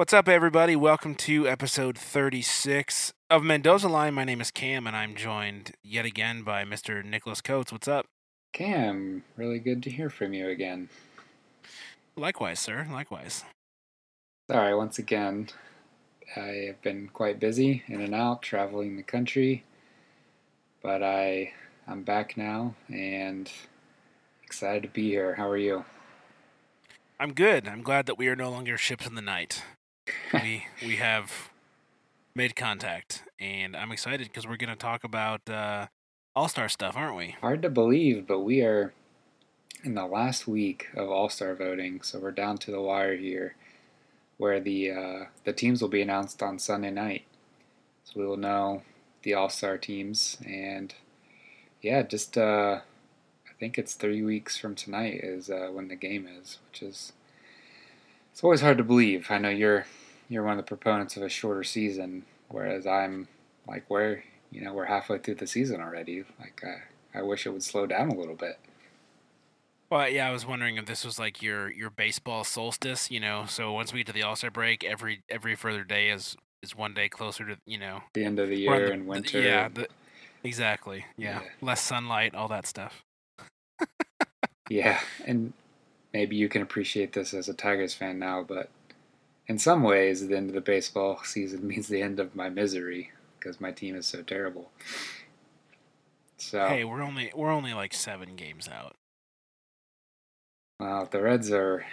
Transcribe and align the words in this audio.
What's 0.00 0.14
up, 0.14 0.30
everybody? 0.30 0.76
Welcome 0.76 1.14
to 1.16 1.46
episode 1.46 1.98
36 1.98 3.12
of 3.28 3.42
Mendoza 3.42 3.86
Line. 3.86 4.14
My 4.14 4.24
name 4.24 4.40
is 4.40 4.50
Cam, 4.50 4.86
and 4.86 4.96
I'm 4.96 5.14
joined 5.14 5.72
yet 5.84 6.06
again 6.06 6.42
by 6.42 6.64
Mr. 6.64 7.04
Nicholas 7.04 7.42
Coates. 7.42 7.70
What's 7.70 7.86
up? 7.86 8.06
Cam, 8.54 9.24
really 9.36 9.58
good 9.58 9.82
to 9.82 9.90
hear 9.90 10.08
from 10.08 10.32
you 10.32 10.48
again. 10.48 10.88
Likewise, 12.16 12.60
sir. 12.60 12.86
Likewise. 12.90 13.44
Sorry, 14.50 14.74
once 14.74 14.98
again, 14.98 15.50
I 16.34 16.64
have 16.68 16.80
been 16.80 17.10
quite 17.12 17.38
busy 17.38 17.82
in 17.86 18.00
and 18.00 18.14
out 18.14 18.40
traveling 18.40 18.96
the 18.96 19.02
country, 19.02 19.64
but 20.82 21.02
I 21.02 21.52
I'm 21.86 22.04
back 22.04 22.38
now 22.38 22.74
and 22.88 23.52
excited 24.42 24.82
to 24.84 24.88
be 24.88 25.10
here. 25.10 25.34
How 25.34 25.50
are 25.50 25.58
you? 25.58 25.84
I'm 27.20 27.34
good. 27.34 27.68
I'm 27.68 27.82
glad 27.82 28.06
that 28.06 28.16
we 28.16 28.28
are 28.28 28.34
no 28.36 28.50
longer 28.50 28.78
ships 28.78 29.06
in 29.06 29.14
the 29.14 29.20
night. 29.20 29.62
we 30.34 30.66
we 30.82 30.96
have 30.96 31.50
made 32.34 32.56
contact, 32.56 33.24
and 33.38 33.76
I'm 33.76 33.92
excited 33.92 34.28
because 34.28 34.46
we're 34.46 34.56
going 34.56 34.70
to 34.70 34.76
talk 34.76 35.04
about 35.04 35.48
uh, 35.48 35.86
All 36.34 36.48
Star 36.48 36.68
stuff, 36.68 36.96
aren't 36.96 37.16
we? 37.16 37.36
Hard 37.40 37.62
to 37.62 37.70
believe, 37.70 38.26
but 38.26 38.40
we 38.40 38.62
are 38.62 38.92
in 39.82 39.94
the 39.94 40.06
last 40.06 40.46
week 40.46 40.88
of 40.94 41.08
All 41.10 41.28
Star 41.28 41.54
voting, 41.54 42.02
so 42.02 42.18
we're 42.18 42.30
down 42.30 42.58
to 42.58 42.70
the 42.70 42.80
wire 42.80 43.16
here, 43.16 43.56
where 44.36 44.60
the 44.60 44.90
uh, 44.90 45.24
the 45.44 45.52
teams 45.52 45.82
will 45.82 45.88
be 45.88 46.02
announced 46.02 46.42
on 46.42 46.58
Sunday 46.58 46.90
night. 46.90 47.24
So 48.04 48.20
we 48.20 48.26
will 48.26 48.36
know 48.36 48.82
the 49.22 49.34
All 49.34 49.48
Star 49.48 49.78
teams, 49.78 50.38
and 50.46 50.94
yeah, 51.82 52.02
just 52.02 52.36
uh, 52.38 52.80
I 53.48 53.52
think 53.58 53.78
it's 53.78 53.94
three 53.94 54.22
weeks 54.22 54.56
from 54.56 54.74
tonight 54.74 55.20
is 55.22 55.50
uh, 55.50 55.68
when 55.72 55.88
the 55.88 55.96
game 55.96 56.28
is, 56.40 56.58
which 56.70 56.82
is 56.82 57.12
it's 58.32 58.44
always 58.44 58.60
hard 58.60 58.78
to 58.78 58.84
believe. 58.84 59.26
I 59.30 59.38
know 59.38 59.50
you're 59.50 59.86
you're 60.30 60.44
one 60.44 60.58
of 60.58 60.64
the 60.64 60.68
proponents 60.68 61.16
of 61.16 61.22
a 61.22 61.28
shorter 61.28 61.64
season, 61.64 62.24
whereas 62.48 62.86
I'm 62.86 63.28
like, 63.66 63.84
where 63.88 64.24
you 64.50 64.62
know 64.62 64.72
we're 64.72 64.86
halfway 64.86 65.18
through 65.18 65.34
the 65.34 65.46
season 65.46 65.80
already. 65.80 66.24
Like 66.38 66.62
I, 66.64 67.18
I 67.18 67.22
wish 67.22 67.44
it 67.44 67.50
would 67.50 67.64
slow 67.64 67.86
down 67.86 68.08
a 68.08 68.14
little 68.14 68.36
bit. 68.36 68.58
Well, 69.90 70.08
yeah, 70.08 70.28
I 70.28 70.30
was 70.30 70.46
wondering 70.46 70.76
if 70.76 70.86
this 70.86 71.04
was 71.04 71.18
like 71.18 71.42
your 71.42 71.70
your 71.70 71.90
baseball 71.90 72.44
solstice, 72.44 73.10
you 73.10 73.20
know. 73.20 73.44
So 73.46 73.72
once 73.72 73.92
we 73.92 73.98
get 73.98 74.06
to 74.06 74.12
the 74.12 74.22
All 74.22 74.36
Star 74.36 74.50
break, 74.50 74.84
every 74.84 75.22
every 75.28 75.56
further 75.56 75.82
day 75.82 76.10
is 76.10 76.36
is 76.62 76.76
one 76.76 76.94
day 76.94 77.08
closer 77.08 77.44
to 77.44 77.56
you 77.66 77.78
know 77.78 78.02
the 78.14 78.24
end 78.24 78.38
of 78.38 78.48
the 78.48 78.56
year 78.56 78.86
the, 78.86 78.92
and 78.92 79.06
winter. 79.08 79.42
The, 79.42 79.48
yeah, 79.48 79.68
the, 79.68 79.88
exactly. 80.44 81.06
Yeah. 81.16 81.40
yeah, 81.40 81.48
less 81.60 81.82
sunlight, 81.82 82.36
all 82.36 82.46
that 82.48 82.68
stuff. 82.68 83.02
yeah, 84.70 85.00
and 85.26 85.52
maybe 86.12 86.36
you 86.36 86.48
can 86.48 86.62
appreciate 86.62 87.12
this 87.12 87.34
as 87.34 87.48
a 87.48 87.54
Tigers 87.54 87.92
fan 87.92 88.20
now, 88.20 88.44
but 88.44 88.70
in 89.50 89.58
some 89.58 89.82
ways, 89.82 90.28
the 90.28 90.36
end 90.36 90.48
of 90.48 90.54
the 90.54 90.60
baseball 90.60 91.20
season 91.24 91.66
means 91.66 91.88
the 91.88 92.00
end 92.00 92.20
of 92.20 92.36
my 92.36 92.48
misery 92.48 93.10
because 93.36 93.60
my 93.60 93.72
team 93.72 93.96
is 93.96 94.06
so 94.06 94.22
terrible. 94.22 94.70
So 96.38 96.68
hey, 96.68 96.84
we're 96.84 97.02
only 97.02 97.32
we're 97.34 97.50
only 97.50 97.74
like 97.74 97.92
seven 97.92 98.36
games 98.36 98.68
out. 98.68 98.94
Well, 100.78 101.08
the 101.10 101.20
Reds 101.20 101.50
are 101.50 101.84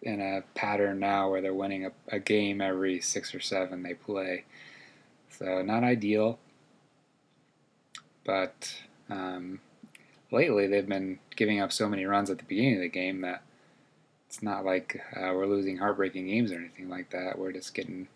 in 0.00 0.20
a 0.20 0.42
pattern 0.54 0.98
now 0.98 1.30
where 1.30 1.42
they're 1.42 1.54
winning 1.54 1.84
a, 1.84 1.92
a 2.08 2.18
game 2.18 2.62
every 2.62 3.02
six 3.02 3.34
or 3.34 3.40
seven 3.40 3.82
they 3.82 3.94
play. 3.94 4.44
So 5.28 5.60
not 5.60 5.84
ideal, 5.84 6.38
but 8.24 8.74
um, 9.10 9.60
lately 10.30 10.66
they've 10.66 10.88
been 10.88 11.18
giving 11.36 11.60
up 11.60 11.70
so 11.70 11.86
many 11.86 12.06
runs 12.06 12.30
at 12.30 12.38
the 12.38 12.44
beginning 12.44 12.76
of 12.76 12.80
the 12.80 12.88
game 12.88 13.20
that 13.20 13.42
it's 14.32 14.42
not 14.42 14.64
like 14.64 14.98
uh, 15.14 15.30
we're 15.34 15.44
losing 15.44 15.76
heartbreaking 15.76 16.26
games 16.26 16.52
or 16.52 16.56
anything 16.56 16.88
like 16.88 17.10
that. 17.10 17.38
We're 17.38 17.52
just 17.52 17.74
getting 17.74 18.08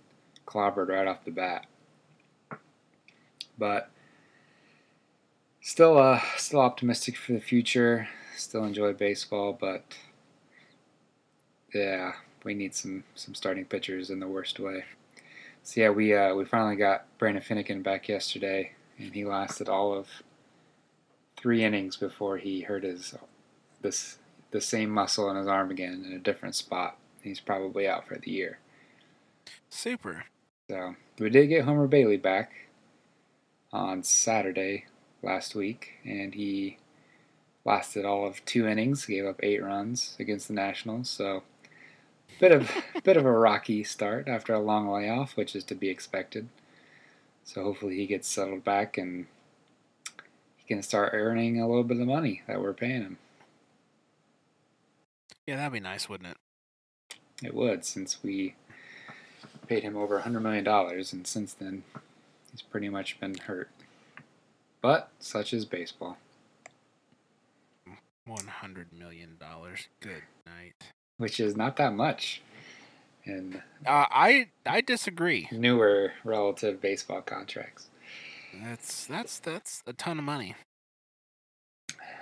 clobbered 0.47 0.89
right 0.89 1.06
off 1.06 1.27
the 1.27 1.31
bat. 1.31 1.67
But 3.59 3.91
still, 5.61 5.98
uh, 5.98 6.22
still 6.39 6.60
optimistic 6.60 7.19
for 7.19 7.34
the 7.34 7.41
future. 7.41 8.09
Still 8.34 8.65
enjoy 8.65 8.94
baseball, 8.94 9.53
but 9.53 9.84
yeah, 11.75 12.12
we 12.44 12.55
need 12.55 12.75
some 12.75 13.05
some 13.15 13.34
starting 13.34 13.66
pitchers 13.66 14.09
in 14.09 14.19
the 14.19 14.26
worst 14.26 14.59
way. 14.59 14.84
So 15.65 15.82
yeah, 15.82 15.91
we 15.91 16.15
uh, 16.15 16.34
we 16.34 16.47
finally 16.47 16.76
got 16.76 17.05
Brandon 17.19 17.43
Finnegan 17.43 17.82
back 17.82 18.09
yesterday, 18.09 18.72
and 18.99 19.12
he 19.12 19.26
lasted 19.26 19.69
all 19.69 19.93
of 19.93 20.09
three 21.37 21.62
innings 21.62 21.97
before 21.97 22.38
he 22.38 22.62
hurt 22.62 22.84
his 22.84 23.15
this 23.82 24.16
the 24.56 24.62
same 24.62 24.89
muscle 24.89 25.28
in 25.28 25.37
his 25.37 25.47
arm 25.47 25.71
again 25.71 26.03
in 26.06 26.15
a 26.15 26.19
different 26.19 26.55
spot. 26.55 26.97
He's 27.21 27.41
probably 27.41 27.87
out 27.87 28.09
for 28.09 28.17
the 28.17 28.31
year. 28.31 28.59
Super. 29.69 30.25
So 30.71 30.97
we 31.19 31.28
did 31.28 31.49
get 31.49 31.67
Homer 31.67 31.87
Bailey 31.87 32.17
back 32.17 32.53
on 33.71 34.03
Saturday 34.03 34.87
last 35.22 35.55
week, 35.55 35.97
and 36.05 36.34
he 36.34 36.78
lasted 37.67 38.06
all 38.06 38.27
of 38.27 38.43
two 38.47 38.67
innings, 38.67 39.05
gave 39.05 39.27
up 39.27 39.41
eight 39.43 39.62
runs 39.62 40.17
against 40.19 40.49
the 40.49 40.55
Nationals. 40.55 41.11
So 41.11 41.43
bit 42.41 42.53
of 42.53 42.71
bit 43.05 43.19
of 43.19 43.27
a 43.27 43.33
rocky 43.33 43.84
start 43.84 44.27
after 44.27 44.55
a 44.55 44.59
long 44.59 44.88
layoff, 44.88 45.37
which 45.37 45.55
is 45.55 45.65
to 45.65 45.75
be 45.75 45.91
expected. 45.91 46.49
So 47.44 47.62
hopefully 47.62 47.97
he 47.97 48.06
gets 48.06 48.27
settled 48.27 48.65
back 48.65 48.97
and 48.97 49.27
he 50.56 50.67
can 50.67 50.83
start 50.83 51.11
earning 51.12 51.61
a 51.61 51.69
little 51.69 51.84
bit 51.84 51.97
of 51.97 52.00
the 52.00 52.06
money 52.06 52.41
that 52.47 52.62
we're 52.62 52.73
paying 52.73 53.03
him. 53.03 53.19
Yeah, 55.47 55.57
that'd 55.57 55.73
be 55.73 55.81
nice, 55.81 56.09
wouldn't 56.09 56.31
it? 56.31 56.37
It 57.43 57.55
would, 57.55 57.84
since 57.84 58.23
we 58.23 58.55
paid 59.69 59.83
him 59.83 59.97
over 59.97 60.17
a 60.17 60.23
hundred 60.23 60.41
million 60.41 60.65
dollars, 60.65 61.12
and 61.12 61.27
since 61.27 61.53
then 61.53 61.84
he's 62.51 62.62
pretty 62.62 62.89
much 62.89 63.21
been 63.21 63.37
hurt. 63.37 63.71
But 64.81 65.11
such 65.19 65.53
is 65.53 65.65
baseball. 65.65 66.19
One 68.25 68.47
hundred 68.47 68.93
million 68.93 69.37
dollars. 69.39 69.89
Good 70.01 70.23
night. 70.47 70.75
Which 71.19 71.39
is 71.39 71.56
not 71.56 71.77
that 71.77 71.95
much. 71.95 72.43
And 73.25 73.62
uh, 73.87 74.06
I 74.11 74.49
I 74.65 74.81
disagree. 74.81 75.49
Newer 75.53 76.12
relative 76.25 76.81
baseball 76.81 77.23
contracts. 77.23 77.89
That's 78.62 79.06
that's 79.06 79.39
that's 79.39 79.83
a 79.87 79.93
ton 79.93 80.19
of 80.19 80.25
money. 80.25 80.55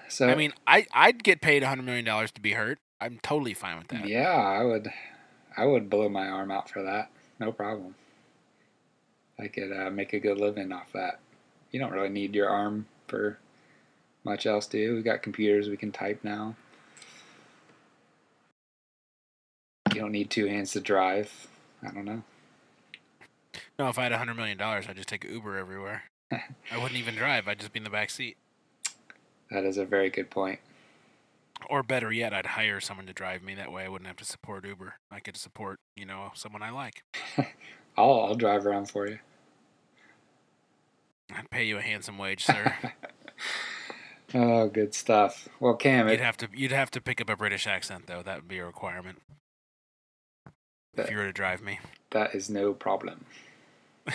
So 0.08 0.28
I 0.28 0.34
mean, 0.34 0.52
I 0.66 0.86
I'd 0.92 1.22
get 1.22 1.40
paid 1.40 1.62
a 1.62 1.68
hundred 1.68 1.84
million 1.84 2.04
dollars 2.04 2.30
to 2.32 2.40
be 2.40 2.52
hurt. 2.52 2.78
I'm 3.04 3.18
totally 3.22 3.52
fine 3.52 3.76
with 3.76 3.88
that. 3.88 4.08
Yeah, 4.08 4.30
I 4.30 4.64
would. 4.64 4.90
I 5.58 5.66
would 5.66 5.90
blow 5.90 6.08
my 6.08 6.26
arm 6.26 6.50
out 6.50 6.70
for 6.70 6.82
that. 6.82 7.10
No 7.38 7.52
problem. 7.52 7.94
I 9.38 9.48
could 9.48 9.72
uh, 9.72 9.90
make 9.90 10.14
a 10.14 10.18
good 10.18 10.38
living 10.38 10.72
off 10.72 10.90
that. 10.94 11.20
You 11.70 11.78
don't 11.78 11.92
really 11.92 12.08
need 12.08 12.34
your 12.34 12.48
arm 12.48 12.86
for 13.06 13.38
much 14.24 14.46
else, 14.46 14.66
do 14.66 14.78
you? 14.78 14.94
We 14.94 15.02
got 15.02 15.22
computers 15.22 15.68
we 15.68 15.76
can 15.76 15.92
type 15.92 16.20
now. 16.22 16.56
You 19.92 20.00
don't 20.00 20.12
need 20.12 20.30
two 20.30 20.46
hands 20.46 20.72
to 20.72 20.80
drive. 20.80 21.46
I 21.86 21.90
don't 21.90 22.06
know. 22.06 22.22
No, 23.78 23.88
if 23.88 23.98
I 23.98 24.04
had 24.04 24.12
a 24.12 24.18
hundred 24.18 24.36
million 24.36 24.56
dollars, 24.56 24.86
I'd 24.88 24.96
just 24.96 25.08
take 25.08 25.24
Uber 25.24 25.58
everywhere. 25.58 26.04
I 26.32 26.78
wouldn't 26.78 26.98
even 26.98 27.16
drive. 27.16 27.48
I'd 27.48 27.58
just 27.58 27.74
be 27.74 27.80
in 27.80 27.84
the 27.84 27.90
back 27.90 28.08
seat. 28.08 28.38
That 29.50 29.64
is 29.64 29.76
a 29.76 29.84
very 29.84 30.08
good 30.08 30.30
point. 30.30 30.58
Or 31.70 31.82
better 31.82 32.12
yet, 32.12 32.34
I'd 32.34 32.46
hire 32.46 32.80
someone 32.80 33.06
to 33.06 33.12
drive 33.12 33.42
me. 33.42 33.54
That 33.54 33.72
way, 33.72 33.84
I 33.84 33.88
wouldn't 33.88 34.08
have 34.08 34.16
to 34.18 34.24
support 34.24 34.66
Uber. 34.66 34.94
I 35.10 35.20
could 35.20 35.36
support, 35.36 35.78
you 35.96 36.04
know, 36.04 36.30
someone 36.34 36.62
I 36.62 36.70
like. 36.70 37.02
I'll 37.96 38.20
I'll 38.20 38.34
drive 38.34 38.66
around 38.66 38.90
for 38.90 39.06
you. 39.06 39.18
I'd 41.34 41.50
pay 41.50 41.64
you 41.64 41.78
a 41.78 41.82
handsome 41.82 42.18
wage, 42.18 42.44
sir. 42.46 42.74
oh, 44.34 44.68
good 44.68 44.94
stuff. 44.94 45.48
Well, 45.60 45.74
Cam, 45.74 46.08
you'd 46.08 46.14
it, 46.14 46.20
have 46.20 46.36
to 46.38 46.48
you'd 46.54 46.72
have 46.72 46.90
to 46.92 47.00
pick 47.00 47.20
up 47.20 47.30
a 47.30 47.36
British 47.36 47.66
accent 47.66 48.06
though. 48.06 48.22
That 48.22 48.36
would 48.36 48.48
be 48.48 48.58
a 48.58 48.66
requirement. 48.66 49.22
That, 50.94 51.06
if 51.06 51.10
you 51.10 51.16
were 51.16 51.26
to 51.26 51.32
drive 51.32 51.62
me. 51.62 51.80
That 52.10 52.34
is 52.34 52.50
no 52.50 52.72
problem. 52.74 53.24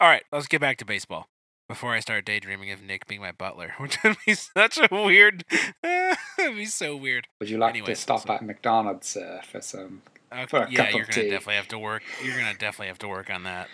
All 0.00 0.08
right, 0.08 0.22
let's 0.32 0.46
get 0.46 0.60
back 0.60 0.78
to 0.78 0.84
baseball 0.84 1.26
before 1.70 1.92
I 1.94 2.00
start 2.00 2.24
daydreaming 2.24 2.72
of 2.72 2.82
Nick 2.82 3.06
being 3.06 3.20
my 3.20 3.30
butler, 3.30 3.74
which 3.78 3.96
would 4.02 4.16
be 4.26 4.34
such 4.34 4.76
a 4.76 4.88
weird. 4.90 5.44
it'd 5.84 6.56
be 6.56 6.64
so 6.64 6.96
weird. 6.96 7.28
Would 7.38 7.48
you 7.48 7.58
like 7.58 7.70
Anyways, 7.70 7.98
to 7.98 8.02
stop 8.02 8.26
so, 8.26 8.32
at 8.32 8.44
McDonald's 8.44 9.16
uh, 9.16 9.40
for 9.48 9.60
some? 9.60 10.02
Okay, 10.32 10.46
for 10.46 10.58
a 10.64 10.70
yeah, 10.70 10.86
cup 10.86 10.94
you're 10.94 11.02
of 11.02 11.10
gonna 11.10 11.22
tea? 11.22 11.30
definitely 11.30 11.54
have 11.54 11.68
to 11.68 11.78
work. 11.78 12.02
You're 12.24 12.36
gonna 12.36 12.54
definitely 12.54 12.88
have 12.88 12.98
to 12.98 13.08
work 13.08 13.30
on 13.30 13.44
that. 13.44 13.68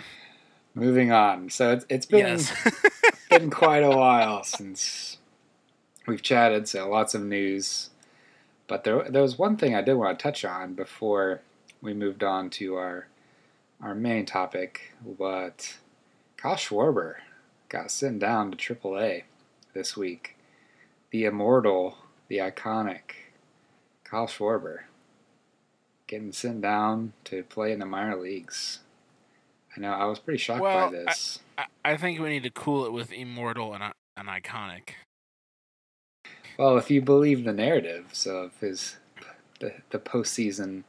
Moving 0.75 1.11
on. 1.11 1.49
So 1.49 1.73
it's, 1.73 1.87
it's 1.89 2.05
been 2.05 2.27
yes. 2.27 2.53
been 3.31 3.49
quite 3.49 3.83
a 3.83 3.89
while 3.89 4.45
since 4.45 5.17
we've 6.07 6.21
chatted. 6.21 6.69
So 6.69 6.91
lots 6.91 7.15
of 7.15 7.23
news, 7.23 7.89
but 8.67 8.85
there 8.85 9.05
there 9.09 9.23
was 9.23 9.39
one 9.39 9.57
thing 9.57 9.75
I 9.75 9.81
did 9.81 9.95
want 9.95 10.19
to 10.19 10.23
touch 10.23 10.45
on 10.45 10.75
before 10.75 11.41
we 11.81 11.95
moved 11.95 12.23
on 12.23 12.51
to 12.51 12.75
our 12.75 13.09
our 13.81 13.95
main 13.95 14.27
topic. 14.27 14.93
But 15.19 15.79
Kyle 16.37 16.57
Schwarber 16.57 17.15
got 17.77 17.91
sent 17.91 18.19
down 18.19 18.51
to 18.51 18.57
AAA 18.75 19.25
this 19.75 19.97
week. 19.97 20.37
The 21.11 21.25
immortal, 21.25 21.99
the 22.29 22.39
iconic 22.39 23.01
Kyle 24.03 24.27
Schwarber. 24.27 24.85
getting 26.07 26.33
sent 26.33 26.63
down 26.63 27.13
to 27.25 27.43
play 27.43 27.73
in 27.73 27.81
the 27.81 27.87
minor 27.87 28.17
leagues. 28.17 28.79
I 29.77 29.81
know 29.81 29.91
I 29.93 30.07
was 30.07 30.19
pretty 30.19 30.39
shocked 30.39 30.63
Well, 30.63 30.91
by 30.91 30.97
this. 30.97 31.41
I, 31.59 31.65
I 31.85 31.97
think 31.97 32.19
we 32.19 32.31
need 32.31 32.45
to 32.45 32.51
cool 32.51 32.87
it 32.87 32.93
with 32.93 33.13
immortal 33.13 33.75
and, 33.75 33.93
and 34.17 34.29
iconic. 34.29 34.91
Well, 36.59 36.79
if 36.79 36.91
you 36.91 37.03
believe 37.03 37.45
the 37.45 37.53
narratives 37.53 38.27
of 38.27 38.59
his 38.61 38.97
the 39.61 39.75
the 39.91 39.99
postseason 39.99 40.85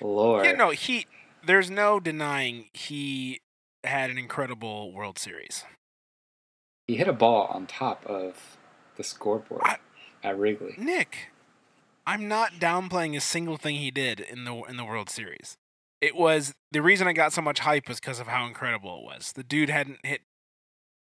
lore, 0.00 0.44
Yeah, 0.44 0.52
no, 0.52 0.70
he. 0.70 1.06
There's 1.44 1.70
no 1.70 1.98
denying 2.00 2.66
he 2.74 3.40
had 3.82 4.10
an 4.10 4.18
incredible 4.18 4.92
World 4.92 5.18
Series. 5.18 5.64
He 6.86 6.96
hit 6.96 7.08
a 7.08 7.12
ball 7.12 7.46
on 7.48 7.66
top 7.66 8.04
of 8.06 8.56
the 8.96 9.04
scoreboard 9.04 9.62
I- 9.64 9.78
at 10.22 10.38
Wrigley. 10.38 10.74
Nick, 10.76 11.30
I'm 12.06 12.28
not 12.28 12.54
downplaying 12.54 13.16
a 13.16 13.20
single 13.20 13.56
thing 13.56 13.76
he 13.76 13.90
did 13.90 14.20
in 14.20 14.44
the 14.44 14.54
in 14.68 14.76
the 14.76 14.84
World 14.84 15.10
Series. 15.10 15.56
It 16.00 16.16
was 16.16 16.52
the 16.72 16.82
reason 16.82 17.06
I 17.06 17.12
got 17.12 17.32
so 17.32 17.40
much 17.42 17.60
hype 17.60 17.88
was 17.88 18.00
because 18.00 18.18
of 18.18 18.26
how 18.26 18.46
incredible 18.46 18.98
it 18.98 19.04
was. 19.04 19.32
The 19.32 19.44
dude 19.44 19.70
hadn't 19.70 20.04
hit 20.04 20.22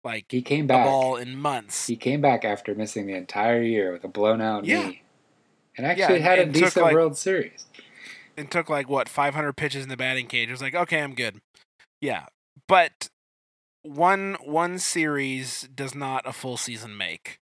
like 0.06 0.26
He 0.30 0.42
came 0.42 0.66
a 0.66 0.68
back. 0.70 0.86
ball 0.86 1.16
in 1.18 1.36
months. 1.38 1.88
He 1.88 1.96
came 1.98 2.22
back 2.22 2.46
after 2.46 2.74
missing 2.76 3.08
the 3.08 3.16
entire 3.16 3.62
year 3.62 3.92
with 3.92 4.04
a 4.04 4.08
blown 4.08 4.40
out 4.40 4.64
Yeah. 4.66 4.88
knee, 4.88 5.02
and 5.76 5.86
actually 5.86 6.22
had 6.22 6.40
a 6.40 6.46
decent 6.46 6.78
like- 6.78 6.94
World 6.94 7.18
Series. 7.18 7.66
and 8.38 8.50
took 8.52 8.70
like 8.70 8.88
what 8.88 9.10
500 9.10 9.54
pitches 9.54 9.84
in 9.84 9.90
the 9.90 9.98
batting 9.98 10.28
cage. 10.28 10.48
It 10.50 10.52
was 10.52 10.62
like, 10.62 10.76
okay, 10.76 11.02
I'm 11.02 11.14
good. 11.16 11.42
Yeah, 12.02 12.28
but 12.68 13.10
one 13.86 14.38
one 14.44 14.80
series 14.80 15.68
does 15.74 15.94
not 15.94 16.28
a 16.28 16.34
full 16.34 16.58
season 16.58 16.98
make, 16.98 17.40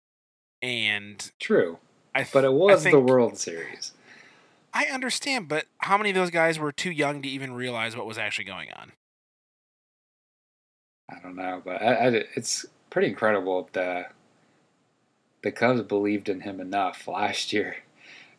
and 0.62 1.32
True, 1.40 1.80
I 2.14 2.24
th- 2.24 2.34
but 2.34 2.44
it 2.44 2.54
was 2.54 2.84
the 2.84 3.00
World 3.00 3.38
Series. 3.38 3.94
I 4.74 4.86
understand, 4.86 5.48
but 5.48 5.66
how 5.80 5.98
many 5.98 6.10
of 6.10 6.16
those 6.16 6.32
guys 6.32 6.58
were 6.58 6.72
too 6.72 6.92
young 6.92 7.22
to 7.22 7.30
even 7.30 7.54
realize 7.54 7.96
what 7.96 8.08
was 8.08 8.18
actually 8.18 8.46
going 8.46 8.70
on? 8.76 8.94
I 11.10 11.20
don't 11.22 11.36
know, 11.36 11.62
but 11.64 11.82
I, 11.82 11.94
I, 11.94 12.24
it's 12.36 12.66
pretty 12.90 13.08
incredible 13.08 13.70
that 13.72 13.74
the 13.74 14.06
the 15.44 15.52
Cubs 15.52 15.82
believed 15.82 16.30
in 16.30 16.42
him 16.42 16.60
enough 16.60 17.08
last 17.08 17.54
year 17.54 17.78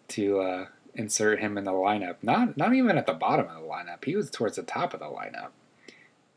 to 0.08 0.40
uh, 0.40 0.66
insert 0.94 1.40
him 1.40 1.56
in 1.56 1.64
the 1.64 1.72
lineup. 1.72 2.16
Not 2.22 2.56
not 2.56 2.74
even 2.74 2.98
at 2.98 3.06
the 3.06 3.14
bottom 3.14 3.46
of 3.48 3.54
the 3.54 3.68
lineup. 3.68 4.04
He 4.04 4.16
was 4.16 4.30
towards 4.30 4.56
the 4.56 4.62
top 4.62 4.92
of 4.92 5.00
the 5.00 5.06
lineup. 5.06 5.50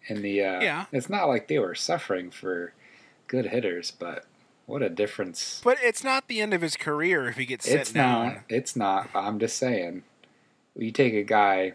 And 0.10 0.24
the 0.24 0.44
uh, 0.44 0.62
Yeah. 0.62 0.86
it's 0.92 1.10
not 1.10 1.28
like 1.28 1.48
they 1.48 1.60
were 1.60 1.76
suffering 1.76 2.32
for 2.32 2.74
good 3.28 3.48
hitters, 3.48 3.92
but 3.92 4.26
what 4.66 4.82
a 4.82 4.90
difference! 4.90 5.62
But 5.64 5.78
it's 5.82 6.04
not 6.04 6.28
the 6.28 6.42
end 6.42 6.54
of 6.54 6.62
his 6.62 6.76
career 6.76 7.28
if 7.30 7.38
he 7.38 7.46
gets 7.46 7.68
It's 7.68 7.92
down. 7.92 8.26
not. 8.26 8.38
It's 8.50 8.76
not. 8.76 9.10
I'm 9.16 9.40
just 9.40 9.58
saying. 9.58 10.04
You 10.76 10.92
take 10.92 11.14
a 11.14 11.24
guy. 11.24 11.74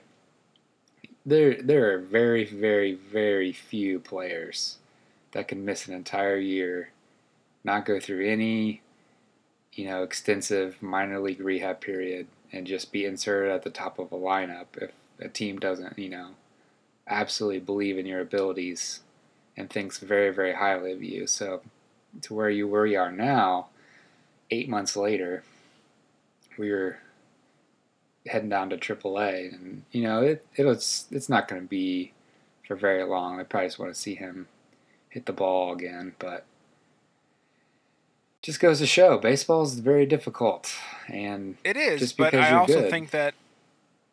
There, 1.25 1.55
there 1.62 1.93
are 1.94 1.99
very, 1.99 2.44
very, 2.44 2.94
very 2.94 3.52
few 3.52 4.00
players 4.00 4.79
that 5.32 5.46
can 5.49 5.64
miss 5.64 5.87
an 5.87 5.94
entire 5.94 6.37
year, 6.37 6.90
not 7.64 7.84
go 7.87 8.00
through 8.00 8.26
any, 8.29 8.82
you 9.73 9.87
know, 9.87 10.02
extensive 10.02 10.82
minor 10.82 11.20
league 11.20 11.40
rehab 11.40 11.81
period, 11.81 12.26
and 12.52 12.67
just 12.67 12.90
be 12.93 13.05
inserted 13.05 13.52
at 13.52 13.62
the 13.62 13.70
top 13.70 13.99
of 14.00 14.11
a 14.12 14.17
lineup 14.17 14.67
if 14.76 14.90
a 15.20 15.29
team 15.29 15.58
doesn't, 15.61 15.96
you 15.99 16.08
know, 16.08 16.31
absolutely 17.12 17.60
believe 17.60 17.98
in 17.98 18.06
your 18.06 18.20
abilities 18.20 19.00
and 19.56 19.68
thinks 19.70 19.98
very, 19.98 20.30
very 20.30 20.54
highly 20.54 20.92
of 20.92 21.02
you. 21.02 21.26
So, 21.26 21.60
to 22.22 22.34
where 22.34 22.50
you 22.50 22.66
where 22.68 22.86
you 22.86 22.98
are 22.98 23.12
now, 23.12 23.68
eight 24.50 24.68
months 24.68 24.96
later, 24.96 25.44
we 26.58 26.70
were 26.70 26.98
heading 28.26 28.48
down 28.48 28.70
to 28.70 28.76
AAA, 28.76 29.52
and 29.54 29.82
you 29.92 30.02
know 30.02 30.22
it 30.22 30.44
it's 30.54 31.06
it's 31.10 31.28
not 31.28 31.48
going 31.48 31.62
to 31.62 31.68
be 31.68 32.12
for 32.66 32.76
very 32.76 33.04
long. 33.04 33.40
I 33.40 33.44
probably 33.44 33.68
just 33.68 33.78
want 33.78 33.94
to 33.94 34.00
see 34.00 34.14
him 34.14 34.48
hit 35.08 35.26
the 35.26 35.32
ball 35.32 35.72
again, 35.72 36.14
but 36.18 36.44
just 38.42 38.60
goes 38.60 38.78
to 38.78 38.86
show 38.86 39.18
baseball 39.18 39.62
is 39.62 39.78
very 39.78 40.06
difficult, 40.06 40.72
and 41.08 41.56
It 41.64 41.76
is, 41.76 42.12
but 42.12 42.34
I 42.34 42.52
also 42.52 42.80
good. 42.82 42.90
think 42.90 43.10
that. 43.10 43.34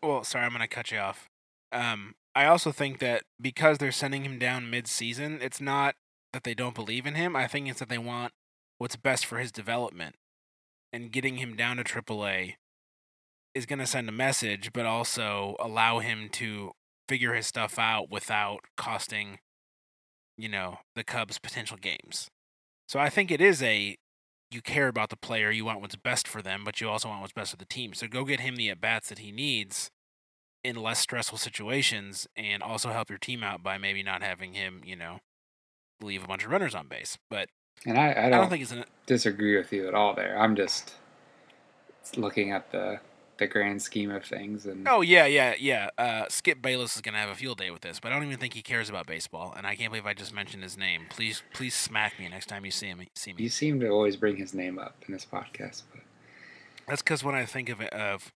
Well, 0.01 0.23
sorry, 0.23 0.45
I'm 0.45 0.51
going 0.51 0.61
to 0.61 0.67
cut 0.67 0.91
you 0.91 0.99
off. 0.99 1.27
Um, 1.73 2.15
I 2.39 2.45
also 2.45 2.71
think 2.71 3.00
that 3.00 3.24
because 3.41 3.80
they're 3.80 3.91
sending 3.91 4.24
him 4.24 4.39
down 4.39 4.69
mid-season, 4.69 5.39
it's 5.41 5.59
not 5.59 5.95
that 6.31 6.45
they 6.45 6.53
don't 6.53 6.74
believe 6.74 7.06
in 7.06 7.15
him. 7.15 7.36
I 7.36 7.47
think 7.47 7.68
it's 7.68 7.80
that 7.80 7.89
they 7.89 7.97
want 7.97 8.31
what's 8.77 8.95
best 8.95 9.25
for 9.25 9.39
his 9.39 9.51
development, 9.51 10.15
and 10.94 11.12
getting 11.12 11.36
him 11.36 11.57
down 11.57 11.75
to 11.75 11.83
AAA 11.83 12.53
is 13.53 13.65
going 13.65 13.80
to 13.80 13.86
send 13.86 14.07
a 14.07 14.13
message, 14.13 14.71
but 14.71 14.86
also 14.86 15.57
allow 15.59 16.00
him 16.00 16.30
to 16.30 16.71
figure 17.09 17.33
his 17.33 17.45
stuff 17.45 17.77
out 17.77 18.09
without 18.09 18.59
costing, 18.77 19.39
you 20.38 20.47
know, 20.47 20.77
the 20.95 21.03
Cubs 21.03 21.39
potential 21.39 21.75
games. 21.75 22.30
So 22.88 23.00
I 23.00 23.09
think 23.09 23.31
it 23.31 23.42
is 23.42 23.62
a 23.62 23.97
you 24.50 24.62
care 24.62 24.88
about 24.88 25.09
the 25.09 25.18
player, 25.18 25.51
you 25.51 25.65
want 25.65 25.81
what's 25.81 25.97
best 25.97 26.25
for 26.25 26.42
them, 26.42 26.63
but 26.63 26.80
you 26.80 26.88
also 26.88 27.09
want 27.09 27.19
what's 27.19 27.33
best 27.33 27.51
for 27.51 27.57
the 27.57 27.65
team. 27.65 27.94
So 27.94 28.07
go 28.07 28.24
get 28.24 28.39
him 28.39 28.56
the 28.56 28.69
at 28.69 28.80
bats 28.80 29.09
that 29.09 29.19
he 29.19 29.33
needs 29.33 29.92
in 30.63 30.75
less 30.75 31.00
stressful 31.00 31.38
situations 31.38 32.27
and 32.35 32.61
also 32.61 32.89
help 32.89 33.09
your 33.09 33.17
team 33.19 33.44
out 33.44 33.63
by 33.63 33.77
maybe 33.77 34.03
not 34.03 34.21
having 34.21 34.53
him, 34.53 34.81
you 34.85 34.95
know, 34.95 35.19
leave 36.01 36.23
a 36.23 36.27
bunch 36.27 36.45
of 36.45 36.51
runners 36.51 36.75
on 36.75 36.88
base. 36.88 37.17
But 37.29 37.50
and 37.85 37.97
I, 37.97 38.11
I 38.11 38.25
I 38.25 38.29
don't, 38.29 38.41
don't 38.41 38.50
think 38.50 38.63
it's 38.63 38.71
an 38.71 38.85
disagree 39.06 39.57
with 39.57 39.71
you 39.71 39.88
at 39.88 39.94
all 39.94 40.13
there. 40.13 40.38
I'm 40.38 40.56
just 40.56 40.94
looking 42.17 42.51
at 42.51 42.71
the 42.71 43.00
the 43.38 43.47
grand 43.47 43.81
scheme 43.81 44.11
of 44.11 44.25
things, 44.25 44.65
and 44.65 44.85
Oh 44.88 45.01
yeah, 45.01 45.25
yeah, 45.25 45.56
yeah. 45.57 45.89
Uh, 45.97 46.25
Skip 46.27 46.61
Bayless 46.61 46.95
is 46.95 47.01
gonna 47.01 47.17
have 47.17 47.29
a 47.29 47.35
field 47.35 47.57
day 47.57 47.71
with 47.71 47.81
this, 47.81 48.00
but 48.00 48.11
I 48.11 48.15
don't 48.15 48.25
even 48.25 48.38
think 48.38 48.53
he 48.53 48.61
cares 48.61 48.89
about 48.89 49.07
baseball, 49.07 49.53
and 49.57 49.65
I 49.65 49.75
can't 49.75 49.91
believe 49.91 50.06
I 50.06 50.13
just 50.13 50.33
mentioned 50.33 50.61
his 50.61 50.77
name. 50.77 51.03
Please, 51.09 51.41
please 51.53 51.73
smack 51.73 52.19
me 52.19 52.27
next 52.27 52.47
time 52.47 52.65
you 52.65 52.71
see 52.71 52.88
him. 52.88 53.01
See 53.15 53.33
me. 53.33 53.44
you 53.44 53.50
seem 53.50 53.79
to 53.79 53.88
always 53.88 54.17
bring 54.17 54.35
his 54.35 54.53
name 54.53 54.77
up 54.77 54.95
in 55.07 55.13
this 55.13 55.25
podcast. 55.25 55.83
But 55.91 56.01
That's 56.88 57.01
because 57.01 57.23
when 57.23 57.35
I 57.35 57.45
think 57.45 57.69
of 57.69 57.79
it, 57.79 57.94
of 57.94 58.33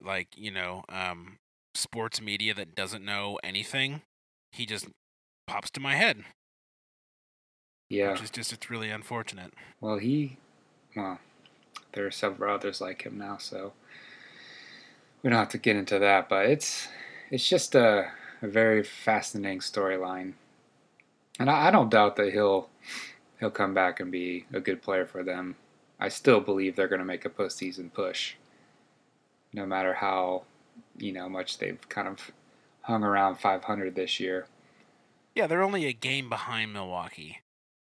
like 0.00 0.28
you 0.36 0.52
know, 0.52 0.84
um, 0.88 1.38
sports 1.74 2.20
media 2.20 2.54
that 2.54 2.74
doesn't 2.74 3.04
know 3.04 3.38
anything, 3.42 4.02
he 4.52 4.66
just 4.66 4.86
pops 5.46 5.70
to 5.72 5.80
my 5.80 5.94
head, 5.96 6.24
yeah, 7.88 8.12
which 8.12 8.22
is 8.22 8.30
just 8.30 8.52
it's 8.52 8.70
really 8.70 8.90
unfortunate. 8.90 9.52
well, 9.80 9.98
he, 9.98 10.38
well, 10.96 11.18
there 11.92 12.06
are 12.06 12.10
several 12.10 12.54
others 12.54 12.80
like 12.80 13.02
him 13.02 13.18
now, 13.18 13.36
so 13.36 13.72
we 15.22 15.30
don't 15.30 15.38
have 15.38 15.48
to 15.50 15.58
get 15.58 15.76
into 15.76 15.98
that. 15.98 16.28
But 16.28 16.46
it's 16.46 16.88
it's 17.30 17.48
just 17.48 17.74
a, 17.74 18.10
a 18.42 18.46
very 18.46 18.82
fascinating 18.82 19.60
storyline, 19.60 20.34
and 21.38 21.50
I, 21.50 21.68
I 21.68 21.70
don't 21.70 21.90
doubt 21.90 22.16
that 22.16 22.32
he'll 22.32 22.68
he'll 23.40 23.50
come 23.50 23.74
back 23.74 24.00
and 24.00 24.10
be 24.10 24.46
a 24.52 24.60
good 24.60 24.82
player 24.82 25.06
for 25.06 25.22
them. 25.22 25.56
I 26.00 26.08
still 26.08 26.40
believe 26.40 26.76
they're 26.76 26.88
going 26.88 27.00
to 27.00 27.04
make 27.04 27.24
a 27.24 27.30
postseason 27.30 27.92
push, 27.92 28.34
no 29.52 29.64
matter 29.64 29.94
how 29.94 30.42
you 30.98 31.12
know 31.12 31.28
much 31.28 31.58
they've 31.58 31.88
kind 31.88 32.08
of 32.08 32.32
hung 32.82 33.02
around 33.02 33.36
500 33.36 33.94
this 33.94 34.20
year. 34.20 34.46
Yeah, 35.34 35.46
they're 35.46 35.62
only 35.62 35.86
a 35.86 35.92
game 35.92 36.28
behind 36.28 36.72
Milwaukee, 36.72 37.40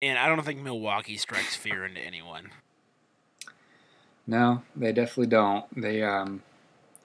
and 0.01 0.17
I 0.17 0.27
don't 0.27 0.43
think 0.45 0.61
Milwaukee 0.61 1.17
strikes 1.17 1.55
fear 1.55 1.85
into 1.85 1.99
anyone. 1.99 2.51
No, 4.27 4.63
they 4.75 4.91
definitely 4.91 5.27
don't. 5.27 5.65
They 5.75 6.01
um, 6.01 6.43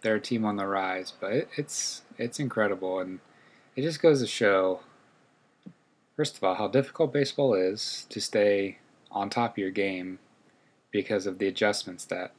they're 0.03 0.17
a 0.17 0.21
team 0.21 0.45
on 0.45 0.57
the 0.57 0.67
rise, 0.67 1.13
but 1.19 1.33
it, 1.33 1.49
it's 1.57 2.03
it's 2.19 2.39
incredible, 2.39 3.01
and 3.01 3.21
it 3.77 3.83
just 3.83 4.01
goes 4.01 4.21
to 4.21 4.27
show. 4.27 4.81
First 6.17 6.37
of 6.37 6.45
all, 6.45 6.55
how 6.55 6.69
difficult 6.69 7.13
baseball 7.13 7.55
is 7.55 8.07
to 8.11 8.21
stay 8.21 8.79
on 9.11 9.31
top 9.31 9.53
of 9.53 9.59
your 9.59 9.71
game 9.71 10.19
because 10.91 11.27
of 11.27 11.39
the 11.39 11.47
adjustments 11.47 12.05
that 12.07 12.33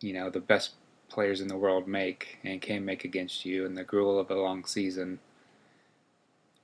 you 0.00 0.12
know 0.12 0.30
the 0.30 0.40
best 0.40 0.72
players 1.08 1.40
in 1.40 1.48
the 1.48 1.56
world 1.56 1.88
make 1.88 2.38
and 2.44 2.60
can 2.60 2.84
make 2.84 3.04
against 3.04 3.44
you, 3.44 3.64
in 3.64 3.74
the 3.74 3.84
gruel 3.84 4.18
of 4.18 4.30
a 4.30 4.34
long 4.34 4.64
season. 4.64 5.20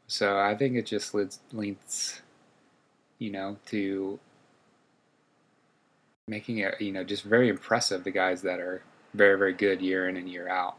So 0.07 0.39
I 0.39 0.55
think 0.55 0.77
it 0.77 0.87
just 0.87 1.15
leads, 1.15 1.41
leads 1.53 2.21
you 3.19 3.31
know, 3.31 3.57
to 3.67 4.19
making 6.27 6.59
it, 6.59 6.81
you 6.81 6.93
know, 6.93 7.05
just 7.05 7.23
very 7.23 7.49
impressive. 7.49 8.05
The 8.05 8.11
guys 8.11 8.43
that 8.43 8.61
are 8.61 8.83
very, 9.15 9.39
very 9.39 9.53
good 9.53 9.81
year 9.81 10.09
in 10.09 10.17
and 10.17 10.29
year 10.29 10.49
out, 10.49 10.77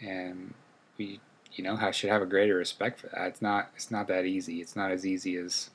and 0.00 0.54
we, 0.96 1.20
you 1.52 1.64
know, 1.64 1.76
ha- 1.76 1.90
should 1.90 2.10
have 2.10 2.22
a 2.22 2.26
greater 2.26 2.54
respect 2.54 3.00
for 3.00 3.08
that. 3.08 3.26
It's 3.28 3.42
not, 3.42 3.70
it's 3.74 3.90
not 3.90 4.08
that 4.08 4.24
easy. 4.24 4.60
It's 4.60 4.76
not 4.76 4.90
as 4.90 5.04
easy 5.04 5.36
as 5.36 5.70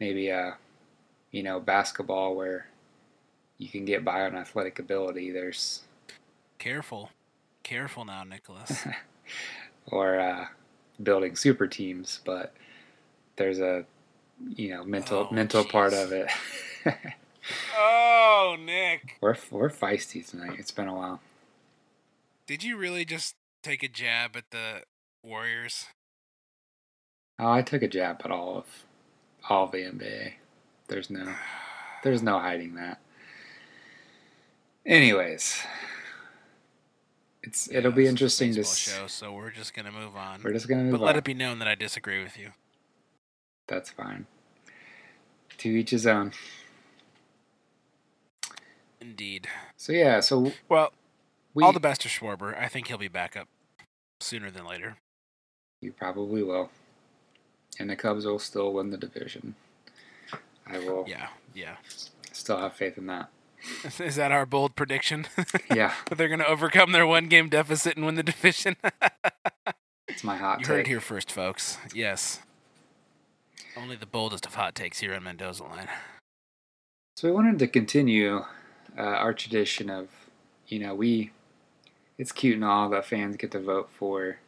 maybe 0.00 0.28
a, 0.28 0.56
you 1.30 1.42
know, 1.42 1.60
basketball 1.60 2.34
where 2.34 2.66
you 3.62 3.68
can 3.68 3.84
get 3.84 4.04
by 4.04 4.22
on 4.22 4.34
athletic 4.34 4.78
ability. 4.78 5.30
There's 5.30 5.82
Careful, 6.58 7.10
careful 7.62 8.04
now, 8.04 8.24
Nicholas. 8.24 8.86
or 9.86 10.18
uh, 10.18 10.46
building 11.02 11.36
super 11.36 11.66
teams, 11.66 12.20
but 12.24 12.52
there's 13.36 13.60
a, 13.60 13.84
you 14.56 14.70
know, 14.70 14.84
mental 14.84 15.28
Oh, 15.30 15.34
mental 15.34 15.64
part 15.64 15.92
of 15.92 16.12
it. 16.12 16.28
oh, 17.76 18.56
Nick. 18.58 19.18
We're 19.20 19.36
we're 19.50 19.70
feisty 19.70 20.28
tonight. 20.28 20.58
It's 20.58 20.70
been 20.70 20.88
a 20.88 20.94
while. 20.94 21.20
Did 22.46 22.62
you 22.64 22.76
really 22.76 23.04
just 23.04 23.36
take 23.62 23.82
a 23.82 23.88
jab 23.88 24.36
at 24.36 24.50
the 24.50 24.82
Warriors? 25.24 25.86
Oh, 27.38 27.50
I 27.50 27.62
took 27.62 27.82
a 27.82 27.88
jab 27.88 28.20
at 28.24 28.30
all 28.30 28.56
of 28.58 28.66
all 29.48 29.64
of 29.64 29.72
the 29.72 29.78
NBA. 29.78 30.34
There's 30.88 31.10
no 31.10 31.32
there's 32.02 32.22
no 32.22 32.38
hiding 32.38 32.74
that. 32.74 33.00
Anyways, 34.84 35.62
it's 37.42 37.70
it'll 37.70 37.92
be 37.92 38.06
interesting 38.06 38.52
to. 38.54 38.64
show, 38.64 39.06
so 39.06 39.32
we're 39.32 39.50
just 39.50 39.74
gonna 39.74 39.92
move 39.92 40.16
on. 40.16 40.40
We're 40.42 40.52
just 40.52 40.68
gonna 40.68 40.82
move 40.82 40.92
But 40.92 41.00
on. 41.00 41.06
let 41.06 41.16
it 41.16 41.24
be 41.24 41.34
known 41.34 41.58
that 41.60 41.68
I 41.68 41.74
disagree 41.74 42.22
with 42.22 42.36
you. 42.38 42.50
That's 43.68 43.90
fine. 43.90 44.26
To 45.58 45.68
each 45.68 45.90
his 45.90 46.06
own. 46.06 46.32
Indeed. 49.00 49.48
So 49.76 49.92
yeah, 49.92 50.20
so 50.20 50.52
Well, 50.68 50.92
we 51.54 51.62
all 51.62 51.72
the 51.72 51.80
best 51.80 52.00
to 52.02 52.08
Schwarber. 52.08 52.56
I 52.58 52.68
think 52.68 52.88
he'll 52.88 52.98
be 52.98 53.08
back 53.08 53.36
up 53.36 53.48
sooner 54.20 54.50
than 54.50 54.64
later. 54.64 54.96
you 55.80 55.92
probably 55.92 56.42
will, 56.42 56.70
and 57.78 57.88
the 57.90 57.96
Cubs 57.96 58.24
will 58.24 58.38
still 58.38 58.72
win 58.72 58.90
the 58.90 58.96
division. 58.96 59.54
I 60.66 60.78
will 60.78 61.04
Yeah, 61.08 61.28
yeah. 61.54 61.76
still 62.32 62.58
have 62.58 62.74
faith 62.74 62.96
in 62.98 63.06
that. 63.06 63.30
Is 63.98 64.16
that 64.16 64.32
our 64.32 64.46
bold 64.46 64.76
prediction? 64.76 65.26
Yeah, 65.74 65.94
that 66.08 66.18
they're 66.18 66.28
going 66.28 66.40
to 66.40 66.46
overcome 66.46 66.92
their 66.92 67.06
one 67.06 67.28
game 67.28 67.48
deficit 67.48 67.96
and 67.96 68.04
win 68.04 68.14
the 68.14 68.22
division? 68.22 68.76
it's 70.08 70.22
my 70.22 70.36
hot 70.36 70.60
you 70.60 70.64
take. 70.64 70.68
heard 70.68 70.80
it 70.80 70.86
here 70.86 71.00
first, 71.00 71.30
folks. 71.32 71.78
Yes. 71.94 72.40
Only 73.76 73.96
the 73.96 74.06
boldest 74.06 74.44
of 74.44 74.54
hot 74.54 74.74
takes 74.74 75.00
here 75.00 75.14
on 75.14 75.24
Mendoza 75.24 75.64
Line. 75.64 75.88
So 77.16 77.28
we 77.28 77.34
wanted 77.34 77.58
to 77.60 77.68
continue 77.68 78.44
uh, 78.98 79.00
our 79.00 79.32
tradition 79.32 79.88
of, 79.88 80.08
you 80.68 80.78
know, 80.78 80.94
we. 80.94 81.30
It's 82.18 82.32
cute 82.32 82.56
and 82.56 82.64
all 82.64 82.90
that 82.90 83.06
fans 83.06 83.36
get 83.36 83.50
to 83.52 83.60
vote 83.60 83.88
for 83.98 84.38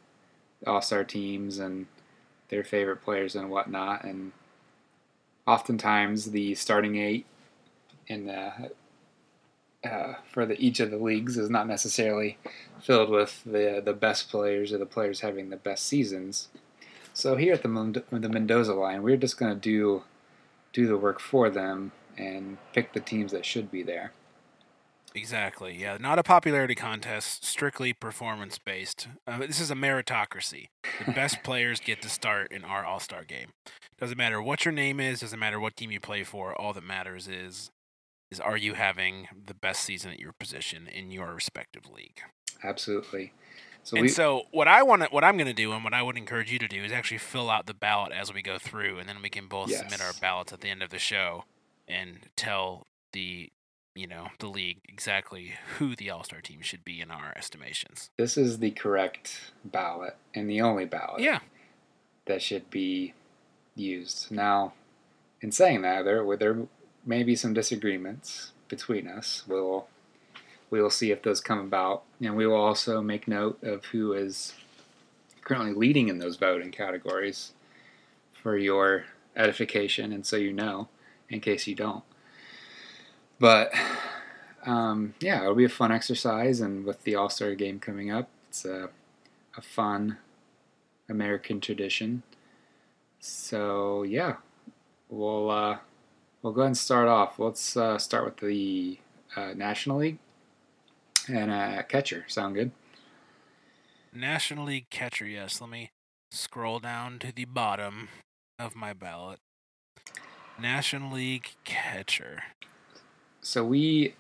all 0.67 0.83
star 0.83 1.05
teams 1.05 1.59
and 1.59 1.87
their 2.49 2.63
favorite 2.63 3.03
players 3.03 3.35
and 3.35 3.51
whatnot, 3.51 4.05
and 4.05 4.33
oftentimes 5.47 6.31
the 6.31 6.55
starting 6.55 6.97
eight 6.97 7.27
in 8.07 8.27
the 8.27 8.71
uh, 9.85 10.15
for 10.33 10.47
the 10.47 10.59
each 10.59 10.81
of 10.81 10.91
the 10.91 10.99
leagues 10.99 11.37
is 11.37 11.51
not 11.51 11.67
necessarily 11.67 12.39
filled 12.81 13.11
with 13.11 13.43
the 13.45 13.83
the 13.85 13.93
best 13.93 14.31
players 14.31 14.73
or 14.73 14.79
the 14.79 14.87
players 14.87 15.21
having 15.21 15.51
the 15.51 15.57
best 15.57 15.87
seasons. 15.87 16.49
So 17.13 17.37
here 17.37 17.55
at 17.55 17.63
the 17.63 17.69
Mend- 17.69 18.03
the 18.11 18.29
Mendoza 18.29 18.75
line, 18.75 19.03
we're 19.03 19.17
just 19.17 19.39
going 19.39 19.55
to 19.55 19.61
do 19.61 20.03
do 20.73 20.87
the 20.87 20.97
work 20.97 21.21
for 21.21 21.51
them 21.51 21.93
and 22.17 22.59
pick 22.73 22.93
the 22.93 23.01
teams 23.01 23.33
that 23.33 23.45
should 23.45 23.71
be 23.71 23.83
there. 23.83 24.13
Exactly. 25.15 25.77
Yeah, 25.77 25.97
not 26.01 26.19
a 26.19 26.25
popularity 26.25 26.75
contest, 26.75 27.45
strictly 27.45 27.93
performance 27.93 28.59
based. 28.59 29.07
Uh, 29.29 29.39
this 29.39 29.61
is 29.61 29.71
a 29.71 29.77
meritocracy. 29.77 30.67
The 31.07 31.13
best 31.13 31.41
players 31.45 31.79
get 31.79 32.03
to 32.03 32.09
start 32.09 32.51
in 32.51 32.65
our 32.65 32.85
All 32.85 32.99
Star 32.99 33.23
game. 33.23 33.51
Doesn't 34.01 34.19
matter 34.19 34.43
what 34.43 34.65
your 34.65 34.73
name 34.73 34.99
is. 34.99 35.21
Doesn't 35.21 35.39
matter 35.39 35.61
what 35.61 35.77
team 35.77 35.93
you 35.93 36.01
play 36.01 36.25
for. 36.25 36.61
All 36.61 36.73
that 36.73 36.83
matters 36.83 37.29
is 37.29 37.71
is 38.35 38.41
are 38.41 38.57
you 38.57 38.75
having 38.75 39.29
the 39.47 39.55
best 39.55 39.85
season 39.85 40.11
at 40.11 40.19
your 40.19 40.33
position 40.33 40.89
in 40.89 41.11
your 41.11 41.33
respective 41.33 41.89
league. 41.89 42.21
Absolutely. 42.63 43.33
So 43.85 43.97
and 43.97 44.03
we 44.03 44.09
so 44.09 44.43
what 44.51 44.67
I 44.67 44.83
want 44.83 45.03
to, 45.03 45.09
what 45.09 45.25
I'm 45.25 45.37
going 45.37 45.47
to 45.47 45.53
do, 45.53 45.73
and 45.73 45.85
what 45.85 45.95
I 45.95 46.03
would 46.03 46.17
encourage 46.17 46.51
you 46.51 46.59
to 46.59 46.67
do, 46.69 46.83
is 46.83 46.91
actually 46.91 47.19
fill 47.19 47.51
out 47.51 47.67
the 47.67 47.75
ballot 47.75 48.13
as 48.13 48.33
we 48.33 48.43
go 48.43 48.59
through, 48.59 48.99
and 48.99 49.09
then 49.09 49.19
we 49.23 49.29
can 49.29 49.47
both 49.47 49.71
submit 49.71 50.01
our 50.01 50.13
ballots 50.21 50.53
at 50.53 50.61
the 50.63 50.69
end 50.69 50.83
of 50.83 50.91
the 50.91 50.99
show 50.99 51.45
and 51.87 52.31
tell 52.35 52.87
the, 53.13 53.53
you 53.95 54.07
know, 54.07 54.29
the 54.39 54.49
league 54.49 54.79
exactly 54.89 55.53
who 55.79 55.95
the 55.95 56.11
All 56.11 56.25
Star 56.25 56.41
team 56.41 56.63
should 56.63 56.85
be 56.85 57.01
in 57.01 57.11
our 57.11 57.33
estimations. 57.37 58.11
this 58.17 58.37
is 58.37 58.59
the 58.59 58.71
correct 58.71 59.53
ballot 59.65 60.17
and 60.35 60.49
the 60.49 60.61
only 60.63 60.87
ballot 60.87 61.21
Yeah, 61.21 61.41
that 62.25 62.41
should 62.43 62.71
be 62.71 63.13
used. 63.77 64.31
Now, 64.31 64.73
in 65.43 65.53
saying 65.53 65.83
that, 65.83 66.05
there 66.07 66.25
there 66.37 66.67
may 67.07 67.23
be 67.23 67.37
some 67.37 67.55
disagreements 67.55 68.53
between 68.69 69.09
us. 69.09 69.45
We'll 69.47 69.87
we 70.71 70.83
will 70.83 70.91
see 70.91 71.11
if 71.11 71.23
those 71.23 71.41
come 71.41 71.61
about, 71.61 72.03
and 72.21 72.37
we 72.37 72.47
will 72.47 72.57
also 72.57 73.01
make 73.01 73.29
note 73.29 73.63
of 73.63 73.85
who 73.87 74.13
is 74.13 74.55
currently 75.43 75.75
leading 75.75 76.09
in 76.09 76.19
those 76.19 76.37
voting 76.37 76.73
categories 76.73 77.53
for 78.33 78.57
your 78.57 79.05
edification, 79.37 80.13
and 80.13 80.27
so 80.27 80.37
you 80.37 80.53
know, 80.53 80.89
in 81.29 81.41
case 81.41 81.67
you 81.67 81.75
don't. 81.75 82.03
But 83.39 83.73
um, 84.67 85.15
yeah, 85.21 85.43
it'll 85.43 85.55
be 85.55 85.65
a 85.65 85.69
fun 85.69 85.93
exercise, 85.93 86.61
and 86.61 86.85
with 86.85 87.03
the 87.05 87.15
All 87.15 87.29
Star 87.29 87.55
game 87.55 87.79
coming 87.79 88.11
up, 88.11 88.29
it's 88.49 88.65
a 88.65 88.91
a 89.57 89.63
fun 89.63 90.19
American 91.09 91.61
tradition. 91.61 92.23
So 93.21 94.03
yeah, 94.03 94.37
we'll 95.09 95.51
uh, 95.51 95.79
we'll 96.45 96.53
go 96.53 96.61
ahead 96.61 96.69
and 96.69 96.79
start 96.79 97.09
off. 97.09 97.39
Let's 97.39 97.77
uh, 97.77 97.99
start 97.99 98.27
with 98.27 98.37
the 98.37 98.99
uh, 99.35 99.55
National 99.57 99.97
League 99.97 100.19
and 101.27 101.51
uh, 101.51 101.83
catcher. 101.85 102.25
Sound 102.29 102.55
good? 102.55 102.71
National 104.13 104.67
League 104.67 104.91
catcher. 104.91 105.27
Yes, 105.27 105.61
let 105.61 105.71
me 105.71 105.91
scroll 106.31 106.79
down 106.79 107.19
to 107.21 107.35
the 107.35 107.47
bottom 107.47 108.09
of 108.59 108.77
my 108.77 108.93
ballot. 108.93 109.41
National 110.61 111.15
League 111.15 111.53
catcher. 111.65 112.45
So 113.41 113.65
we 113.65 114.15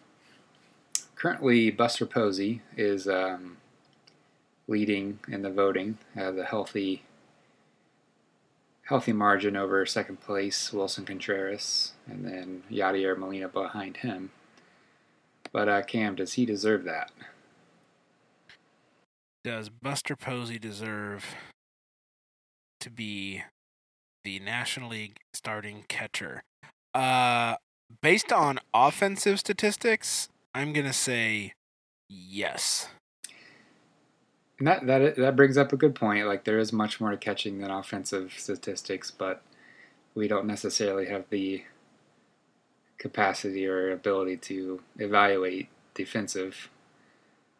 currently 1.14 1.70
Buster 1.70 2.06
Posey 2.06 2.62
is 2.76 3.06
um, 3.06 3.58
leading 4.66 5.18
in 5.28 5.42
the 5.42 5.50
voting, 5.50 5.98
has 6.14 6.36
a 6.38 6.44
healthy 6.44 7.02
healthy 8.84 9.12
margin 9.12 9.56
over 9.56 9.84
second 9.86 10.20
place 10.20 10.70
Willson 10.72 11.06
Contreras, 11.06 11.92
and 12.06 12.24
then 12.24 12.62
Yadier 12.70 13.16
Molina 13.16 13.48
behind 13.48 13.98
him. 13.98 14.30
But 15.52 15.68
uh, 15.68 15.82
Cam, 15.82 16.16
does 16.16 16.34
he 16.34 16.44
deserve 16.44 16.84
that? 16.84 17.10
Does 19.44 19.68
Buster 19.68 20.16
Posey 20.16 20.58
deserve 20.58 21.34
to 22.80 22.90
be 22.90 23.42
the 24.24 24.38
National 24.40 24.90
League 24.90 25.18
starting 25.32 25.84
catcher? 25.88 26.42
Uh, 26.94 27.56
based 28.02 28.32
on 28.32 28.58
offensive 28.72 29.38
statistics, 29.38 30.28
I'm 30.54 30.72
gonna 30.72 30.92
say 30.92 31.52
yes. 32.08 32.88
And 34.58 34.68
that 34.68 34.86
that 34.86 35.16
that 35.16 35.36
brings 35.36 35.58
up 35.58 35.72
a 35.72 35.76
good 35.76 35.94
point. 35.94 36.26
Like 36.26 36.44
there 36.44 36.58
is 36.58 36.72
much 36.72 37.00
more 37.00 37.10
to 37.10 37.16
catching 37.16 37.58
than 37.58 37.70
offensive 37.70 38.34
statistics, 38.36 39.10
but 39.10 39.42
we 40.14 40.28
don't 40.28 40.46
necessarily 40.46 41.06
have 41.06 41.24
the 41.30 41.64
capacity 42.98 43.66
or 43.66 43.90
ability 43.90 44.36
to 44.36 44.80
evaluate 44.98 45.68
defensive 45.94 46.70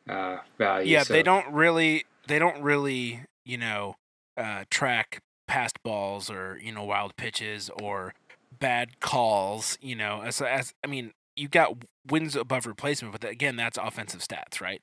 uh, 0.09 0.39
value. 0.59 0.91
Yeah, 0.93 1.03
so, 1.03 1.13
they 1.13 1.23
don't 1.23 1.53
really, 1.53 2.05
they 2.27 2.39
don't 2.39 2.63
really, 2.63 3.25
you 3.45 3.59
know, 3.59 3.97
uh, 4.37 4.65
track 4.71 5.21
past 5.47 5.83
balls 5.83 6.31
or 6.31 6.59
you 6.63 6.73
know 6.73 6.85
wild 6.85 7.17
pitches 7.17 7.71
or 7.83 8.15
bad 8.59 9.01
calls. 9.01 9.79
You 9.81 9.97
know, 9.97 10.23
as 10.23 10.41
as 10.41 10.73
I 10.85 10.87
mean, 10.87 11.13
you 11.37 11.49
got 11.49 11.85
wins 12.09 12.37
above 12.37 12.67
replacement, 12.67 13.13
but 13.13 13.29
again, 13.29 13.57
that's 13.57 13.79
offensive 13.79 14.21
stats, 14.21 14.61
right? 14.61 14.81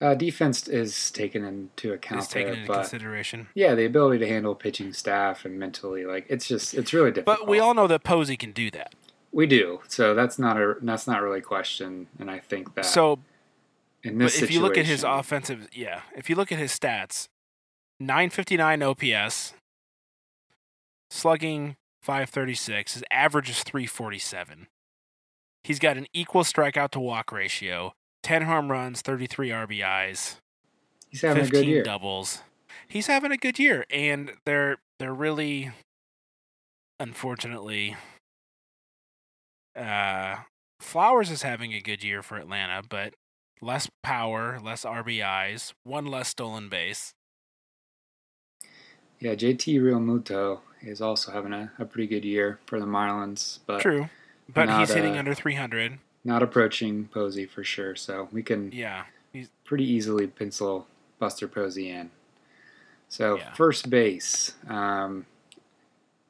Uh, 0.00 0.14
defense 0.14 0.66
is 0.66 1.10
taken 1.10 1.44
into 1.44 1.92
account 1.92 2.22
Is 2.22 2.28
taken 2.28 2.52
there, 2.52 2.60
into 2.62 2.68
but 2.72 2.80
consideration. 2.80 3.48
yeah, 3.54 3.74
the 3.74 3.84
ability 3.84 4.18
to 4.20 4.26
handle 4.26 4.54
pitching 4.54 4.92
staff 4.94 5.44
and 5.44 5.58
mentally, 5.58 6.06
like 6.06 6.24
it's 6.28 6.48
just 6.48 6.72
it's 6.74 6.92
really 6.94 7.10
difficult. 7.10 7.40
But 7.40 7.48
we 7.48 7.58
all 7.60 7.74
know 7.74 7.86
that 7.86 8.02
Posey 8.02 8.36
can 8.38 8.52
do 8.52 8.70
that. 8.70 8.94
we 9.30 9.46
do. 9.46 9.80
So 9.88 10.14
that's 10.14 10.38
not 10.38 10.56
a 10.56 10.76
that's 10.80 11.06
not 11.06 11.20
really 11.20 11.40
a 11.40 11.42
question, 11.42 12.06
and 12.18 12.30
I 12.30 12.38
think 12.38 12.74
that 12.76 12.86
So, 12.86 13.18
in 14.02 14.16
but 14.16 14.24
this 14.24 14.40
if 14.40 14.50
you 14.50 14.60
look 14.60 14.78
at 14.78 14.86
his 14.86 15.04
offensive, 15.04 15.68
yeah, 15.72 16.00
if 16.16 16.30
you 16.30 16.34
look 16.36 16.50
at 16.50 16.58
his 16.58 16.72
stats, 16.72 17.28
959 17.98 18.82
OPS, 18.82 19.52
slugging 21.10 21.76
536, 22.02 22.94
his 22.94 23.04
average 23.10 23.50
is 23.50 23.62
347. 23.62 24.66
He's 25.62 25.78
got 25.78 25.98
an 25.98 26.06
equal 26.14 26.42
strikeout 26.42 26.90
to 26.92 27.00
walk 27.00 27.32
ratio, 27.32 27.92
10 28.22 28.42
home 28.42 28.70
runs, 28.70 29.02
33 29.02 29.50
RBIs, 29.50 30.36
he's 31.08 31.22
having 31.22 31.42
a 31.42 31.46
15 31.46 31.60
good 31.60 31.68
year. 31.68 31.82
doubles. 31.82 32.42
He's 32.86 33.06
having 33.06 33.32
a 33.32 33.36
good 33.36 33.58
year 33.58 33.84
and 33.90 34.32
they're 34.44 34.78
they're 34.98 35.14
really 35.14 35.70
unfortunately 36.98 37.96
uh 39.76 40.36
Flowers 40.80 41.30
is 41.30 41.42
having 41.42 41.74
a 41.74 41.80
good 41.80 42.02
year 42.02 42.22
for 42.22 42.38
Atlanta, 42.38 42.82
but 42.88 43.14
less 43.60 43.90
power, 44.02 44.58
less 44.62 44.84
RBIs, 44.84 45.74
one 45.84 46.06
less 46.06 46.28
stolen 46.28 46.70
base. 46.70 47.12
Yeah, 49.20 49.34
JT 49.34 49.78
Realmuto 49.80 50.60
is 50.80 51.02
also 51.02 51.32
having 51.32 51.52
a, 51.52 51.70
a 51.78 51.84
pretty 51.84 52.06
good 52.06 52.24
year 52.24 52.58
for 52.64 52.80
the 52.80 52.86
Marlins, 52.86 53.58
but 53.66 53.80
True. 53.80 54.08
But 54.52 54.64
not, 54.64 54.80
he's 54.80 54.94
hitting 54.94 55.16
uh, 55.16 55.18
under 55.18 55.34
300. 55.34 55.98
Not 56.24 56.42
approaching 56.42 57.06
Posey 57.08 57.46
for 57.46 57.64
sure. 57.64 57.96
So 57.96 58.28
we 58.32 58.42
can 58.42 58.70
Yeah. 58.72 59.04
He's 59.32 59.48
pretty 59.64 59.84
easily 59.84 60.26
pencil 60.26 60.86
Buster 61.18 61.46
Posey 61.48 61.88
in. 61.90 62.10
So 63.08 63.36
Yeah. 63.38 63.52
first 63.54 63.90
base, 63.90 64.54
um, 64.68 65.26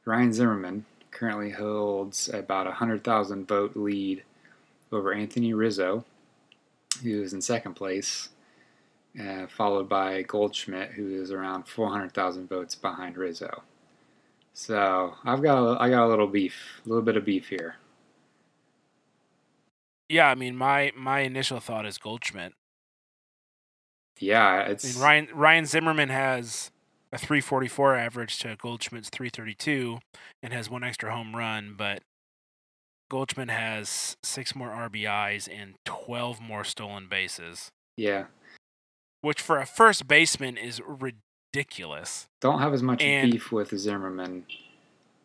Ryan 0.04 0.32
Zimmerman 0.32 0.84
currently 1.10 1.50
holds 1.50 2.28
about 2.28 2.66
a 2.66 2.72
hundred 2.72 3.04
thousand 3.04 3.46
vote 3.48 3.76
lead 3.76 4.22
over 4.92 5.12
Anthony 5.12 5.52
Rizzo, 5.54 6.04
who 7.02 7.22
is 7.22 7.32
in 7.32 7.40
second 7.40 7.74
place, 7.74 8.30
uh, 9.20 9.46
followed 9.46 9.88
by 9.88 10.22
Goldschmidt, 10.22 10.92
who 10.92 11.20
is 11.20 11.30
around 11.32 11.64
four 11.68 11.90
hundred 11.90 12.12
thousand 12.12 12.48
votes 12.48 12.74
behind 12.74 13.16
Rizzo. 13.16 13.62
So 14.54 15.16
I've 15.24 15.42
got 15.42 15.58
a, 15.58 15.80
I 15.82 15.90
got 15.90 16.06
a 16.06 16.08
little 16.08 16.26
beef, 16.26 16.80
a 16.84 16.88
little 16.88 17.04
bit 17.04 17.16
of 17.16 17.24
beef 17.24 17.48
here. 17.48 17.76
Yeah, 20.10 20.28
I 20.28 20.34
mean, 20.34 20.56
my 20.56 20.90
my 20.96 21.20
initial 21.20 21.60
thought 21.60 21.86
is 21.86 21.96
Goldschmidt. 21.96 22.52
Yeah, 24.18 24.44
I 24.44 24.60
it's 24.70 24.84
mean, 24.96 25.02
Ryan 25.02 25.28
Ryan 25.32 25.66
Zimmerman 25.66 26.08
has 26.08 26.70
a 27.12 27.18
344 27.18 27.94
average 27.94 28.38
to 28.40 28.56
Goldschmidt's 28.60 29.08
332 29.08 30.00
and 30.42 30.52
has 30.52 30.68
one 30.68 30.82
extra 30.84 31.14
home 31.14 31.34
run, 31.36 31.74
but 31.78 32.02
Goldschmidt 33.08 33.50
has 33.50 34.16
six 34.22 34.54
more 34.54 34.68
RBIs 34.70 35.48
and 35.48 35.74
12 35.84 36.40
more 36.40 36.62
stolen 36.64 37.06
bases, 37.08 37.68
yeah. 37.96 38.24
which 39.22 39.40
for 39.40 39.58
a 39.58 39.66
first 39.66 40.06
baseman 40.06 40.56
is 40.56 40.80
ridiculous. 40.86 42.26
Don't 42.40 42.60
have 42.60 42.72
as 42.74 42.82
much 42.82 43.02
And- 43.02 43.30
beef 43.32 43.50
with 43.52 43.76
Zimmerman. 43.76 44.44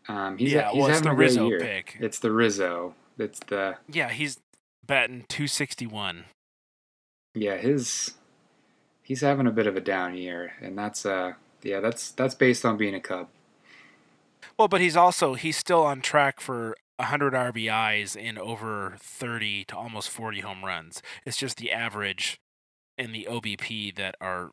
Um, 0.07 0.37
he's 0.37 0.53
yeah, 0.53 0.69
he's 0.71 0.79
well, 0.79 0.87
it's 0.89 0.99
having 0.99 1.11
the 1.11 1.15
Rizzo 1.17 1.47
year. 1.49 1.59
pick. 1.59 1.97
It's 1.99 2.19
the 2.19 2.31
Rizzo. 2.31 2.93
It's 3.17 3.39
the 3.47 3.77
Yeah, 3.91 4.09
he's 4.09 4.37
batting 4.85 5.25
261. 5.27 6.25
yeah 7.33 7.57
his 7.57 8.13
he's 9.05 9.21
having 9.21 9.47
a 9.47 9.51
bit 9.51 9.67
of 9.67 9.75
a 9.75 9.81
down 9.81 10.15
year, 10.15 10.53
and 10.61 10.77
that's 10.77 11.05
uh 11.05 11.33
yeah 11.61 11.79
that's 11.79 12.11
that's 12.11 12.35
based 12.35 12.65
on 12.65 12.77
being 12.77 12.95
a 12.95 12.99
Cub. 12.99 13.27
Well, 14.57 14.67
but 14.67 14.81
he's 14.81 14.97
also 14.97 15.35
he's 15.35 15.57
still 15.57 15.83
on 15.83 16.01
track 16.01 16.39
for 16.39 16.75
100 16.97 17.33
RBIs 17.33 18.15
in 18.15 18.37
over 18.37 18.95
30 18.99 19.65
to 19.65 19.77
almost 19.77 20.09
40 20.09 20.39
home 20.41 20.63
runs. 20.63 21.01
It's 21.25 21.37
just 21.37 21.57
the 21.57 21.71
average 21.71 22.37
and 22.97 23.13
the 23.13 23.27
OBP 23.29 23.95
that 23.95 24.15
are 24.21 24.51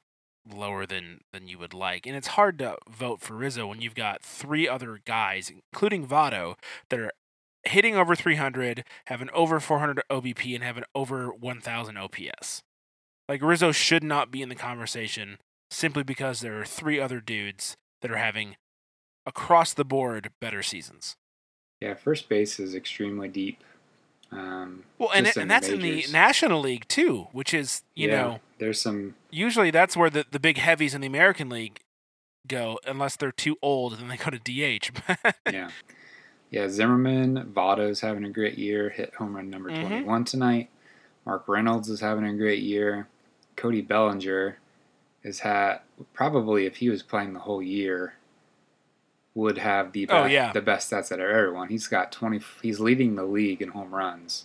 lower 0.50 0.86
than 0.86 1.20
than 1.32 1.46
you 1.46 1.58
would 1.58 1.74
like. 1.74 2.06
And 2.06 2.16
it's 2.16 2.28
hard 2.28 2.58
to 2.58 2.76
vote 2.90 3.20
for 3.20 3.34
Rizzo 3.34 3.66
when 3.66 3.80
you've 3.80 3.94
got 3.94 4.22
three 4.22 4.68
other 4.68 5.00
guys, 5.04 5.50
including 5.50 6.06
Votto, 6.06 6.56
that 6.90 6.98
are 6.98 7.12
hitting 7.64 7.96
over 7.96 8.14
300, 8.14 8.84
have 9.06 9.22
an 9.22 9.30
over 9.32 9.60
400 9.60 10.02
OBP, 10.10 10.54
and 10.54 10.64
have 10.64 10.76
an 10.76 10.84
over 10.94 11.28
1,000 11.28 11.96
OPS. 11.96 12.62
Like 13.28 13.42
Rizzo 13.42 13.72
should 13.72 14.02
not 14.02 14.30
be 14.30 14.42
in 14.42 14.48
the 14.48 14.54
conversation 14.54 15.38
simply 15.70 16.02
because 16.02 16.40
there 16.40 16.60
are 16.60 16.64
three 16.64 17.00
other 17.00 17.20
dudes 17.20 17.76
that 18.02 18.10
are 18.10 18.16
having 18.16 18.56
across 19.26 19.72
the 19.72 19.84
board 19.84 20.30
better 20.40 20.62
seasons. 20.62 21.16
Yeah, 21.80 21.94
first 21.94 22.28
base 22.28 22.60
is 22.60 22.74
extremely 22.74 23.28
deep. 23.28 23.62
Um, 24.30 24.84
Well, 24.98 25.10
and 25.14 25.26
it, 25.26 25.36
and 25.36 25.50
that's 25.50 25.68
in 25.68 25.80
the. 25.80 26.06
National 26.10 26.60
League 26.60 26.88
too, 26.88 27.28
which 27.32 27.52
is 27.52 27.82
you 27.94 28.08
yeah, 28.08 28.16
know 28.16 28.40
there's 28.58 28.80
some 28.80 29.14
usually 29.30 29.70
that's 29.70 29.96
where 29.96 30.08
the, 30.08 30.24
the 30.30 30.40
big 30.40 30.58
heavies 30.58 30.94
in 30.94 31.00
the 31.00 31.06
American 31.06 31.48
League 31.48 31.80
go, 32.46 32.78
unless 32.86 33.16
they're 33.16 33.32
too 33.32 33.56
old, 33.62 33.98
then 33.98 34.08
they 34.08 34.16
go 34.16 34.30
to 34.30 34.38
DH. 34.38 34.90
yeah. 35.52 35.70
Yeah, 36.52 36.68
Zimmerman, 36.68 37.52
Votto's 37.52 38.00
having 38.00 38.24
a 38.24 38.30
great 38.30 38.56
year, 38.58 38.90
hit 38.90 39.14
home 39.14 39.34
run 39.34 39.50
number 39.50 39.70
Mhm. 39.70 39.80
21 39.80 40.24
tonight. 40.24 40.68
Mark 41.26 41.48
Reynolds 41.48 41.88
is 41.88 42.00
having 42.00 42.24
a 42.24 42.34
great 42.36 42.62
year. 42.62 43.08
Cody 43.56 43.80
Bellinger 43.80 44.58
has 45.24 45.40
had 45.40 45.80
probably 46.12 46.66
if 46.66 46.76
he 46.76 46.88
was 46.90 47.02
playing 47.02 47.32
the 47.32 47.40
whole 47.40 47.62
year 47.62 48.14
would 49.34 49.56
have 49.58 49.92
the 49.92 50.04
Oh, 50.10 50.24
best, 50.24 50.30
yeah. 50.32 50.52
the 50.52 50.60
best 50.60 50.90
stats 50.92 51.10
out 51.10 51.20
of 51.20 51.26
everyone. 51.30 51.68
He's 51.68 51.86
got 51.86 52.12
20 52.12 52.40
he's 52.62 52.80
leading 52.80 53.14
the 53.14 53.24
league 53.24 53.62
in 53.62 53.70
home 53.70 53.94
runs 53.94 54.44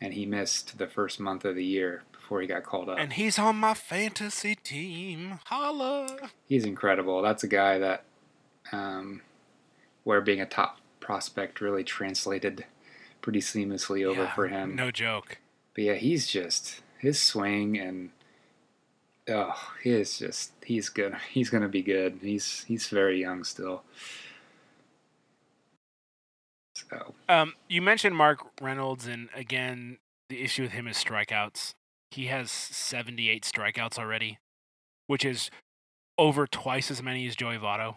and 0.00 0.14
he 0.14 0.24
missed 0.26 0.78
the 0.78 0.86
first 0.86 1.18
month 1.18 1.44
of 1.44 1.56
the 1.56 1.64
year 1.64 2.04
before 2.12 2.40
he 2.40 2.46
got 2.46 2.62
called 2.62 2.88
up. 2.90 2.98
and 2.98 3.14
he's 3.14 3.38
on 3.40 3.56
my 3.56 3.74
fantasy 3.74 4.54
team. 4.54 5.40
Holla! 5.46 6.30
he's 6.46 6.64
incredible. 6.64 7.22
That's 7.22 7.42
a 7.42 7.48
guy 7.48 7.78
that, 7.78 8.04
um, 8.70 9.22
where 10.04 10.20
being 10.20 10.40
a 10.40 10.46
top 10.46 10.78
prospect 11.04 11.60
really 11.60 11.84
translated 11.84 12.64
pretty 13.20 13.40
seamlessly 13.40 14.04
over 14.04 14.24
Yeah, 14.24 14.34
for 14.34 14.48
him. 14.48 14.74
No 14.74 14.90
joke. 14.90 15.38
But 15.74 15.84
yeah, 15.84 15.94
he's 15.94 16.26
just 16.26 16.80
his 16.98 17.20
swing 17.20 17.78
and 17.78 18.10
oh, 19.28 19.54
he 19.82 19.90
is 19.90 20.18
just 20.18 20.52
he's 20.64 20.88
good. 20.88 21.14
He's 21.30 21.50
gonna 21.50 21.68
be 21.68 21.82
good. 21.82 22.18
He's 22.22 22.64
he's 22.64 22.88
very 22.88 23.20
young 23.20 23.44
still. 23.44 23.82
So 26.74 27.14
Um, 27.28 27.54
you 27.68 27.80
mentioned 27.80 28.16
Mark 28.16 28.40
Reynolds, 28.60 29.06
and 29.06 29.28
again, 29.34 29.98
the 30.28 30.42
issue 30.42 30.62
with 30.62 30.72
him 30.72 30.88
is 30.88 30.96
strikeouts. 30.96 31.74
He 32.10 32.26
has 32.26 32.50
78 32.50 33.44
strikeouts 33.44 33.98
already, 33.98 34.38
which 35.06 35.24
is 35.24 35.50
over 36.18 36.46
twice 36.46 36.90
as 36.90 37.02
many 37.02 37.26
as 37.26 37.36
Joey 37.36 37.58
Votto. 37.58 37.96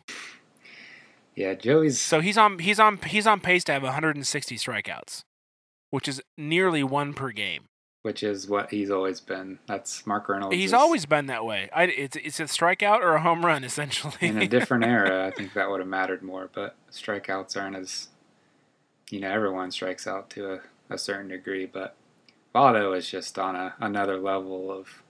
Yeah, 1.37 1.53
Joey's 1.53 1.99
So 2.01 2.19
he's 2.19 2.37
on 2.37 2.59
he's 2.59 2.79
on 2.79 2.97
he's 2.97 3.27
on 3.27 3.39
pace 3.39 3.63
to 3.65 3.71
have 3.71 3.83
160 3.83 4.57
strikeouts, 4.57 5.21
which 5.91 6.07
is 6.07 6.21
nearly 6.37 6.83
one 6.83 7.13
per 7.13 7.29
game. 7.31 7.65
which 8.01 8.23
is 8.23 8.47
what 8.47 8.71
he's 8.71 8.89
always 8.89 9.19
been. 9.21 9.59
That's 9.67 10.05
Mark 10.07 10.27
Reynolds. 10.29 10.55
He's 10.55 10.73
always 10.73 11.05
been 11.05 11.27
that 11.27 11.45
way. 11.45 11.69
I, 11.75 11.83
it's 11.83 12.15
it's 12.17 12.39
a 12.39 12.45
strikeout 12.45 13.01
or 13.01 13.13
a 13.13 13.21
home 13.21 13.45
run 13.45 13.63
essentially. 13.63 14.15
in 14.21 14.37
a 14.37 14.47
different 14.47 14.83
era. 14.97 15.27
I 15.27 15.31
think 15.31 15.53
that 15.53 15.69
would 15.69 15.79
have 15.79 15.87
mattered 15.87 16.23
more, 16.23 16.49
but 16.53 16.75
strikeouts 16.91 17.55
aren't 17.55 17.75
as 17.75 18.07
you 19.11 19.19
know 19.19 19.29
everyone 19.29 19.69
strikes 19.71 20.07
out 20.07 20.29
to 20.31 20.53
a, 20.53 20.59
a 20.89 20.97
certain 20.97 21.27
degree, 21.29 21.65
but 21.67 21.95
Votto 22.55 22.97
is 22.97 23.07
just 23.09 23.37
on 23.37 23.55
a, 23.55 23.75
another 23.79 24.17
level 24.19 24.71
of 24.71 25.03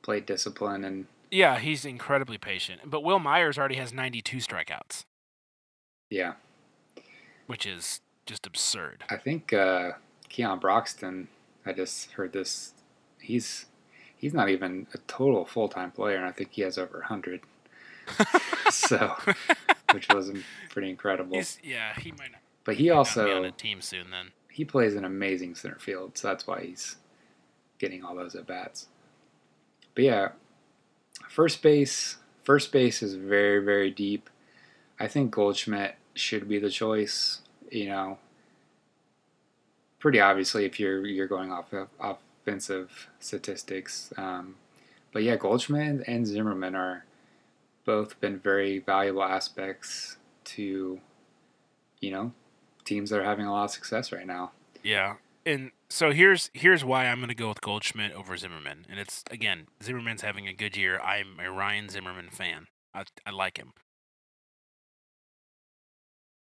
plate 0.00 0.26
discipline 0.26 0.82
and 0.84 1.06
yeah, 1.30 1.58
he's 1.58 1.84
incredibly 1.84 2.38
patient. 2.38 2.80
But 2.86 3.02
Wil 3.02 3.18
Myers 3.18 3.58
already 3.58 3.74
has 3.74 3.92
92 3.92 4.38
strikeouts, 4.38 5.04
yeah. 6.10 6.34
which 7.46 7.66
is 7.66 8.00
just 8.26 8.46
absurd. 8.46 9.04
I 9.08 9.16
think 9.16 9.52
uh, 9.52 9.92
Keon 10.28 10.58
Broxton. 10.58 11.28
I 11.66 11.72
just 11.72 12.12
heard 12.12 12.32
this. 12.32 12.72
He's 13.20 13.66
he's 14.16 14.34
not 14.34 14.48
even 14.48 14.86
a 14.94 14.98
total 15.06 15.44
full 15.44 15.68
time 15.68 15.90
player, 15.90 16.16
and 16.16 16.26
I 16.26 16.32
think 16.32 16.50
he 16.52 16.62
has 16.62 16.78
over 16.78 17.02
hundred. 17.02 17.40
so, 18.70 19.14
which 19.92 20.08
was 20.08 20.32
pretty 20.70 20.88
incredible. 20.88 21.36
He's, 21.36 21.58
yeah, 21.62 21.92
he 21.98 22.12
might 22.12 22.32
not 22.32 22.40
but 22.68 22.76
he 22.76 22.84
be 22.84 22.90
on 22.90 22.98
also 22.98 23.44
a 23.44 23.50
team 23.50 23.80
soon 23.80 24.10
then. 24.10 24.32
he 24.50 24.62
plays 24.62 24.94
an 24.94 25.02
amazing 25.02 25.54
center 25.54 25.78
field, 25.78 26.18
so 26.18 26.28
that's 26.28 26.46
why 26.46 26.60
he's 26.60 26.96
getting 27.78 28.04
all 28.04 28.14
those 28.14 28.34
at 28.34 28.46
bats. 28.46 28.88
But 29.94 30.04
yeah, 30.04 30.28
first 31.30 31.62
base, 31.62 32.18
first 32.42 32.70
base 32.70 33.02
is 33.02 33.14
very 33.14 33.64
very 33.64 33.90
deep. 33.90 34.28
I 35.00 35.08
think 35.08 35.30
Goldschmidt 35.30 35.96
should 36.14 36.48
be 36.48 36.58
the 36.58 36.70
choice. 36.70 37.40
You 37.70 37.86
know, 37.86 38.18
pretty 39.98 40.20
obviously 40.20 40.64
if 40.64 40.80
you're 40.80 41.06
you're 41.06 41.26
going 41.26 41.52
off 41.52 41.72
of 41.72 41.88
offensive 42.00 43.08
statistics. 43.20 44.12
Um, 44.16 44.56
but 45.12 45.22
yeah, 45.22 45.36
Goldschmidt 45.36 46.06
and 46.06 46.26
Zimmerman 46.26 46.74
are 46.74 47.04
both 47.84 48.20
been 48.20 48.38
very 48.38 48.78
valuable 48.78 49.22
aspects 49.22 50.18
to, 50.44 51.00
you 52.00 52.10
know, 52.10 52.32
teams 52.84 53.10
that 53.10 53.20
are 53.20 53.24
having 53.24 53.46
a 53.46 53.52
lot 53.52 53.64
of 53.64 53.70
success 53.70 54.12
right 54.12 54.26
now. 54.26 54.52
Yeah. 54.82 55.16
And 55.46 55.70
so 55.88 56.12
here's 56.12 56.50
here's 56.52 56.84
why 56.84 57.06
I'm 57.06 57.18
going 57.18 57.28
to 57.28 57.34
go 57.34 57.48
with 57.48 57.60
Goldschmidt 57.60 58.12
over 58.12 58.36
Zimmerman. 58.36 58.84
And 58.90 59.00
it's 59.00 59.24
again, 59.30 59.68
Zimmerman's 59.82 60.22
having 60.22 60.46
a 60.46 60.52
good 60.52 60.76
year. 60.76 61.00
I'm 61.00 61.38
a 61.42 61.50
Ryan 61.50 61.88
Zimmerman 61.88 62.28
fan. 62.30 62.66
I 62.94 63.04
I 63.26 63.30
like 63.30 63.56
him. 63.56 63.72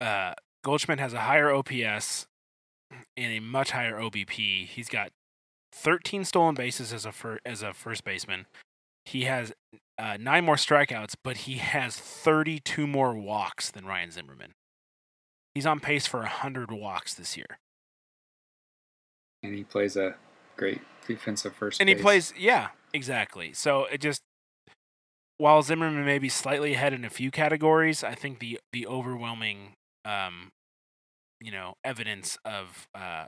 Uh 0.01 0.33
Goldschmidt 0.63 0.99
has 0.99 1.13
a 1.13 1.21
higher 1.21 1.51
OPS 1.51 2.25
and 3.15 3.31
a 3.33 3.39
much 3.39 3.71
higher 3.71 3.99
OBP. 3.99 4.67
He's 4.67 4.89
got 4.89 5.11
13 5.73 6.25
stolen 6.25 6.55
bases 6.55 6.91
as 6.93 7.05
a 7.05 7.11
fir- 7.11 7.39
as 7.45 7.61
a 7.61 7.73
first 7.73 8.03
baseman. 8.03 8.45
He 9.05 9.25
has 9.25 9.53
uh, 9.99 10.17
nine 10.19 10.43
more 10.45 10.55
strikeouts, 10.55 11.13
but 11.23 11.37
he 11.37 11.55
has 11.57 11.95
32 11.97 12.87
more 12.87 13.13
walks 13.13 13.69
than 13.69 13.85
Ryan 13.85 14.09
Zimmerman. 14.11 14.53
He's 15.53 15.67
on 15.67 15.79
pace 15.79 16.07
for 16.07 16.21
100 16.21 16.71
walks 16.71 17.13
this 17.13 17.37
year. 17.37 17.59
and 19.43 19.53
he 19.53 19.63
plays 19.63 19.95
a 19.95 20.15
great 20.57 20.81
defensive 21.07 21.53
first. 21.53 21.79
and 21.79 21.87
he 21.89 21.93
plays 21.95 22.33
yeah 22.37 22.69
exactly 22.93 23.53
so 23.53 23.85
it 23.85 23.99
just 24.01 24.21
while 25.37 25.61
zimmerman 25.61 26.03
may 26.05 26.17
be 26.17 26.29
slightly 26.29 26.73
ahead 26.73 26.93
in 26.93 27.05
a 27.05 27.09
few 27.09 27.29
categories 27.29 28.03
i 28.03 28.15
think 28.15 28.39
the 28.39 28.59
the 28.73 28.87
overwhelming 28.87 29.73
um 30.05 30.51
you 31.41 31.51
know 31.51 31.73
evidence 31.83 32.37
of 32.45 32.87
uh 32.95 33.25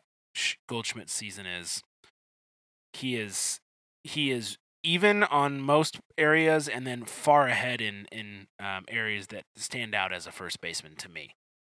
goldschmidt's 0.69 1.13
season 1.13 1.45
is 1.45 1.81
he 2.93 3.15
is 3.15 3.59
he 4.03 4.31
is 4.31 4.57
even 4.83 5.23
on 5.23 5.59
most 5.59 5.99
areas, 6.17 6.67
and 6.67 6.87
then 6.87 7.03
far 7.03 7.47
ahead 7.47 7.81
in 7.81 8.07
in 8.11 8.47
um, 8.59 8.85
areas 8.87 9.27
that 9.27 9.43
stand 9.55 9.93
out 9.93 10.13
as 10.13 10.25
a 10.25 10.31
first 10.31 10.61
baseman 10.61 10.95
to 10.95 11.09
me. 11.09 11.31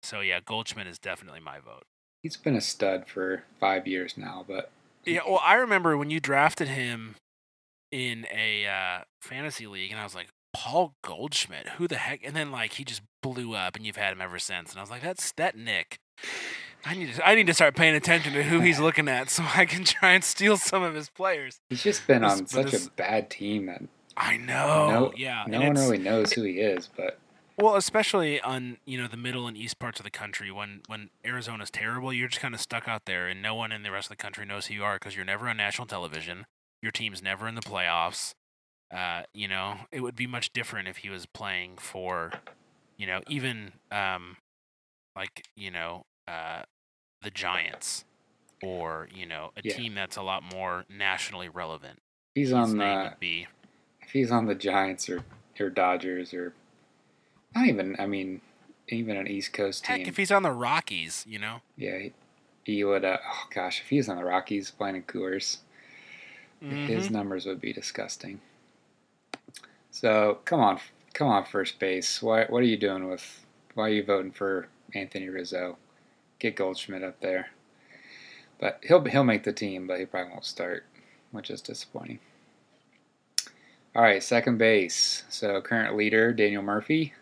So 0.03 0.19
yeah, 0.19 0.39
Goldschmidt 0.43 0.87
is 0.87 0.99
definitely 0.99 1.39
my 1.39 1.59
vote. 1.59 1.83
He's 2.23 2.37
been 2.37 2.55
a 2.55 2.61
stud 2.61 3.07
for 3.07 3.43
five 3.59 3.87
years 3.87 4.17
now, 4.17 4.43
but 4.47 4.71
Yeah, 5.05 5.21
well, 5.25 5.41
I 5.43 5.55
remember 5.55 5.97
when 5.97 6.09
you 6.09 6.19
drafted 6.19 6.67
him 6.67 7.15
in 7.91 8.27
a 8.33 8.65
uh, 8.67 9.03
fantasy 9.21 9.67
league, 9.67 9.91
and 9.91 9.99
I 9.99 10.03
was 10.03 10.15
like, 10.15 10.27
Paul 10.57 10.95
Goldschmidt, 11.03 11.69
who 11.77 11.87
the 11.87 11.97
heck? 11.97 12.21
And 12.25 12.35
then 12.35 12.51
like 12.51 12.73
he 12.73 12.83
just 12.83 13.03
blew 13.21 13.53
up, 13.53 13.75
and 13.75 13.85
you've 13.85 13.95
had 13.95 14.11
him 14.11 14.21
ever 14.21 14.39
since. 14.39 14.71
And 14.71 14.79
I 14.79 14.81
was 14.81 14.89
like, 14.89 15.03
that's 15.03 15.31
that 15.33 15.55
Nick. 15.55 15.99
I 16.83 16.95
need 16.95 17.13
to, 17.13 17.27
I 17.27 17.35
need 17.35 17.45
to 17.45 17.53
start 17.53 17.75
paying 17.75 17.93
attention 17.93 18.33
to 18.33 18.41
who 18.41 18.59
he's 18.61 18.79
looking 18.87 19.07
at, 19.07 19.29
so 19.29 19.43
I 19.53 19.65
can 19.65 19.83
try 19.83 20.13
and 20.13 20.23
steal 20.23 20.57
some 20.57 20.81
of 20.81 20.95
his 20.95 21.09
players. 21.09 21.59
he's 21.69 21.83
just 21.83 22.07
been 22.07 22.23
on 22.23 22.39
but 22.39 22.49
such 22.49 22.73
a 22.73 22.89
bad 22.95 23.29
team 23.29 23.67
that 23.67 23.83
I 24.17 24.37
know. 24.37 24.89
No- 24.89 25.13
yeah. 25.15 25.43
no 25.47 25.61
one 25.61 25.75
really 25.75 25.99
knows 25.99 26.33
who 26.33 26.41
he 26.41 26.53
is. 26.53 26.89
But 26.97 27.19
Well, 27.55 27.75
especially 27.75 28.41
on 28.41 28.77
you 28.83 28.99
know 28.99 29.07
the 29.07 29.15
middle 29.15 29.45
and 29.45 29.55
east 29.55 29.77
parts 29.77 29.99
of 29.99 30.05
the 30.05 30.09
country, 30.09 30.49
when 30.51 30.81
when 30.87 31.11
Arizona's 31.23 31.69
terrible, 31.69 32.11
you're 32.11 32.29
just 32.29 32.41
kind 32.41 32.55
of 32.55 32.61
stuck 32.61 32.87
out 32.87 33.05
there, 33.05 33.27
and 33.27 33.43
no 33.43 33.53
one 33.53 33.71
in 33.71 33.83
the 33.83 33.91
rest 33.91 34.07
of 34.07 34.17
the 34.17 34.23
country 34.23 34.43
knows 34.43 34.65
who 34.65 34.73
you 34.73 34.83
are 34.83 34.95
because 34.95 35.15
you're 35.15 35.23
never 35.23 35.47
on 35.47 35.57
national 35.57 35.85
television. 35.85 36.47
Your 36.81 36.91
team's 36.91 37.21
never 37.21 37.47
in 37.47 37.53
the 37.53 37.61
playoffs. 37.61 38.33
Uh, 38.91 39.23
you 39.33 39.47
know, 39.47 39.75
it 39.91 40.01
would 40.01 40.15
be 40.15 40.27
much 40.27 40.53
different 40.53 40.87
if 40.87 40.97
he 40.97 41.09
was 41.09 41.25
playing 41.25 41.77
for, 41.77 42.31
you 42.97 43.05
know, 43.05 43.21
even 43.27 43.73
um, 43.91 44.37
like 45.15 45.43
you 45.55 45.71
know, 45.71 46.03
uh, 46.27 46.61
the 47.21 47.31
Giants, 47.31 48.05
or 48.63 49.09
you 49.13 49.25
know, 49.25 49.51
a 49.57 49.61
Yeah. 49.61 49.75
team 49.75 49.95
that's 49.95 50.15
a 50.17 50.21
lot 50.21 50.43
more 50.43 50.85
nationally 50.89 51.49
relevant. 51.49 51.99
he's 52.35 52.49
His 52.49 52.53
on 52.53 52.77
the 52.77 53.13
be 53.19 53.47
if 54.01 54.11
he's 54.11 54.31
on 54.31 54.45
the 54.45 54.55
Giants 54.55 55.09
or 55.09 55.23
or 55.59 55.69
Dodgers 55.69 56.33
or 56.33 56.53
not 57.55 57.67
even 57.67 57.95
I 57.99 58.05
mean 58.05 58.41
even 58.89 59.17
an 59.17 59.27
East 59.27 59.51
Coast 59.53 59.83
team. 59.85 59.97
heck 59.99 60.07
if 60.07 60.17
he's 60.17 60.31
on 60.31 60.43
the 60.43 60.51
Rockies. 60.51 61.25
You 61.27 61.39
know, 61.39 61.61
yeah, 61.75 61.97
he, 61.99 62.13
he 62.63 62.83
would. 62.83 63.03
Uh, 63.03 63.17
oh 63.25 63.43
gosh, 63.53 63.81
if 63.81 63.89
he 63.89 63.97
was 63.97 64.07
on 64.09 64.17
the 64.17 64.23
Rockies 64.23 64.71
playing 64.71 64.95
in 64.95 65.03
Coors, 65.03 65.57
his 66.69 67.07
Mhm. 67.07 67.11
numbers 67.11 67.45
would 67.45 67.59
be 67.61 67.73
disgusting. 67.73 68.39
So 69.99 70.37
come 70.45 70.59
on, 70.59 70.79
come 71.15 71.27
on, 71.27 71.43
first 71.43 71.79
base. 71.79 72.21
Why? 72.21 72.45
What 72.45 72.59
are 72.59 72.67
you 72.67 72.77
doing 72.77 73.09
with? 73.09 73.43
Why 73.73 73.85
are 73.85 73.93
you 73.93 74.03
voting 74.03 74.31
for 74.31 74.67
Anthony 74.93 75.27
Rizzo? 75.27 75.79
Get 76.37 76.55
Goldschmidt 76.55 77.01
up 77.01 77.19
there. 77.19 77.47
But 78.59 78.79
he'll 78.83 79.03
he'll 79.05 79.23
make 79.23 79.41
the 79.41 79.51
team, 79.51 79.87
but 79.87 79.97
he 79.97 80.05
probably 80.05 80.33
won't 80.33 80.45
start, 80.45 80.85
which 81.31 81.49
is 81.49 81.61
disappointing. 81.61 82.19
All 83.95 84.03
right, 84.03 84.21
second 84.21 84.59
base. 84.59 85.23
So 85.29 85.59
current 85.61 85.97
leader 85.97 86.31
Daniel 86.31 86.61
Murphy 86.61 87.15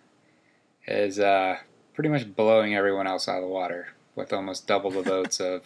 is 0.85 1.17
uh, 1.17 1.59
pretty 1.93 2.09
much 2.09 2.35
blowing 2.35 2.75
everyone 2.75 3.07
else 3.07 3.29
out 3.29 3.37
of 3.37 3.43
the 3.43 3.47
water 3.47 3.87
with 4.15 4.33
almost 4.33 4.67
double 4.67 4.91
the 4.91 5.01
votes 5.15 5.39
of 5.39 5.63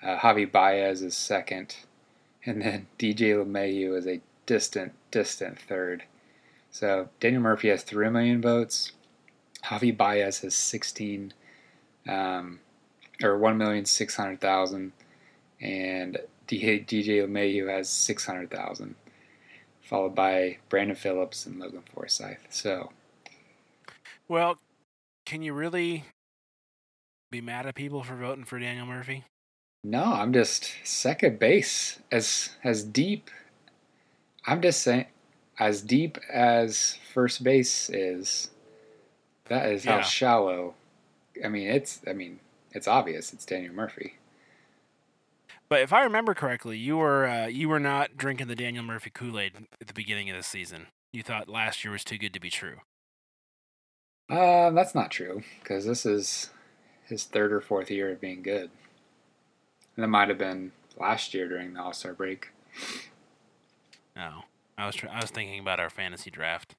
uh, 0.00 0.18
Javi 0.18 0.50
Baez 0.50 1.02
is 1.02 1.16
second, 1.16 1.74
and 2.46 2.62
then 2.62 2.86
DJ 3.00 3.34
LeMahieu 3.44 3.98
is 3.98 4.06
a 4.06 4.20
distant, 4.46 4.92
distant 5.10 5.58
third. 5.58 6.04
So 6.72 7.10
Daniel 7.20 7.42
Murphy 7.42 7.68
has 7.68 7.82
three 7.82 8.08
million 8.08 8.40
votes. 8.40 8.92
Javi 9.62 9.96
Baez 9.96 10.40
has 10.40 10.54
sixteen, 10.54 11.32
um, 12.08 12.58
or 13.22 13.38
one 13.38 13.58
million 13.58 13.84
six 13.84 14.16
hundred 14.16 14.40
thousand, 14.40 14.92
and 15.60 16.18
DJ 16.48 16.86
LeMahieu 16.88 17.68
has 17.68 17.88
six 17.90 18.24
hundred 18.24 18.50
thousand, 18.50 18.94
followed 19.82 20.14
by 20.14 20.56
Brandon 20.70 20.96
Phillips 20.96 21.46
and 21.46 21.60
Logan 21.60 21.82
Forsythe. 21.94 22.38
So 22.48 22.90
Well, 24.26 24.56
can 25.26 25.42
you 25.42 25.52
really 25.52 26.04
be 27.30 27.42
mad 27.42 27.66
at 27.66 27.74
people 27.74 28.02
for 28.02 28.16
voting 28.16 28.44
for 28.44 28.58
Daniel 28.58 28.86
Murphy? 28.86 29.24
No, 29.84 30.04
I'm 30.04 30.32
just 30.32 30.72
second 30.84 31.38
base 31.38 31.98
as 32.10 32.56
as 32.64 32.82
deep. 32.82 33.30
I'm 34.46 34.62
just 34.62 34.82
saying, 34.82 35.06
as 35.58 35.82
deep 35.82 36.18
as 36.30 36.98
first 37.12 37.42
base 37.44 37.90
is. 37.90 38.50
That 39.46 39.70
is 39.70 39.84
how 39.84 39.96
Yeah. 39.96 40.02
shallow. 40.02 40.74
I 41.44 41.48
mean, 41.48 41.68
it's. 41.68 42.00
I 42.06 42.12
mean, 42.12 42.40
it's 42.72 42.88
obvious. 42.88 43.32
It's 43.32 43.44
Daniel 43.44 43.74
Murphy. 43.74 44.16
But 45.68 45.80
if 45.80 45.92
I 45.92 46.02
remember 46.02 46.34
correctly, 46.34 46.76
you 46.78 46.96
were 46.98 47.26
uh, 47.26 47.46
you 47.46 47.68
were 47.68 47.80
not 47.80 48.16
drinking 48.16 48.48
the 48.48 48.54
Daniel 48.54 48.84
Murphy 48.84 49.10
Kool 49.10 49.38
Aid 49.38 49.66
at 49.80 49.86
the 49.86 49.94
beginning 49.94 50.30
of 50.30 50.36
the 50.36 50.42
season. 50.42 50.88
You 51.12 51.22
thought 51.22 51.48
last 51.48 51.84
year 51.84 51.92
was 51.92 52.04
too 52.04 52.18
good 52.18 52.32
to 52.34 52.40
be 52.40 52.50
true. 52.50 52.80
Uh, 54.30 54.70
that's 54.70 54.94
not 54.94 55.10
true 55.10 55.42
because 55.62 55.84
this 55.84 56.06
is 56.06 56.50
his 57.04 57.24
third 57.24 57.52
or 57.52 57.60
fourth 57.60 57.90
year 57.90 58.10
of 58.10 58.20
being 58.20 58.42
good. 58.42 58.70
And 59.96 60.02
that 60.04 60.08
might 60.08 60.28
have 60.28 60.38
been 60.38 60.72
last 60.96 61.34
year 61.34 61.48
during 61.48 61.74
the 61.74 61.82
All 61.82 61.92
Star 61.92 62.14
break. 62.14 62.48
No, 64.16 64.44
I 64.82 64.86
was 64.86 64.96
tr- 64.96 65.08
I 65.08 65.20
was 65.20 65.30
thinking 65.30 65.60
about 65.60 65.78
our 65.78 65.90
fantasy 65.90 66.30
draft. 66.30 66.74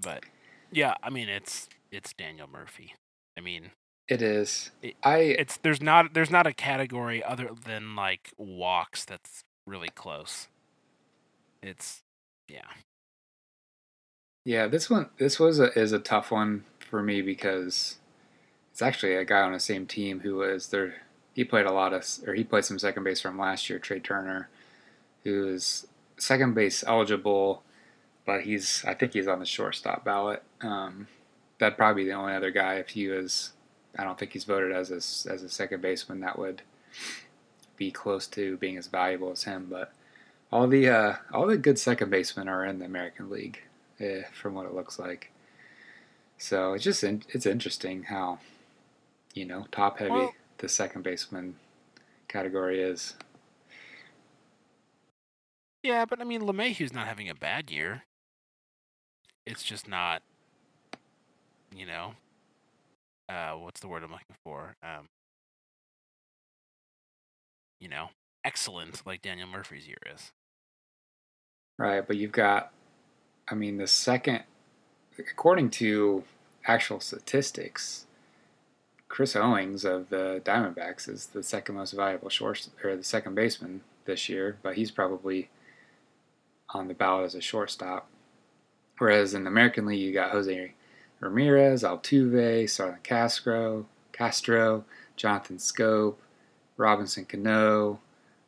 But 0.00 0.24
yeah, 0.72 0.94
I 1.02 1.10
mean 1.10 1.28
it's 1.28 1.68
it's 1.92 2.12
Daniel 2.12 2.48
Murphy. 2.48 2.94
I 3.36 3.40
mean 3.40 3.70
It 4.08 4.20
is. 4.22 4.70
It- 4.82 4.96
I 5.02 5.18
it's 5.18 5.58
there's 5.58 5.80
not 5.80 6.14
there's 6.14 6.30
not 6.30 6.46
a 6.46 6.52
category 6.52 7.22
other 7.22 7.50
than 7.64 7.94
like 7.94 8.32
walks 8.36 9.04
that's 9.04 9.44
really 9.66 9.90
close. 9.90 10.48
It's 11.62 12.02
yeah. 12.48 12.68
Yeah, 14.44 14.66
this 14.66 14.90
one 14.90 15.10
this 15.18 15.38
was 15.38 15.60
a, 15.60 15.78
is 15.78 15.92
a 15.92 15.98
tough 15.98 16.30
one 16.30 16.64
for 16.80 17.02
me 17.02 17.22
because 17.22 17.98
it's 18.72 18.82
actually 18.82 19.14
a 19.14 19.24
guy 19.24 19.42
on 19.42 19.52
the 19.52 19.60
same 19.60 19.86
team 19.86 20.20
who 20.20 20.36
was 20.36 20.68
there. 20.68 21.02
He 21.34 21.44
played 21.44 21.66
a 21.66 21.72
lot 21.72 21.92
of, 21.92 22.04
or 22.26 22.34
he 22.34 22.42
played 22.42 22.64
some 22.64 22.78
second 22.78 23.04
base 23.04 23.20
from 23.20 23.38
last 23.38 23.68
year. 23.70 23.78
Trea 23.78 24.00
Turner, 24.00 24.48
who 25.22 25.48
is 25.48 25.86
second 26.18 26.54
base 26.54 26.84
eligible, 26.86 27.62
but 28.26 28.42
he's 28.42 28.84
I 28.86 28.94
think 28.94 29.12
he's 29.12 29.28
on 29.28 29.38
the 29.38 29.46
shortstop 29.46 30.04
ballot. 30.04 30.42
Um, 30.60 31.08
that'd 31.58 31.78
probably 31.78 32.04
be 32.04 32.10
the 32.10 32.16
only 32.16 32.34
other 32.34 32.50
guy 32.50 32.74
if 32.74 32.90
he 32.90 33.08
was. 33.08 33.52
I 33.98 34.04
don't 34.04 34.18
think 34.18 34.32
he's 34.32 34.44
voted 34.44 34.72
as 34.72 34.90
a 34.90 34.96
as 35.32 35.42
a 35.42 35.48
second 35.48 35.82
baseman 35.82 36.20
that 36.20 36.38
would 36.38 36.62
be 37.76 37.90
close 37.90 38.26
to 38.26 38.56
being 38.58 38.76
as 38.76 38.88
valuable 38.88 39.30
as 39.30 39.44
him. 39.44 39.66
But 39.70 39.92
all 40.52 40.66
the 40.66 40.88
uh, 40.88 41.16
all 41.32 41.46
the 41.46 41.56
good 41.56 41.78
second 41.78 42.10
basemen 42.10 42.48
are 42.48 42.64
in 42.64 42.78
the 42.78 42.86
American 42.86 43.30
League 43.30 43.62
eh, 44.00 44.22
from 44.32 44.54
what 44.54 44.66
it 44.66 44.74
looks 44.74 44.98
like. 44.98 45.32
So 46.36 46.74
it's 46.74 46.84
just 46.84 47.02
in, 47.02 47.22
it's 47.30 47.46
interesting 47.46 48.04
how 48.04 48.38
you 49.34 49.44
know 49.44 49.66
top 49.70 49.98
heavy 49.98 50.30
the 50.58 50.68
second 50.68 51.02
baseman 51.02 51.56
category 52.28 52.80
is. 52.80 53.14
Yeah, 55.82 56.04
but 56.04 56.20
I 56.20 56.24
mean 56.24 56.42
LeMahieu's 56.42 56.92
not 56.92 57.06
having 57.06 57.28
a 57.28 57.34
bad 57.34 57.70
year. 57.70 58.02
It's 59.46 59.62
just 59.62 59.88
not 59.88 60.22
you 61.74 61.86
know 61.86 62.14
uh 63.28 63.52
what's 63.52 63.80
the 63.80 63.88
word 63.88 64.02
I'm 64.02 64.10
looking 64.10 64.36
for? 64.44 64.74
Um 64.82 65.06
you 67.80 67.88
know, 67.88 68.10
excellent 68.44 69.06
like 69.06 69.22
Daniel 69.22 69.48
Murphy's 69.48 69.86
year 69.86 69.98
is. 70.12 70.32
Right, 71.78 72.04
but 72.06 72.16
you've 72.16 72.32
got, 72.32 72.72
I 73.48 73.54
mean, 73.54 73.76
the 73.76 73.86
second, 73.86 74.42
according 75.18 75.70
to 75.70 76.24
actual 76.66 76.98
statistics, 77.00 78.06
Chris 79.06 79.36
Owings 79.36 79.84
of 79.84 80.08
the 80.10 80.42
Diamondbacks 80.44 81.08
is 81.08 81.26
the 81.26 81.42
second 81.42 81.76
most 81.76 81.92
valuable 81.92 82.28
short 82.28 82.68
or 82.82 82.96
the 82.96 83.04
second 83.04 83.34
baseman 83.36 83.82
this 84.06 84.28
year, 84.28 84.56
but 84.62 84.74
he's 84.74 84.90
probably 84.90 85.48
on 86.70 86.88
the 86.88 86.94
ballot 86.94 87.26
as 87.26 87.34
a 87.34 87.40
shortstop. 87.40 88.08
Whereas 88.98 89.34
in 89.34 89.44
the 89.44 89.48
American 89.48 89.86
League, 89.86 90.00
you 90.00 90.12
got 90.12 90.32
Jose 90.32 90.74
Ramirez, 91.20 91.82
Altuve, 91.82 92.68
Starlin 92.68 92.98
Castro, 93.02 93.86
Castro, 94.12 94.84
Jonathan 95.16 95.56
Schoop, 95.56 96.16
Robinson 96.76 97.24
Cano, 97.24 98.00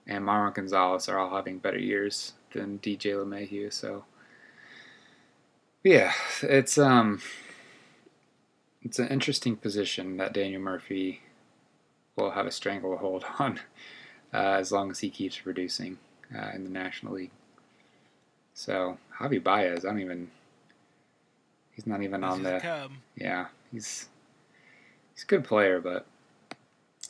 and 0.06 0.24
Marwin 0.24 0.54
Gonzalez 0.54 1.08
are 1.08 1.18
all 1.18 1.34
having 1.34 1.58
better 1.58 1.78
years 1.78 2.32
than 2.52 2.78
DJ 2.78 3.14
LeMahieu. 3.14 3.72
So, 3.72 4.04
yeah, 5.84 6.12
it's 6.42 6.78
um, 6.78 7.20
it's 8.82 8.98
an 8.98 9.08
interesting 9.08 9.56
position 9.56 10.16
that 10.16 10.32
Daniel 10.32 10.60
Murphy 10.60 11.22
will 12.16 12.32
have 12.32 12.46
a 12.46 12.50
stranglehold 12.50 13.24
on 13.38 13.60
uh, 14.32 14.36
as 14.58 14.72
long 14.72 14.90
as 14.90 15.00
he 15.00 15.10
keeps 15.10 15.38
producing 15.38 15.98
uh, 16.34 16.50
in 16.54 16.64
the 16.64 16.70
National 16.70 17.14
League. 17.14 17.30
So 18.60 18.98
Javi 19.18 19.42
Baez, 19.42 19.86
I 19.86 19.88
don't 19.88 20.00
even. 20.00 20.30
He's 21.70 21.86
not 21.86 22.02
even 22.02 22.22
on 22.22 22.40
He's 22.40 22.46
a 22.46 22.50
the. 22.50 22.90
Yeah, 23.16 23.46
he's 23.72 24.10
he's 25.14 25.22
a 25.22 25.26
good 25.26 25.44
player, 25.44 25.80
but 25.80 26.04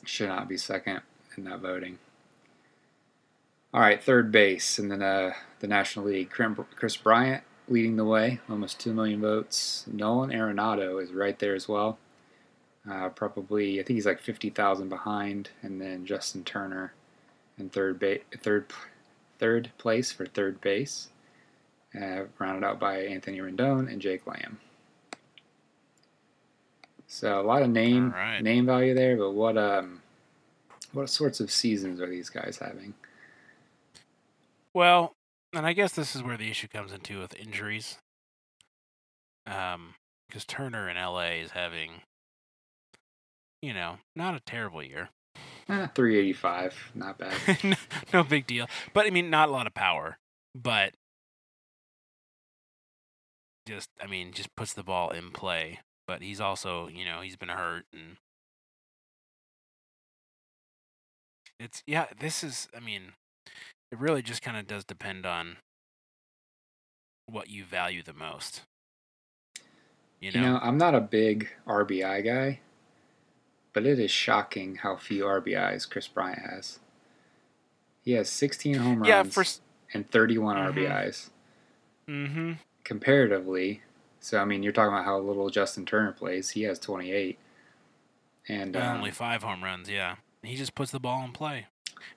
should 0.04 0.28
not 0.28 0.48
be 0.48 0.56
second 0.56 1.00
in 1.36 1.42
that 1.44 1.58
voting. 1.58 1.98
All 3.74 3.80
right, 3.80 4.00
third 4.00 4.30
base 4.30 4.78
and 4.78 4.92
then 4.92 5.02
uh, 5.02 5.32
the 5.58 5.66
National 5.66 6.04
League. 6.04 6.30
Kris 6.30 6.96
Bryant 6.96 7.42
leading 7.66 7.96
the 7.96 8.04
way, 8.04 8.38
almost 8.48 8.78
two 8.78 8.94
million 8.94 9.20
votes. 9.20 9.84
Nolan 9.92 10.30
Arenado 10.30 11.02
is 11.02 11.10
right 11.10 11.38
there 11.40 11.56
as 11.56 11.68
well. 11.68 11.98
Uh, 12.88 13.08
probably, 13.08 13.80
I 13.80 13.82
think 13.82 13.96
he's 13.96 14.06
like 14.06 14.20
fifty 14.20 14.50
thousand 14.50 14.88
behind, 14.88 15.50
and 15.62 15.80
then 15.80 16.06
Justin 16.06 16.44
Turner 16.44 16.92
in 17.58 17.70
third 17.70 17.98
ba- 17.98 18.20
third 18.38 18.66
third 19.40 19.72
place 19.78 20.12
for 20.12 20.26
third 20.26 20.60
base, 20.60 21.08
uh, 21.94 22.24
rounded 22.38 22.64
out 22.64 22.78
by 22.78 22.98
Anthony 22.98 23.38
Rendon 23.38 23.90
and 23.90 24.00
Jake 24.00 24.26
Lamb. 24.26 24.58
So 27.06 27.40
a 27.40 27.42
lot 27.42 27.62
of 27.62 27.70
name 27.70 28.12
right. 28.12 28.40
name 28.40 28.66
value 28.66 28.94
there, 28.94 29.16
but 29.16 29.32
what 29.32 29.58
um 29.58 30.00
what 30.92 31.08
sorts 31.08 31.40
of 31.40 31.50
seasons 31.50 32.00
are 32.00 32.08
these 32.08 32.30
guys 32.30 32.58
having? 32.60 32.94
Well, 34.74 35.12
and 35.52 35.66
I 35.66 35.72
guess 35.72 35.92
this 35.92 36.14
is 36.14 36.22
where 36.22 36.36
the 36.36 36.50
issue 36.50 36.68
comes 36.68 36.92
into 36.92 37.18
with 37.18 37.34
injuries. 37.34 37.98
Um, 39.46 39.94
because 40.28 40.44
Turner 40.44 40.88
in 40.88 40.96
LA 40.96 41.40
is 41.42 41.50
having, 41.50 42.02
you 43.60 43.74
know, 43.74 43.98
not 44.14 44.36
a 44.36 44.40
terrible 44.40 44.82
year. 44.82 45.08
Eh, 45.68 45.88
385, 45.94 46.92
not 46.94 47.18
bad. 47.18 47.34
no, 47.64 47.76
no 48.12 48.22
big 48.22 48.46
deal. 48.46 48.66
But 48.92 49.06
I 49.06 49.10
mean, 49.10 49.30
not 49.30 49.48
a 49.48 49.52
lot 49.52 49.66
of 49.66 49.74
power. 49.74 50.18
But 50.54 50.94
just, 53.70 53.88
I 54.02 54.06
mean, 54.06 54.32
just 54.32 54.54
puts 54.56 54.72
the 54.74 54.82
ball 54.82 55.10
in 55.10 55.30
play. 55.30 55.80
But 56.06 56.22
he's 56.22 56.40
also, 56.40 56.88
you 56.88 57.04
know, 57.04 57.20
he's 57.20 57.36
been 57.36 57.48
hurt 57.50 57.84
and 57.92 58.16
it's 61.60 61.82
yeah. 61.86 62.06
This 62.18 62.42
is, 62.42 62.68
I 62.76 62.80
mean, 62.80 63.12
it 63.92 63.98
really 63.98 64.22
just 64.22 64.42
kind 64.42 64.56
of 64.56 64.66
does 64.66 64.84
depend 64.84 65.24
on 65.24 65.56
what 67.26 67.48
you 67.48 67.64
value 67.64 68.02
the 68.02 68.12
most. 68.12 68.62
You 70.20 70.32
know, 70.32 70.40
You 70.40 70.46
know, 70.46 70.58
I'm 70.60 70.76
not 70.78 70.94
a 70.94 71.00
big 71.00 71.48
RBI 71.66 72.24
guy, 72.24 72.60
but 73.72 73.86
it 73.86 73.98
is 74.00 74.10
shocking 74.10 74.76
how 74.76 74.96
few 74.96 75.24
RBIs 75.24 75.88
Kris 75.88 76.08
Bryant 76.08 76.40
has. 76.40 76.80
He 78.02 78.12
has 78.12 78.28
16 78.28 78.74
home 78.78 78.98
runs 79.02 79.08
yeah. 79.08 79.22
For 79.22 79.44
and 79.94 80.10
31 80.10 80.56
Mhm. 80.56 80.74
RBIs. 80.74 81.30
mm-hmm. 82.08 82.52
Comparatively, 82.84 83.82
so 84.20 84.38
I 84.38 84.44
mean, 84.44 84.62
you're 84.62 84.72
talking 84.72 84.92
about 84.92 85.04
how 85.04 85.18
little 85.18 85.50
Justin 85.50 85.86
Turner 85.86 86.12
plays. 86.12 86.50
He 86.50 86.62
has 86.62 86.78
28, 86.78 87.38
and 88.48 88.76
um, 88.76 88.96
only 88.98 89.10
five 89.10 89.42
home 89.42 89.62
runs. 89.62 89.88
Yeah, 89.88 90.16
he 90.42 90.56
just 90.56 90.74
puts 90.74 90.90
the 90.90 91.00
ball 91.00 91.24
in 91.24 91.32
play. 91.32 91.66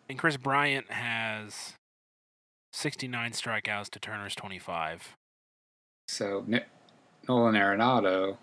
And 0.10 0.18
Kris 0.18 0.38
Bryant 0.38 0.92
has 0.92 1.74
69 2.72 3.32
strikeouts 3.32 3.90
to 3.90 4.00
Turner's 4.00 4.36
25. 4.36 5.16
So 6.08 6.44
Ni- 6.48 6.60
Nolan 7.28 7.56
Arenado, 7.56 8.38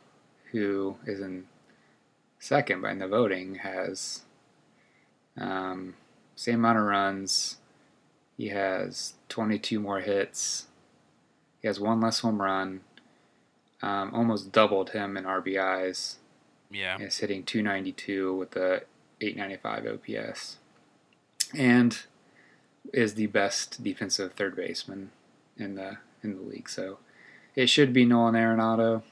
who 0.53 0.97
is 1.07 1.21
in 1.21 1.47
second 2.39 2.81
by 2.83 2.95
the 2.95 3.09
voting, 3.09 3.57
has 3.57 4.23
um, 5.37 5.95
same 6.37 6.57
amount 6.57 6.79
of 6.79 6.85
runs. 6.85 7.59
He 8.37 8.49
has 8.49 9.15
22 9.29 9.81
more 9.81 10.01
hits. 10.01 10.67
He 11.61 11.69
has 11.69 11.81
one 11.81 12.01
less 12.01 12.21
home 12.21 12.41
run. 12.41 12.81
Um, 13.83 14.15
almost 14.15 14.53
doubled 14.53 14.91
him 14.91 15.17
in 15.17 15.25
RBIs. 15.25 16.17
Yeah. 16.71 16.99
Is 16.99 17.19
hitting 17.19 17.43
292 17.43 18.35
with 18.35 18.53
the 18.53 18.85
895 19.21 19.87
OPS, 19.87 20.59
and 21.55 21.99
is 22.93 23.15
the 23.15 23.27
best 23.27 23.83
defensive 23.83 24.33
third 24.35 24.55
baseman 24.55 25.11
in 25.57 25.75
the 25.75 25.99
in 26.23 26.37
the 26.37 26.43
league. 26.43 26.69
So 26.69 26.99
it 27.55 27.69
should 27.69 27.93
be 27.93 28.05
Nolan 28.05 28.35
Arenado. 28.35 29.03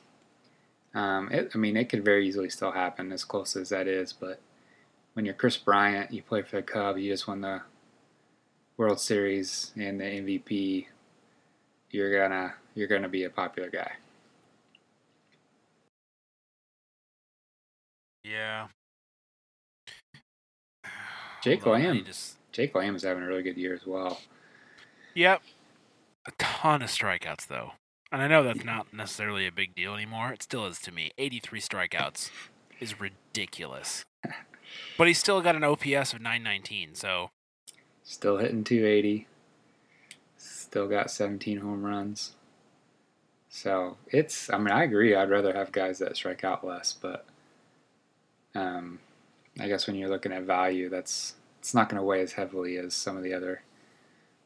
Um, 0.94 1.30
it, 1.30 1.50
I 1.54 1.58
mean, 1.58 1.76
it 1.76 1.88
could 1.88 2.04
very 2.04 2.26
easily 2.26 2.50
still 2.50 2.72
happen, 2.72 3.12
as 3.12 3.24
close 3.24 3.56
as 3.56 3.68
that 3.70 3.86
is. 3.86 4.12
But 4.12 4.40
when 5.12 5.24
you're 5.24 5.34
Kris 5.34 5.56
Bryant, 5.56 6.12
you 6.12 6.22
play 6.22 6.42
for 6.42 6.56
the 6.56 6.62
Cubs, 6.62 7.00
you 7.00 7.12
just 7.12 7.28
won 7.28 7.40
the 7.42 7.62
World 8.76 9.00
Series 9.00 9.72
and 9.76 10.00
the 10.00 10.04
MVP. 10.04 10.86
You're 11.90 12.18
gonna 12.18 12.54
you're 12.74 12.88
gonna 12.88 13.08
be 13.08 13.24
a 13.24 13.30
popular 13.30 13.70
guy. 13.70 13.92
Yeah. 18.24 18.68
Jake 21.42 21.66
I 21.66 21.70
Lamb. 21.70 22.04
Just, 22.04 22.36
Jake 22.52 22.74
Lamb 22.74 22.94
is 22.96 23.02
having 23.02 23.22
a 23.22 23.26
really 23.26 23.42
good 23.42 23.56
year 23.56 23.74
as 23.74 23.86
well. 23.86 24.20
yep. 25.14 25.42
A 26.26 26.32
ton 26.38 26.82
of 26.82 26.90
strikeouts, 26.90 27.46
though. 27.46 27.72
And 28.12 28.20
I 28.20 28.28
know 28.28 28.42
that's 28.42 28.64
not 28.64 28.92
necessarily 28.92 29.46
a 29.46 29.52
big 29.52 29.74
deal 29.74 29.94
anymore. 29.94 30.32
It 30.32 30.42
still 30.42 30.66
is 30.66 30.78
to 30.80 30.92
me. 30.92 31.10
83 31.16 31.60
strikeouts 31.60 32.30
is 32.80 33.00
ridiculous. 33.00 34.04
but 34.98 35.06
he's 35.06 35.18
still 35.18 35.40
got 35.40 35.56
an 35.56 35.64
OPS 35.64 36.12
of 36.12 36.20
919, 36.20 36.94
so 36.94 37.30
Still 38.02 38.38
hitting 38.38 38.64
280. 38.64 39.26
Still 40.68 40.88
got 40.88 41.10
17 41.10 41.58
home 41.58 41.82
runs. 41.84 42.32
So 43.48 43.96
it's, 44.08 44.50
I 44.50 44.58
mean, 44.58 44.70
I 44.72 44.84
agree. 44.84 45.14
I'd 45.14 45.30
rather 45.30 45.54
have 45.54 45.72
guys 45.72 45.98
that 45.98 46.16
strike 46.16 46.44
out 46.44 46.66
less, 46.66 46.92
but 46.92 47.26
um, 48.54 48.98
I 49.60 49.68
guess 49.68 49.86
when 49.86 49.96
you're 49.96 50.10
looking 50.10 50.32
at 50.32 50.42
value, 50.44 50.88
that's 50.90 51.34
it's 51.58 51.74
not 51.74 51.88
going 51.88 51.98
to 52.00 52.06
weigh 52.06 52.20
as 52.22 52.32
heavily 52.32 52.76
as 52.76 52.94
some 52.94 53.16
of 53.16 53.22
the 53.22 53.34
other 53.34 53.62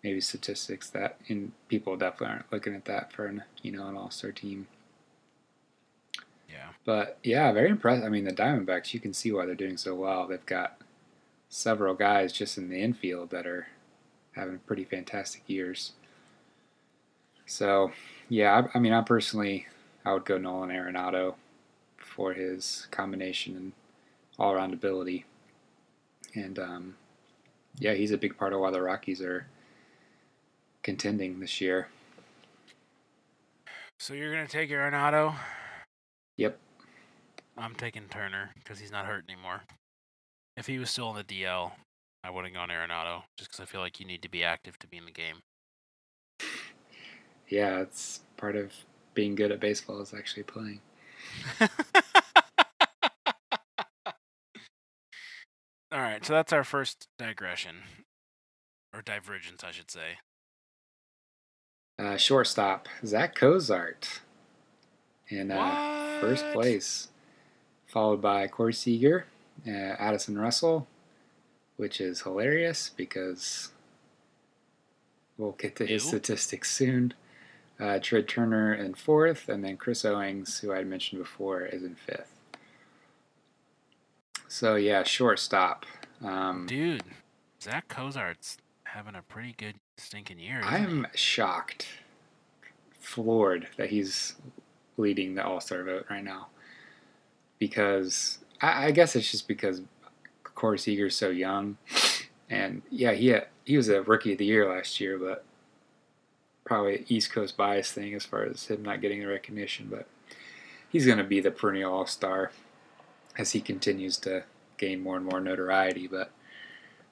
maybe 0.03 0.21
statistics 0.21 0.91
that 0.91 1.19
in 1.29 1.53
people 1.69 1.97
definitely 1.97 2.29
aren't 2.35 2.53
looking 2.53 2.75
at 2.75 2.85
that 2.87 3.13
for 3.13 3.27
an 3.27 3.43
you 3.63 3.73
know 3.73 3.87
an 3.89 3.97
all 3.97 4.11
star 4.11 4.33
team. 4.33 4.67
yeah. 6.49 6.69
But 6.85 7.19
yeah, 7.23 7.53
very 7.53 7.71
impressed. 7.71 8.05
I 8.05 8.09
mean, 8.09 8.25
the 8.25 8.33
Diamondbacks, 8.33 8.95
you 8.95 9.01
can 9.01 9.13
see 9.15 9.33
why 9.33 9.47
they're 9.47 9.55
doing 9.55 9.77
so 9.77 9.95
well. 9.95 10.27
They've 10.27 10.45
got 10.47 10.81
several 11.49 11.95
guys 11.95 12.33
just 12.33 12.59
in 12.59 12.69
the 12.69 12.81
infield 12.81 13.31
that 13.31 13.47
are 13.47 13.69
having 14.33 14.59
pretty 14.61 14.85
fantastic 14.85 15.43
years. 15.47 15.93
So, 17.53 17.93
yeah, 18.31 18.63
I, 18.75 18.79
I 18.79 18.81
mean, 18.81 18.95
I 18.95 19.03
personally, 19.03 19.67
I 20.07 20.15
would 20.15 20.25
go 20.25 20.39
Nolan 20.39 20.71
Arenado 20.71 21.35
for 21.99 22.33
his 22.33 22.89
combination 22.91 23.57
and 23.59 23.73
all 24.39 24.55
around 24.55 24.73
ability. 24.73 25.27
And 26.35 26.59
um, 26.59 26.97
yeah, 27.79 27.93
he's 27.93 28.11
a 28.11 28.17
big 28.17 28.39
part 28.39 28.55
of 28.55 28.61
why 28.61 28.71
the 28.71 28.81
Rockies 28.81 29.21
are 29.21 29.47
contending 30.83 31.41
this 31.41 31.61
year. 31.61 31.89
So 33.99 34.15
you're 34.15 34.33
going 34.33 34.47
to 34.47 34.51
take 34.51 34.71
Arenado? 34.71 35.35
Yep. 36.39 36.59
I'm 37.59 37.75
taking 37.75 38.05
Turner 38.09 38.53
because 38.55 38.79
he's 38.79 38.91
not 38.91 39.05
hurt 39.05 39.25
anymore. 39.29 39.61
If 40.57 40.67
he 40.67 40.79
was 40.79 40.89
still 40.89 41.11
in 41.11 41.17
the 41.17 41.25
DL, 41.25 41.73
I 42.25 42.31
would 42.31 42.47
have 42.47 42.55
gone 42.55 42.71
Arenado 42.71 43.25
just 43.37 43.51
because 43.51 43.61
I 43.61 43.67
feel 43.67 43.83
like 43.83 44.01
you 44.01 44.07
need 44.07 44.23
to 44.23 44.31
be 44.31 44.43
active 44.43 44.79
to 44.79 44.87
be 44.87 44.97
in 44.97 45.05
the 45.05 45.11
game. 45.11 45.37
Yeah, 47.53 47.81
it's 47.81 48.21
part 48.39 48.57
of 48.57 48.73
being 49.13 49.35
good 49.35 49.53
at 49.53 49.61
baseball 49.61 50.01
is 50.01 50.15
actually 50.15 50.45
playing. 50.45 50.81
All 51.61 51.69
right, 56.01 56.25
so 56.25 56.33
that's 56.33 56.55
our 56.55 56.65
first 56.65 57.09
digression, 57.19 57.83
or 58.95 59.03
divergence, 59.03 59.63
I 59.63 59.71
should 59.71 59.91
say. 59.91 60.17
Uh, 61.99 62.17
shortstop 62.17 62.89
Zach 63.05 63.35
Cozart 63.35 64.23
in 65.29 65.51
uh, 65.51 66.21
first 66.23 66.47
place, 66.55 67.09
followed 67.87 68.23
by 68.23 68.47
Corey 68.49 68.73
Seager, 68.73 69.27
uh, 69.69 69.71
Addison 69.71 70.39
Russell, 70.39 70.87
which 71.77 72.01
is 72.01 72.23
hilarious 72.23 72.91
because 72.97 73.73
we'll 75.37 75.53
get 75.53 75.77
to 75.77 75.85
his 75.85 76.03
Ew. 76.05 76.09
statistics 76.09 76.71
soon. 76.71 77.13
Uh, 77.81 77.99
Trea 78.01 78.23
Turner 78.23 78.75
in 78.75 78.95
fourth, 78.95 79.49
and 79.49 79.65
then 79.65 79.77
Chris 79.77 80.05
Owings, 80.05 80.61
who 80.61 80.73
I 80.73 80.79
had 80.79 80.87
mentioned 80.87 81.21
before, 81.21 81.63
is 81.63 81.83
in 81.83 81.97
fifth. 81.97 82.33
So 84.47 84.77
yeah, 84.77 85.03
shortstop. 85.03 85.85
Um, 86.23 86.67
Dude, 86.67 87.03
Zach 87.61 87.89
Cozart's 87.89 88.59
having 88.85 89.15
a 89.15 89.23
pretty 89.23 89.55
good 89.57 89.77
stinking 89.97 90.39
year. 90.39 90.61
I 90.63 90.79
am 90.79 91.07
shocked, 91.15 91.89
floored 93.01 93.67
that 93.79 93.91
he's 93.91 94.37
leading 94.97 95.35
the 95.35 95.45
All 95.45 95.61
Star 95.61 95.83
vote 95.83 96.07
right 96.11 96.23
now. 96.23 96.49
Because 97.59 98.39
I, 98.61 98.87
I 98.87 98.91
guess 98.91 99.17
it's 99.17 99.31
just 99.31 99.49
because 99.49 99.83
Corey 100.45 100.79
Seager's 100.79 101.17
so 101.17 101.31
young, 101.31 101.79
and 102.51 102.83
yeah, 102.91 103.13
he 103.13 103.29
had, 103.29 103.47
he 103.65 103.77
was 103.77 103.89
a 103.89 104.03
Rookie 104.03 104.33
of 104.33 104.39
the 104.39 104.45
Year 104.45 104.69
last 104.73 105.01
year, 105.01 105.19
but 105.19 105.45
probably 106.65 107.05
East 107.09 107.33
Coast 107.33 107.57
bias 107.57 107.93
thing 107.93 108.15
as 108.15 108.25
far 108.25 108.45
as 108.45 108.67
him 108.67 108.83
not 108.83 109.01
getting 109.01 109.21
the 109.21 109.27
recognition. 109.27 109.89
But 109.91 110.07
he's 110.89 111.07
going 111.07 111.19
to 111.19 111.25
be 111.25 111.41
the 111.41 111.51
perennial 111.51 111.93
All 111.93 112.07
Star 112.07 112.51
as 113.37 113.53
he 113.53 113.61
continues 113.61 114.17
to 114.19 114.45
gain 114.79 115.01
more 115.01 115.17
and 115.17 115.27
more 115.27 115.41
notoriety. 115.41 116.07
But 116.07 116.31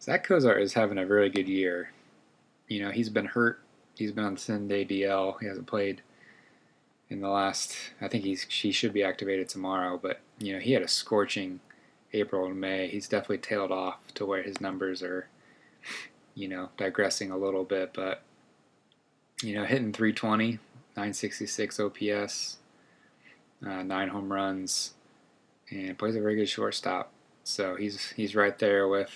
Zach 0.01 0.25
Cozart 0.25 0.63
is 0.63 0.75
having 0.75 0.99
a 0.99 1.07
really 1.07 1.31
good 1.31 1.49
year, 1.49 1.93
you 2.69 2.83
know, 2.83 2.91
he's 2.91 3.09
been 3.09 3.27
hurt. 3.27 3.61
He's 3.95 4.13
been 4.13 4.25
on 4.25 4.37
thin 4.37 4.69
DL. 4.69 5.39
He 5.41 5.47
hasn't 5.47 5.67
played 5.67 6.03
in 7.11 7.21
the 7.21 7.29
last. 7.29 7.77
I 8.01 8.09
think 8.09 8.25
he's 8.25 8.47
she 8.49 8.73
should 8.73 8.95
be 8.95 9.03
activated 9.03 9.49
tomorrow. 9.49 9.99
But 10.01 10.21
you 10.39 10.55
know, 10.55 10.59
he 10.61 10.73
had 10.73 10.83
a 10.83 10.89
scorching 10.89 11.61
April 12.13 12.47
and 12.47 12.59
May. 12.59 12.89
He's 12.89 13.09
definitely 13.09 13.39
tailed 13.39 13.73
off 13.73 13.99
to 14.15 14.25
where 14.25 14.43
his 14.43 14.61
numbers 14.61 15.03
are, 15.03 15.29
you 16.35 16.49
know, 16.49 16.71
digressing 16.79 17.31
a 17.31 17.37
little 17.37 17.65
bit. 17.65 17.93
But 17.93 18.23
you 19.43 19.55
know, 19.55 19.65
hitting 19.65 19.93
320, 19.93 20.59
966 20.97 21.81
OPS, 21.81 22.59
uh, 23.67 23.83
nine 23.83 24.09
home 24.09 24.33
runs, 24.33 24.95
and 25.71 25.99
plays 25.99 26.17
a 26.17 26.21
very 26.21 26.37
good 26.37 26.49
shortstop. 26.49 27.13
So 27.45 27.77
he's 27.77 28.11
he's 28.11 28.35
right 28.35 28.59
there 28.59 28.89
with 28.89 29.11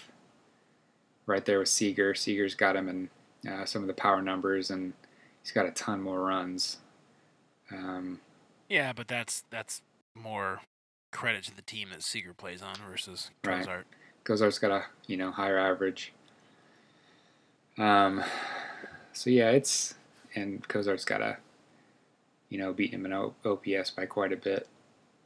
right 1.27 1.45
there 1.45 1.59
with 1.59 1.69
Seager. 1.69 2.15
Seager's 2.15 2.55
got 2.55 2.77
him 2.77 2.89
in 2.89 3.51
uh, 3.51 3.65
some 3.65 3.83
of 3.83 3.89
the 3.89 3.95
power 3.95 4.23
numbers, 4.23 4.71
and 4.71 4.93
he's 5.43 5.53
got 5.53 5.67
a 5.67 5.71
ton 5.71 6.01
more 6.01 6.21
runs. 6.21 6.79
Um, 7.71 8.21
yeah, 8.69 8.93
but 8.93 9.09
that's 9.09 9.45
that's 9.51 9.83
more 10.15 10.61
credit 11.11 11.45
to 11.45 11.55
the 11.55 11.63
team 11.63 11.91
that 11.91 12.03
Seager 12.03 12.33
plays 12.33 12.63
on 12.63 12.75
versus 12.89 13.31
Cozart. 13.43 13.69
Right. 13.69 13.87
Cozart's 14.25 14.59
got 14.59 14.71
a 14.71 14.85
you 15.07 15.17
know 15.17 15.31
higher 15.31 15.59
average. 15.59 16.13
Um, 17.77 18.23
so 19.13 19.31
yeah, 19.31 19.51
it's 19.51 19.95
and 20.35 20.67
Cozart's 20.69 21.05
got 21.05 21.21
a 21.21 21.39
you 22.49 22.59
know 22.59 22.73
beating 22.73 23.01
him 23.01 23.07
in 23.07 23.13
OPS 23.13 23.91
by 23.91 24.07
quite 24.07 24.33
a 24.33 24.37
bit. 24.37 24.69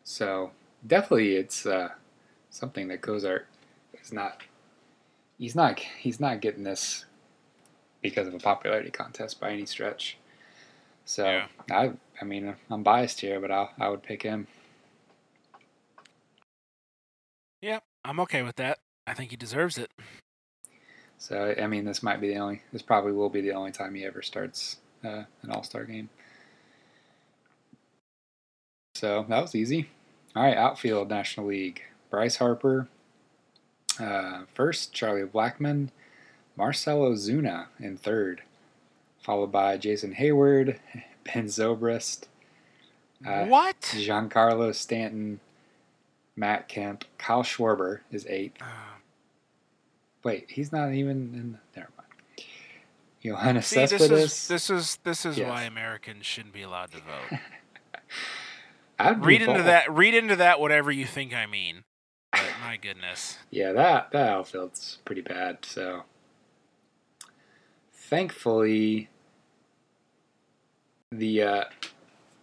So 0.04 0.52
definitely, 0.86 1.36
it's 1.36 1.66
uh, 1.66 1.90
something 2.50 2.88
that 2.88 3.02
Cozart 3.02 3.46
is 4.02 4.12
not. 4.12 4.42
He's 5.38 5.54
not. 5.54 5.80
He's 5.80 6.20
not 6.20 6.40
getting 6.40 6.64
this 6.64 7.04
because 8.00 8.26
of 8.26 8.34
a 8.34 8.38
popularity 8.38 8.90
contest 8.90 9.40
by 9.40 9.50
any 9.50 9.66
stretch. 9.66 10.16
So 11.04 11.24
yeah. 11.24 11.46
I. 11.70 11.92
I 12.20 12.24
mean, 12.24 12.56
I'm 12.70 12.82
biased 12.82 13.20
here, 13.20 13.40
but 13.40 13.50
I 13.50 13.68
I 13.78 13.88
would 13.88 14.02
pick 14.02 14.22
him. 14.22 14.46
Yep, 17.60 17.82
I'm 18.04 18.20
okay 18.20 18.42
with 18.42 18.56
that. 18.56 18.78
I 19.06 19.14
think 19.14 19.30
he 19.30 19.36
deserves 19.36 19.78
it. 19.78 19.90
So 21.18 21.54
I 21.60 21.66
mean, 21.66 21.84
this 21.84 22.02
might 22.02 22.20
be 22.20 22.28
the 22.28 22.38
only. 22.38 22.62
This 22.72 22.82
probably 22.82 23.12
will 23.12 23.30
be 23.30 23.40
the 23.40 23.52
only 23.52 23.72
time 23.72 23.94
he 23.94 24.04
ever 24.04 24.22
starts 24.22 24.78
uh, 25.04 25.24
an 25.42 25.50
All 25.50 25.62
Star 25.62 25.84
game. 25.84 26.08
So 28.94 29.24
that 29.28 29.42
was 29.42 29.54
easy. 29.54 29.88
All 30.34 30.42
right, 30.42 30.56
outfield 30.56 31.08
National 31.08 31.46
League. 31.46 31.82
Bryce 32.10 32.36
Harper. 32.36 32.88
Uh, 34.00 34.42
first, 34.54 34.92
Charlie 34.92 35.22
Blackmon, 35.22 35.88
Marcell 36.56 37.00
Ozuna 37.00 37.66
in 37.80 37.96
third, 37.96 38.42
followed 39.20 39.50
by 39.50 39.76
Jason 39.76 40.14
Heyward, 40.14 40.78
Ben 41.24 41.46
Zobrist. 41.46 42.26
Uh, 43.26 43.46
what? 43.46 43.80
Giancarlo 43.80 44.72
Stanton, 44.74 45.40
Matt 46.36 46.68
Kemp, 46.68 47.04
Kyle 47.18 47.42
Schwarber 47.42 48.00
is 48.12 48.26
eighth. 48.26 48.62
Uh, 48.62 48.66
Wait, 50.22 50.50
he's 50.50 50.72
not 50.72 50.92
even 50.92 51.16
in. 51.34 51.58
The, 51.72 51.86
Yoenis 53.28 53.64
See, 53.64 53.86
Cespedes. 53.86 54.08
This 54.08 54.10
is 54.10 54.48
this 54.48 54.70
is 54.70 54.98
this 55.04 55.26
is 55.26 55.38
yes. 55.38 55.48
why 55.48 55.62
Americans 55.62 56.26
shouldn't 56.26 56.54
be 56.54 56.62
allowed 56.62 56.90
to 56.92 56.98
vote. 56.98 57.40
read 59.24 59.42
into 59.42 59.62
that. 59.62 59.92
Read 59.92 60.14
into 60.14 60.36
that 60.36 60.60
whatever 60.60 60.90
you 60.90 61.04
think 61.04 61.34
I 61.34 61.46
mean. 61.46 61.84
But 62.32 62.46
my 62.62 62.76
goodness. 62.76 63.38
Yeah, 63.50 63.72
that 63.72 64.10
that 64.12 64.28
outfield's 64.28 64.98
pretty 65.06 65.22
bad. 65.22 65.64
So, 65.64 66.02
thankfully, 67.94 69.08
the 71.10 71.42
uh, 71.42 71.64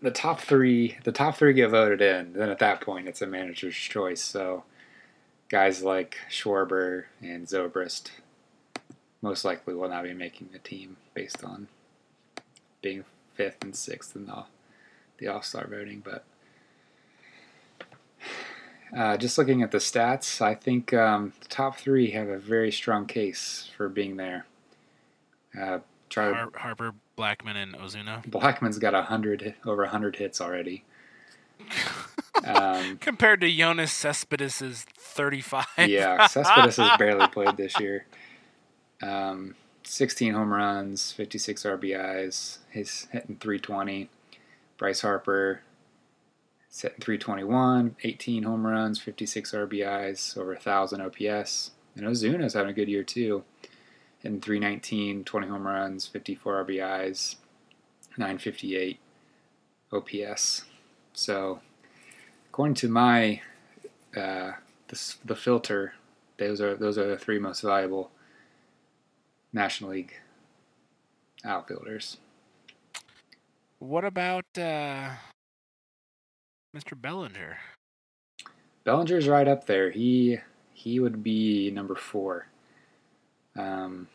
the 0.02 0.10
top 0.10 0.42
three 0.42 0.98
the 1.04 1.12
top 1.12 1.36
three 1.36 1.54
get 1.54 1.70
voted 1.70 2.02
in. 2.02 2.34
Then 2.34 2.50
at 2.50 2.60
that 2.60 2.82
point, 2.82 3.08
it's 3.08 3.22
a 3.22 3.28
manager's 3.28 3.76
choice. 3.76 4.24
So, 4.24 4.64
guys 5.50 5.84
like 5.84 6.18
Schwarber 6.30 7.06
and 7.22 7.46
Zobrist 7.46 8.10
most 9.26 9.44
likely 9.44 9.74
will 9.74 9.90
not 9.90 10.04
be 10.04 10.14
making 10.14 10.50
the 10.54 10.60
team 10.60 10.98
based 11.16 11.44
on 11.44 11.68
being 12.84 13.04
fifth 13.34 13.64
and 13.64 13.76
sixth 13.76 14.16
in 14.16 14.28
the 14.28 14.44
the 15.18 15.28
All 15.28 15.42
Star 15.42 15.66
voting. 15.68 16.04
But 16.06 16.24
uh, 18.96 19.18
just 19.18 19.40
looking 19.40 19.64
at 19.64 19.72
the 19.72 19.80
stats, 19.80 20.42
I 20.42 20.54
think 20.54 20.94
um, 20.94 21.34
the 21.42 21.48
top 21.48 21.78
three 21.78 22.12
have 22.12 22.30
a 22.30 22.38
very 22.38 22.72
strong 22.72 23.08
case 23.08 23.68
for 23.76 23.90
being 23.90 24.18
there. 24.18 24.46
Uh, 25.60 25.80
Har- 26.14 26.52
Harper, 26.56 26.94
Blackmon, 27.18 27.56
and 27.56 27.74
Ozuna. 27.74 28.24
Blackmon's 28.30 28.78
got 28.78 28.94
a 28.94 29.02
hundred 29.02 29.56
over 29.66 29.88
hundred 29.88 30.18
hits 30.18 30.40
already. 30.40 30.84
um, 32.46 32.98
Compared 32.98 33.42
to 33.42 33.48
Yoenis 33.48 33.90
Cespedes' 33.90 34.86
thirty-five. 34.96 35.66
yeah, 35.88 36.28
Cespedes 36.28 36.78
has 36.78 36.96
barely 37.00 37.28
played 37.28 37.58
this 37.58 37.80
year. 37.80 38.06
Um, 39.02 39.56
16 39.84 40.34
home 40.34 40.54
runs, 40.54 41.12
56 41.12 41.64
RBIs. 41.64 42.60
He's 42.72 43.08
hitting 43.12 43.38
320. 43.38 44.10
Bryce 44.78 45.02
Harper 45.02 45.62
hitting 46.82 47.00
321, 47.00 47.96
18 48.04 48.44
home 48.44 48.68
runs, 48.68 49.00
56 49.00 49.52
RBIs, 49.52 50.38
over 50.38 50.54
1,000 50.54 51.02
OPS. 51.02 51.72
And 51.96 52.06
Ozuna's 52.06 52.54
having 52.54 52.72
a 52.72 52.74
good 52.74 52.90
year 52.90 53.04
too. 53.04 53.44
Hitting 54.20 54.42
319, 54.42 55.24
20 55.24 55.48
home 55.48 55.68
runs, 55.68 56.08
54 56.08 56.66
RBIs, 56.66 57.36
958 58.18 59.00
OPS. 59.94 60.66
So, 61.14 61.62
according 62.50 62.76
to 62.76 62.90
my 62.90 63.42
uh, 64.16 64.54
the, 64.88 65.16
the 65.24 65.36
filter, 65.36 65.94
those 66.38 66.60
are 66.60 66.76
those 66.76 66.98
are 66.98 67.08
the 67.08 67.18
three 67.18 67.40
most 67.40 67.62
valuable 67.62 68.12
National 69.56 69.92
League 69.92 70.14
outfielders. 71.46 72.18
What 73.80 74.04
about 74.04 74.44
uh, 74.58 75.12
Mr. 76.76 77.00
Bellinger? 77.00 77.58
Bellinger's 78.84 79.30
right 79.30 79.48
up 79.48 79.66
there. 79.66 79.92
He 79.92 80.40
he 80.74 81.00
would 81.00 81.24
be 81.24 81.72
number 81.72 81.96
four 81.96 82.48
um, 83.56 84.10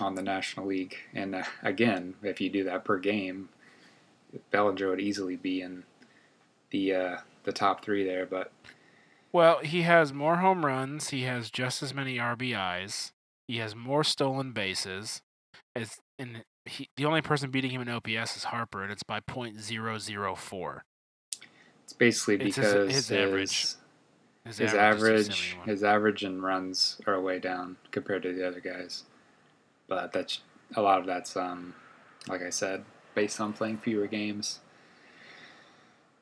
on 0.00 0.14
the 0.14 0.22
National 0.22 0.66
League. 0.66 0.96
And 1.14 1.34
uh, 1.34 1.44
again, 1.62 2.14
if 2.22 2.40
you 2.40 2.48
do 2.48 2.64
that 2.64 2.84
per 2.84 2.98
game, 2.98 3.50
Bellinger 4.50 4.88
would 4.88 5.00
easily 5.00 5.36
be 5.36 5.60
in 5.60 5.84
the 6.70 6.94
uh, 6.94 7.16
the 7.44 7.52
top 7.52 7.84
three 7.84 8.02
there. 8.02 8.24
But 8.24 8.50
well, 9.30 9.58
he 9.58 9.82
has 9.82 10.14
more 10.14 10.36
home 10.36 10.64
runs. 10.64 11.10
He 11.10 11.24
has 11.24 11.50
just 11.50 11.82
as 11.82 11.92
many 11.92 12.16
RBIs. 12.16 13.12
He 13.50 13.58
has 13.58 13.74
more 13.74 14.04
stolen 14.04 14.52
bases. 14.52 15.22
As 15.74 15.98
and 16.20 16.44
he, 16.66 16.88
the 16.96 17.04
only 17.04 17.20
person 17.20 17.50
beating 17.50 17.72
him 17.72 17.82
in 17.82 17.88
OPS 17.88 18.36
is 18.36 18.44
Harper, 18.44 18.84
and 18.84 18.92
it's 18.92 19.02
by 19.02 19.18
.004. 19.18 20.80
It's 21.82 21.92
basically 21.92 22.36
because 22.36 22.72
it's 22.72 22.94
his, 22.94 23.08
his, 23.08 23.18
average. 23.18 23.74
His, 24.44 24.58
his 24.58 24.74
average, 24.74 25.28
average 25.28 25.56
his 25.64 25.82
average 25.82 26.22
and 26.22 26.40
runs 26.44 27.00
are 27.08 27.20
way 27.20 27.40
down 27.40 27.76
compared 27.90 28.22
to 28.22 28.32
the 28.32 28.46
other 28.46 28.60
guys. 28.60 29.02
But 29.88 30.12
that's 30.12 30.42
a 30.76 30.80
lot 30.80 31.00
of 31.00 31.06
that's 31.06 31.36
um, 31.36 31.74
like 32.28 32.42
I 32.42 32.50
said, 32.50 32.84
based 33.16 33.40
on 33.40 33.52
playing 33.52 33.78
fewer 33.78 34.06
games. 34.06 34.60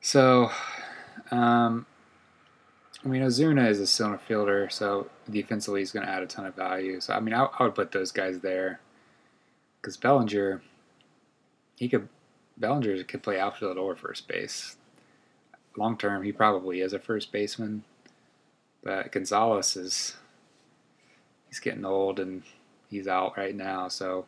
So, 0.00 0.50
um, 1.30 1.84
I 3.04 3.08
mean, 3.08 3.20
Ozuna 3.20 3.68
is 3.68 3.80
a 3.80 3.86
center 3.86 4.16
fielder, 4.16 4.70
so 4.70 5.10
defensively 5.30 5.80
he's 5.80 5.92
going 5.92 6.06
to 6.06 6.12
add 6.12 6.22
a 6.22 6.26
ton 6.26 6.46
of 6.46 6.54
value. 6.54 7.00
So, 7.00 7.14
I 7.14 7.20
mean, 7.20 7.34
I, 7.34 7.48
I 7.58 7.64
would 7.64 7.74
put 7.74 7.92
those 7.92 8.12
guys 8.12 8.40
there 8.40 8.80
because 9.80 9.96
Bellinger, 9.96 10.62
he 11.76 11.88
could 11.88 12.08
Bellinger 12.56 13.02
could 13.04 13.22
play 13.22 13.38
outfield 13.38 13.78
or 13.78 13.94
first 13.94 14.26
base. 14.26 14.76
Long 15.76 15.96
term, 15.96 16.24
he 16.24 16.32
probably 16.32 16.80
is 16.80 16.92
a 16.92 16.98
first 16.98 17.30
baseman, 17.30 17.84
but 18.82 19.12
Gonzalez 19.12 19.76
is 19.76 20.16
he's 21.48 21.60
getting 21.60 21.84
old 21.84 22.18
and 22.18 22.42
he's 22.90 23.06
out 23.06 23.36
right 23.36 23.54
now. 23.54 23.88
So, 23.88 24.26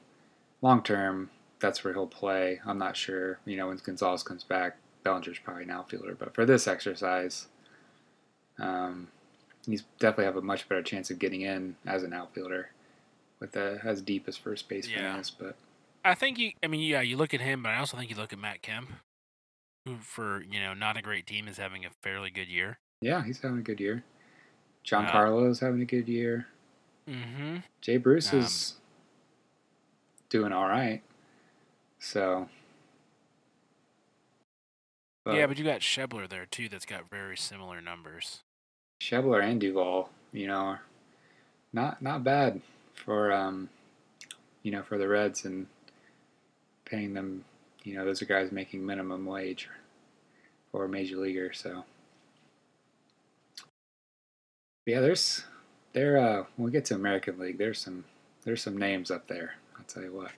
long 0.62 0.82
term, 0.82 1.30
that's 1.58 1.82
where 1.82 1.92
he'll 1.92 2.06
play. 2.06 2.60
I'm 2.64 2.78
not 2.78 2.96
sure. 2.96 3.40
You 3.44 3.56
know, 3.56 3.68
when 3.68 3.78
Gonzalez 3.78 4.22
comes 4.22 4.44
back, 4.44 4.76
Bellinger's 5.02 5.38
probably 5.38 5.64
an 5.64 5.70
outfielder, 5.70 6.14
but 6.14 6.34
for 6.34 6.44
this 6.44 6.68
exercise 6.68 7.48
um, 8.60 9.08
he's 9.66 9.84
definitely 9.98 10.24
have 10.24 10.36
a 10.36 10.42
much 10.42 10.68
better 10.68 10.82
chance 10.82 11.10
of 11.10 11.18
getting 11.18 11.42
in 11.42 11.76
as 11.86 12.02
an 12.02 12.12
outfielder 12.12 12.70
with 13.40 13.56
a, 13.56 13.80
as 13.84 14.00
deep 14.02 14.28
as 14.28 14.36
first 14.36 14.68
baseman 14.68 15.00
yeah. 15.00 15.18
is. 15.18 15.30
But 15.30 15.56
I 16.04 16.14
think 16.14 16.38
you. 16.38 16.52
I 16.62 16.66
mean, 16.66 16.80
yeah, 16.80 17.00
you 17.00 17.16
look 17.16 17.34
at 17.34 17.40
him, 17.40 17.62
but 17.62 17.70
I 17.70 17.78
also 17.78 17.96
think 17.96 18.10
you 18.10 18.16
look 18.16 18.32
at 18.32 18.38
Matt 18.38 18.62
Kemp, 18.62 18.90
who 19.84 19.96
for 19.96 20.42
you 20.42 20.60
know 20.60 20.74
not 20.74 20.96
a 20.96 21.02
great 21.02 21.26
team 21.26 21.48
is 21.48 21.58
having 21.58 21.84
a 21.84 21.90
fairly 22.02 22.30
good 22.30 22.48
year. 22.48 22.78
Yeah, 23.00 23.24
he's 23.24 23.40
having 23.40 23.58
a 23.58 23.62
good 23.62 23.80
year. 23.80 24.04
John 24.82 25.06
uh, 25.06 25.10
Carlos 25.10 25.60
having 25.60 25.80
a 25.80 25.86
good 25.86 26.08
year. 26.08 26.46
Mm-hmm. 27.08 27.56
Jay 27.80 27.96
Bruce 27.96 28.32
um, 28.32 28.40
is 28.40 28.74
doing 30.28 30.52
all 30.52 30.68
right. 30.68 31.02
So. 31.98 32.48
yeah, 35.26 35.46
but 35.46 35.58
you 35.58 35.64
got 35.64 35.80
Schebler 35.80 36.28
there 36.28 36.46
too. 36.46 36.68
That's 36.68 36.86
got 36.86 37.10
very 37.10 37.36
similar 37.36 37.80
numbers. 37.80 38.40
Schebler 39.00 39.42
and 39.42 39.60
Duvall, 39.60 40.10
you 40.32 40.46
know, 40.46 40.76
not 41.72 42.02
not 42.02 42.22
bad 42.22 42.60
for 42.94 43.32
um, 43.32 43.68
you 44.62 44.70
know, 44.70 44.82
for 44.82 44.98
the 44.98 45.08
Reds 45.08 45.44
and 45.44 45.66
paying 46.84 47.14
them. 47.14 47.44
You 47.82 47.94
know, 47.94 48.04
those 48.04 48.20
are 48.20 48.26
guys 48.26 48.52
making 48.52 48.84
minimum 48.84 49.24
wage 49.24 49.68
for 50.70 50.84
a 50.84 50.88
major 50.88 51.16
leaguer. 51.16 51.52
So, 51.52 51.84
yeah, 54.84 55.00
there's 55.00 55.44
there. 55.94 56.18
Uh, 56.18 56.44
when 56.56 56.66
we 56.66 56.70
get 56.70 56.84
to 56.86 56.94
American 56.94 57.38
League, 57.38 57.58
there's 57.58 57.78
some 57.78 58.04
there's 58.44 58.62
some 58.62 58.76
names 58.76 59.10
up 59.10 59.26
there. 59.28 59.54
I'll 59.78 59.84
tell 59.84 60.02
you 60.02 60.12
what. 60.12 60.30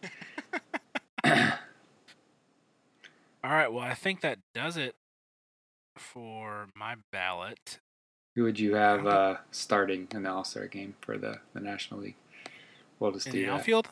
All 3.45 3.51
right. 3.51 3.73
Well, 3.73 3.83
I 3.83 3.95
think 3.95 4.21
that 4.21 4.39
does 4.55 4.77
it 4.77 4.95
for 5.97 6.69
my 6.77 6.95
ballot. 7.11 7.81
Who 8.35 8.45
would 8.45 8.59
you 8.59 8.75
have 8.75 9.07
uh, 9.07 9.37
starting 9.51 10.09
in 10.13 10.23
the 10.23 10.31
All 10.31 10.45
Star 10.45 10.67
game 10.67 10.95
for 11.01 11.19
the, 11.19 11.39
the 11.53 11.61
National 11.61 12.01
League? 12.01 12.17
We'll 12.99 13.13
just 13.13 13.27
in 13.27 13.33
do 13.33 13.41
the 13.41 13.47
that. 13.47 13.53
outfield. 13.55 13.89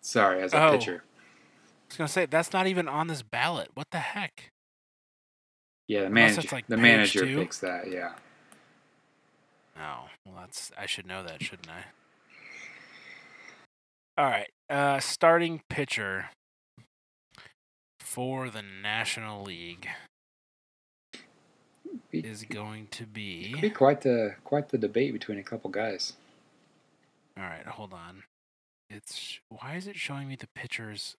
Sorry, 0.00 0.42
as 0.42 0.52
a 0.54 0.62
Oh. 0.66 0.70
pitcher. 0.72 1.02
I 1.04 1.86
was 1.90 1.96
gonna 1.96 2.08
say 2.08 2.26
that's 2.26 2.52
not 2.52 2.66
even 2.66 2.88
on 2.88 3.06
this 3.08 3.22
ballot. 3.22 3.68
What 3.74 3.86
the 3.90 3.98
heck? 3.98 4.50
Yeah, 5.88 6.02
the 6.02 6.10
manager. 6.10 6.48
like 6.52 6.66
the 6.68 6.76
manager 6.76 7.26
two. 7.26 7.36
picks 7.38 7.58
that. 7.58 7.90
Yeah. 7.90 8.12
Oh, 9.76 10.06
well, 10.24 10.36
that's 10.38 10.70
I 10.78 10.86
should 10.86 11.06
know 11.06 11.22
that, 11.24 11.42
shouldn't 11.42 11.68
I? 11.68 11.84
All 14.18 14.26
right. 14.30 14.48
Uh, 14.68 15.00
starting 15.00 15.62
pitcher 15.68 16.30
for 18.00 18.50
the 18.50 18.62
National 18.62 19.42
League 19.42 19.88
Be, 22.10 22.20
is 22.20 22.44
going 22.44 22.88
to 22.92 23.04
could 23.04 23.12
be 23.12 23.54
be. 23.60 23.70
quite 23.70 24.00
the 24.02 24.34
quite 24.44 24.68
the 24.68 24.78
debate 24.78 25.12
between 25.12 25.38
a 25.38 25.42
couple 25.42 25.70
guys. 25.70 26.14
All 27.36 27.44
right, 27.44 27.66
hold 27.66 27.92
on. 27.92 28.24
It's 28.88 29.38
why 29.48 29.76
is 29.76 29.86
it 29.86 29.96
showing 29.96 30.28
me 30.28 30.36
the 30.36 30.48
pitchers' 30.54 31.16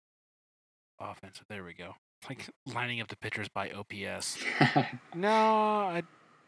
offense? 0.99 1.41
There 1.49 1.63
we 1.63 1.73
go. 1.73 1.95
It's 2.21 2.29
like 2.29 2.49
lining 2.75 2.99
up 3.01 3.07
the 3.07 3.15
pitchers 3.17 3.47
by 3.49 3.69
OPS. 3.71 4.37
No, 5.15 5.29
I 5.29 6.03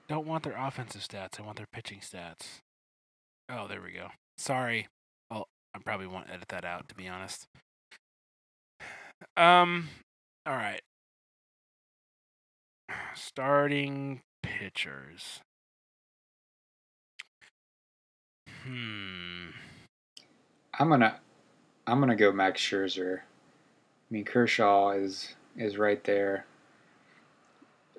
don't 0.07 0.27
want 0.27 0.43
their 0.43 0.55
offensive 0.57 1.01
stats. 1.01 1.39
I 1.39 1.43
want 1.43 1.57
their 1.57 1.67
pitching 1.71 1.99
stats. 1.99 2.59
Oh, 3.49 3.67
there 3.67 3.81
we 3.81 3.91
go. 3.91 4.07
Sorry. 4.37 4.87
I'll 5.31 5.47
I 5.75 5.79
probably 5.79 6.07
won't 6.07 6.29
edit 6.29 6.47
that 6.49 6.65
out 6.65 6.87
to 6.89 6.95
be 6.95 7.07
honest. 7.07 7.47
Um 9.37 9.87
all 10.45 10.55
right. 10.55 10.81
Starting 13.15 14.21
pitchers. 14.41 15.41
Hmm. 18.63 19.49
I'm 20.79 20.89
gonna 20.89 21.19
I'm 21.85 21.99
gonna 21.99 22.15
go 22.15 22.31
Max 22.31 22.61
Scherzer. 22.61 23.19
I 23.19 23.21
mean 24.09 24.25
Kershaw 24.25 24.91
is 24.91 25.35
is 25.55 25.77
right 25.77 26.03
there. 26.03 26.45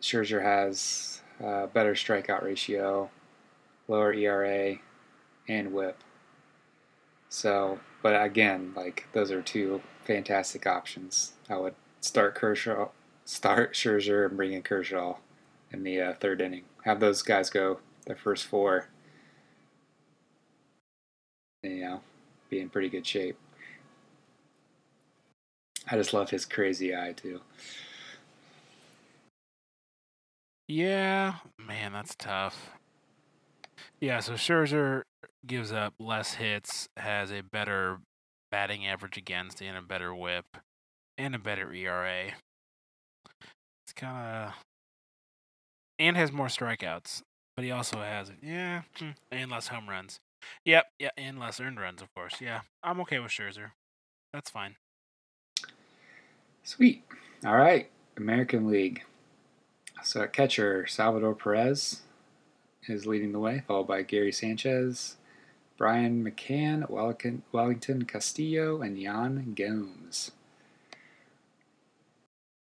Scherzer 0.00 0.42
has 0.42 1.22
uh, 1.42 1.66
better 1.66 1.94
strikeout 1.94 2.42
ratio, 2.42 3.10
lower 3.88 4.12
ERA, 4.12 4.76
and 5.48 5.72
WHIP. 5.72 6.02
So, 7.28 7.80
but 8.02 8.20
again, 8.22 8.72
like 8.76 9.06
those 9.12 9.30
are 9.30 9.42
two 9.42 9.82
fantastic 10.04 10.66
options. 10.66 11.32
I 11.48 11.56
would 11.56 11.74
start 12.00 12.34
Kershaw, 12.34 12.88
start 13.24 13.74
Scherzer, 13.74 14.26
and 14.26 14.36
bring 14.36 14.52
in 14.52 14.62
Kershaw 14.62 15.16
in 15.72 15.82
the 15.82 16.00
uh, 16.00 16.14
third 16.14 16.40
inning. 16.40 16.64
Have 16.84 17.00
those 17.00 17.22
guys 17.22 17.50
go 17.50 17.80
the 18.06 18.14
first 18.14 18.44
four. 18.44 18.88
You 21.62 21.80
know, 21.80 22.00
be 22.50 22.60
in 22.60 22.68
pretty 22.68 22.88
good 22.88 23.06
shape. 23.06 23.38
I 25.90 25.96
just 25.96 26.12
love 26.12 26.30
his 26.30 26.44
crazy 26.44 26.94
eye 26.94 27.12
too. 27.12 27.40
Yeah, 30.66 31.34
man, 31.58 31.92
that's 31.92 32.14
tough. 32.14 32.70
Yeah, 34.00 34.20
so 34.20 34.32
Scherzer 34.32 35.02
gives 35.46 35.72
up 35.72 35.94
less 35.98 36.34
hits, 36.34 36.88
has 36.96 37.30
a 37.30 37.42
better 37.42 37.98
batting 38.50 38.86
average 38.86 39.18
against, 39.18 39.60
and 39.60 39.76
a 39.76 39.82
better 39.82 40.14
whip, 40.14 40.46
and 41.18 41.34
a 41.34 41.38
better 41.38 41.72
ERA. 41.72 42.32
Kind 43.96 44.48
of. 44.48 44.52
And 45.98 46.16
has 46.16 46.32
more 46.32 46.48
strikeouts, 46.48 47.22
but 47.56 47.64
he 47.64 47.70
also 47.70 47.98
has, 47.98 48.32
yeah, 48.42 48.82
hmm, 48.98 49.10
and 49.30 49.50
less 49.50 49.68
home 49.68 49.88
runs. 49.88 50.18
Yep, 50.64 50.86
yeah, 50.98 51.10
and 51.16 51.38
less 51.38 51.60
earned 51.60 51.80
runs, 51.80 52.02
of 52.02 52.12
course. 52.14 52.40
Yeah, 52.40 52.60
I'm 52.82 53.00
okay 53.02 53.18
with 53.20 53.30
Scherzer. 53.30 53.70
That's 54.32 54.50
fine. 54.50 54.76
Sweet. 56.64 57.04
All 57.46 57.56
right, 57.56 57.90
American 58.16 58.66
League. 58.66 59.02
So 60.02 60.22
at 60.22 60.32
catcher, 60.32 60.86
Salvador 60.86 61.34
Perez 61.34 62.02
is 62.88 63.06
leading 63.06 63.32
the 63.32 63.38
way, 63.38 63.62
followed 63.66 63.86
by 63.86 64.02
Gary 64.02 64.32
Sanchez, 64.32 65.16
Brian 65.78 66.24
McCann, 66.24 66.88
Wellington 67.52 68.04
Castillo, 68.04 68.82
and 68.82 68.98
Yan 68.98 69.54
Gomes. 69.54 70.32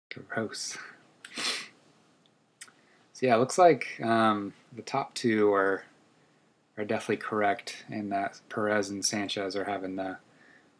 Gross. 0.10 0.78
So 3.20 3.26
yeah, 3.26 3.36
it 3.36 3.40
looks 3.40 3.58
like 3.58 4.00
um, 4.02 4.54
the 4.74 4.82
top 4.82 5.14
two 5.14 5.52
are 5.52 5.84
are 6.78 6.86
definitely 6.86 7.18
correct 7.18 7.84
in 7.90 8.08
that 8.12 8.40
Perez 8.48 8.90
and 8.90 9.04
Sanchez 9.04 9.58
are 9.58 9.66
having 9.66 9.98
the 9.98 10.20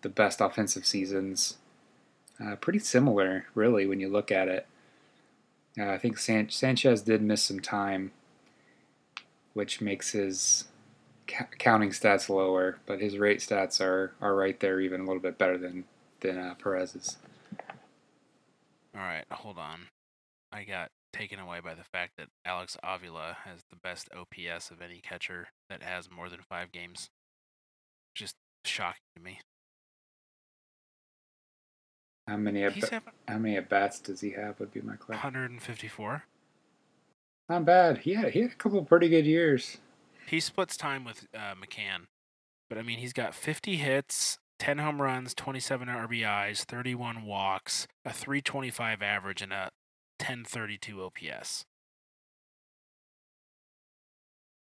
the 0.04 0.08
best 0.08 0.40
offensive 0.40 0.86
seasons. 0.86 1.58
Uh, 2.42 2.56
pretty 2.56 2.80
similar, 2.80 3.48
really, 3.56 3.86
when 3.86 4.00
you 4.00 4.08
look 4.08 4.32
at 4.32 4.48
it. 4.48 4.68
Uh, 5.78 5.90
I 5.90 5.98
think 5.98 6.18
San- 6.18 6.50
Sanchez 6.50 7.02
did 7.02 7.22
miss 7.22 7.44
some 7.44 7.60
time, 7.60 8.14
which 9.54 9.82
makes 9.82 10.12
his 10.12 10.70
ca- 11.28 11.50
counting 11.58 11.90
stats 11.90 12.30
lower, 12.30 12.78
but 12.86 13.02
his 13.02 13.18
rate 13.18 13.40
stats 13.40 13.82
are, 13.82 14.14
are 14.22 14.34
right 14.34 14.58
there, 14.62 14.80
even 14.80 15.02
a 15.02 15.04
little 15.04 15.22
bit 15.22 15.38
better 15.38 15.58
than 15.58 15.84
than 16.22 16.38
uh, 16.38 16.56
Perez's. 16.56 17.18
All 18.96 19.02
right, 19.02 19.26
hold 19.30 19.58
on. 19.58 19.88
I 20.54 20.64
got 20.64 20.90
taken 21.12 21.40
away 21.40 21.60
by 21.60 21.74
the 21.74 21.84
fact 21.84 22.14
that 22.18 22.28
Alex 22.46 22.78
Avila 22.84 23.38
has 23.46 23.62
the 23.70 23.76
best 23.76 24.10
OPS 24.16 24.72
of 24.72 24.82
any 24.82 25.00
catcher 25.02 25.50
that 25.70 25.84
has 25.84 26.10
more 26.10 26.30
than 26.30 26.40
five 26.42 26.72
games. 26.72 27.10
Just 28.16 28.36
shocking 28.66 29.02
to 29.16 29.22
me. 29.22 29.40
How 32.28 32.38
many 32.38 32.64
at 32.64 32.74
He's 32.74 32.90
having 32.90 33.14
how 33.28 33.40
many 33.40 33.58
at 33.58 33.70
bats 33.70 34.00
does 34.00 34.22
he 34.22 34.32
have? 34.32 34.60
Would 34.60 34.72
be 34.72 34.82
my 34.82 34.96
question. 34.96 35.16
154. 35.24 36.24
Not 37.50 37.66
bad. 37.66 38.00
He 38.00 38.14
had 38.14 38.34
he 38.34 38.42
had 38.42 38.52
a 38.52 38.56
couple 38.56 38.84
pretty 38.84 39.10
good 39.10 39.26
years. 39.26 39.78
He 40.28 40.40
splits 40.40 40.78
time 40.78 41.04
with 41.04 41.28
uh, 41.34 41.56
McCann, 41.56 42.06
but 42.70 42.78
I 42.78 42.84
mean 42.84 43.00
he's 43.00 43.14
got 43.14 43.34
50 43.34 43.78
hits, 43.78 44.38
10 44.60 44.78
home 44.78 45.02
runs, 45.02 45.34
27 45.34 45.88
RBIs, 45.88 46.66
31 46.66 47.26
walks, 47.26 47.88
a 48.06 48.14
325 48.14 49.02
average, 49.02 49.42
and 49.42 49.52
a 49.52 49.72
1032 50.20 51.04
OPS. 51.04 51.66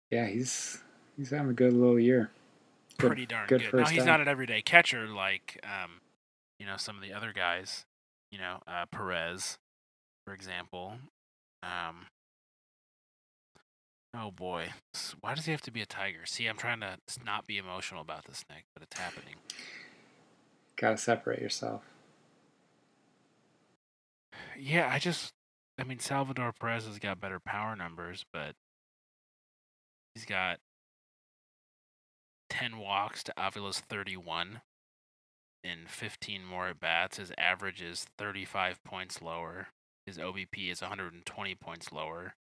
Yeah, 0.09 0.27
he's 0.27 0.79
he's 1.17 1.29
having 1.29 1.49
a 1.51 1.53
good 1.53 1.73
little 1.73 1.99
year. 1.99 2.29
Good- 2.97 3.07
Pretty 3.07 3.25
darn 3.25 3.47
good 3.47 3.61
good. 3.61 3.73
Now 3.73 3.85
he's 3.85 3.99
time. 3.99 4.07
not 4.07 4.21
an 4.21 4.27
everyday 4.27 4.61
catcher 4.61 5.07
like 5.07 5.59
um, 5.63 6.01
you 6.59 6.65
know, 6.65 6.77
some 6.77 6.95
of 6.95 7.01
the 7.01 7.13
other 7.13 7.33
guys. 7.33 7.85
You 8.31 8.37
know, 8.37 8.57
uh, 8.67 8.85
Perez, 8.91 9.57
for 10.25 10.33
example. 10.33 10.93
Um, 11.63 12.07
oh 14.15 14.31
boy, 14.31 14.69
why 15.21 15.35
does 15.35 15.45
he 15.45 15.51
have 15.51 15.61
to 15.61 15.71
be 15.71 15.81
a 15.81 15.85
tiger? 15.85 16.25
See, 16.25 16.45
I'm 16.47 16.57
trying 16.57 16.81
to 16.81 16.97
not 17.25 17.47
be 17.47 17.57
emotional 17.57 18.01
about 18.01 18.25
this, 18.25 18.45
Nick, 18.49 18.65
but 18.73 18.83
it's 18.83 18.97
happening. 18.97 19.35
Gotta 20.77 20.97
separate 20.97 21.41
yourself. 21.41 21.83
Yeah, 24.63 24.87
I 24.93 24.99
just, 24.99 25.33
I 25.79 25.83
mean, 25.83 25.97
Salvador 25.97 26.53
Perez 26.53 26.85
has 26.85 26.99
got 26.99 27.19
better 27.19 27.39
power 27.39 27.75
numbers, 27.75 28.25
but 28.31 28.53
he's 30.13 30.23
got 30.23 30.59
10 32.51 32.77
walks 32.77 33.23
to 33.23 33.33
Avila's 33.39 33.79
31 33.79 34.61
in 35.63 35.87
15 35.87 36.45
more 36.45 36.67
at 36.67 36.79
bats. 36.79 37.17
His 37.17 37.31
average 37.39 37.81
is 37.81 38.05
35 38.19 38.83
points 38.83 39.19
lower. 39.19 39.69
His 40.05 40.19
OBP 40.19 40.71
is 40.71 40.81
120 40.81 41.55
points 41.55 41.91
lower. 41.91 42.35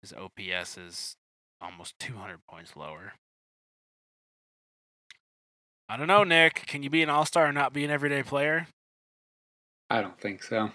His 0.00 0.12
OPS 0.12 0.78
is 0.78 1.16
almost 1.60 1.98
200 1.98 2.38
points 2.48 2.76
lower. 2.76 3.14
I 5.88 5.96
don't 5.96 6.06
know, 6.06 6.22
Nick. 6.22 6.66
Can 6.66 6.84
you 6.84 6.90
be 6.90 7.02
an 7.02 7.10
all 7.10 7.26
star 7.26 7.46
and 7.46 7.54
not 7.56 7.72
be 7.72 7.84
an 7.84 7.90
everyday 7.90 8.22
player? 8.22 8.68
I 9.90 10.00
don't 10.00 10.20
think 10.20 10.44
so. 10.44 10.70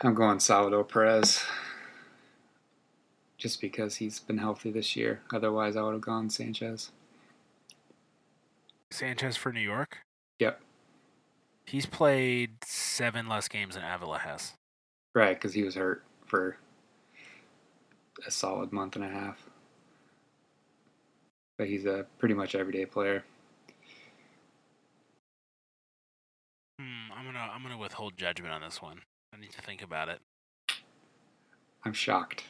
I'm 0.00 0.14
going 0.14 0.38
Salvador 0.38 0.84
Perez. 0.84 1.42
Just 3.36 3.60
because 3.60 3.96
he's 3.96 4.20
been 4.20 4.38
healthy 4.38 4.70
this 4.70 4.94
year. 4.94 5.22
Otherwise, 5.32 5.76
I 5.76 5.82
would 5.82 5.92
have 5.92 6.00
gone 6.00 6.30
Sanchez. 6.30 6.92
Sanchez 8.92 9.36
for 9.36 9.52
New 9.52 9.60
York? 9.60 9.98
Yep. 10.38 10.60
He's 11.66 11.86
played 11.86 12.64
seven 12.64 13.28
less 13.28 13.48
games 13.48 13.74
than 13.74 13.84
Avila 13.84 14.18
has. 14.18 14.54
Right, 15.14 15.36
because 15.36 15.52
he 15.52 15.64
was 15.64 15.74
hurt 15.74 16.04
for 16.26 16.58
a 18.26 18.30
solid 18.30 18.72
month 18.72 18.96
and 18.96 19.04
a 19.04 19.08
half. 19.08 19.36
But 21.58 21.66
he's 21.68 21.86
a 21.86 22.06
pretty 22.18 22.34
much 22.34 22.54
everyday 22.54 22.86
player. 22.86 23.24
Hmm, 26.78 27.12
I'm 27.12 27.24
gonna 27.24 27.50
I'm 27.52 27.62
gonna 27.62 27.76
withhold 27.76 28.16
judgment 28.16 28.54
on 28.54 28.62
this 28.62 28.80
one. 28.80 29.00
I 29.38 29.40
need 29.40 29.52
to 29.52 29.62
think 29.62 29.82
about 29.82 30.08
it. 30.08 30.18
I'm 31.84 31.92
shocked. 31.92 32.42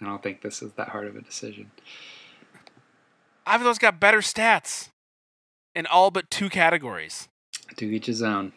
I 0.00 0.06
don't 0.06 0.20
think 0.20 0.42
this 0.42 0.60
is 0.60 0.72
that 0.72 0.88
hard 0.88 1.06
of 1.06 1.14
a 1.14 1.20
decision. 1.20 1.70
Avila's 3.46 3.78
got 3.78 4.00
better 4.00 4.18
stats 4.18 4.88
in 5.72 5.86
all 5.86 6.10
but 6.10 6.28
two 6.28 6.48
categories. 6.48 7.28
To 7.76 7.86
each 7.86 8.06
his 8.06 8.22
own. 8.22 8.52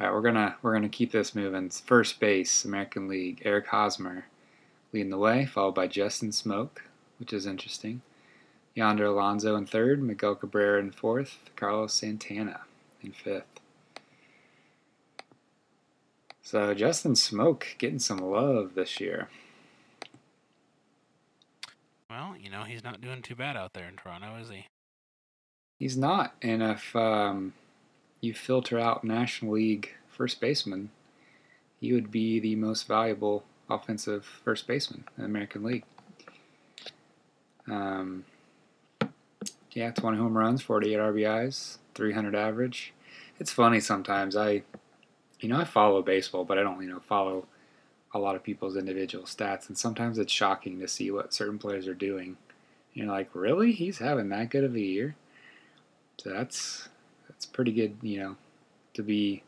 All 0.00 0.06
right, 0.06 0.12
we're 0.12 0.22
gonna 0.22 0.56
we're 0.62 0.72
gonna 0.72 0.88
keep 0.88 1.12
this 1.12 1.32
moving. 1.32 1.70
First 1.70 2.18
base, 2.18 2.64
American 2.64 3.06
League, 3.06 3.40
Eric 3.44 3.68
Hosmer 3.68 4.26
leading 4.92 5.10
the 5.10 5.18
way, 5.18 5.46
followed 5.46 5.76
by 5.76 5.86
Justin 5.86 6.30
Smoak, 6.30 6.80
which 7.20 7.32
is 7.32 7.46
interesting. 7.46 8.02
Yonder 8.74 9.04
Alonso 9.04 9.54
in 9.54 9.66
third, 9.66 10.02
Miguel 10.02 10.34
Cabrera 10.34 10.80
in 10.80 10.90
fourth, 10.90 11.38
Carlos 11.54 11.94
Santana 11.94 12.62
in 13.00 13.12
fifth. 13.12 13.60
So 16.50 16.72
Justin 16.72 17.12
Smoak 17.12 17.76
getting 17.76 17.98
some 17.98 18.16
love 18.16 18.74
this 18.74 19.00
year. 19.00 19.28
Well, 22.08 22.36
you 22.42 22.48
know 22.48 22.62
he's 22.62 22.82
not 22.82 23.02
doing 23.02 23.20
too 23.20 23.34
bad 23.34 23.54
out 23.54 23.74
there 23.74 23.86
in 23.86 23.96
Toronto, 23.96 24.34
is 24.40 24.48
he? 24.48 24.64
He's 25.78 25.98
not, 25.98 26.32
and 26.40 26.62
if 26.62 26.96
um, 26.96 27.52
you 28.22 28.32
filter 28.32 28.78
out 28.78 29.04
National 29.04 29.52
League 29.52 29.90
first 30.08 30.40
baseman, 30.40 30.88
he 31.82 31.92
would 31.92 32.10
be 32.10 32.40
the 32.40 32.56
most 32.56 32.88
valuable 32.88 33.44
offensive 33.68 34.24
first 34.24 34.66
baseman 34.66 35.04
in 35.18 35.24
the 35.24 35.28
American 35.28 35.62
League. 35.64 35.84
Um, 37.70 38.24
yeah, 39.72 39.90
20 39.90 40.16
home 40.16 40.38
runs, 40.38 40.62
48 40.62 40.96
RBIs, 40.98 41.76
300 41.94 42.34
average. 42.34 42.94
It's 43.38 43.52
funny 43.52 43.80
sometimes. 43.80 44.34
I, 44.34 44.62
you 45.40 45.48
know, 45.48 45.58
I 45.58 45.64
follow 45.64 46.02
baseball, 46.02 46.44
but 46.44 46.58
I 46.58 46.62
don't, 46.62 46.82
you 46.82 46.88
know, 46.88 47.00
follow 47.00 47.46
a 48.12 48.18
lot 48.18 48.36
of 48.36 48.42
people's 48.42 48.76
individual 48.76 49.24
stats, 49.24 49.68
and 49.68 49.76
sometimes 49.76 50.18
it's 50.18 50.32
shocking 50.32 50.80
to 50.80 50.88
see 50.88 51.10
what 51.10 51.34
certain 51.34 51.58
players 51.58 51.86
are 51.86 51.94
doing. 51.94 52.36
You're 52.94 53.06
like, 53.06 53.30
really? 53.34 53.72
He's 53.72 53.98
having 53.98 54.28
that 54.30 54.50
good 54.50 54.64
of 54.64 54.74
a 54.74 54.80
year? 54.80 55.14
So 56.18 56.30
that's 56.30 56.88
that's 57.28 57.46
pretty 57.46 57.72
good, 57.72 57.96
you 58.02 58.18
know, 58.18 58.36
to 58.94 59.02
be 59.02 59.42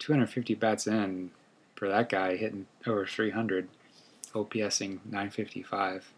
250 0.00 0.54
bats 0.54 0.86
in 0.86 1.30
for 1.74 1.88
that 1.88 2.08
guy 2.08 2.36
hitting 2.36 2.66
over 2.86 3.06
300, 3.06 3.68
OPSing 4.34 4.98
955. 5.06 6.12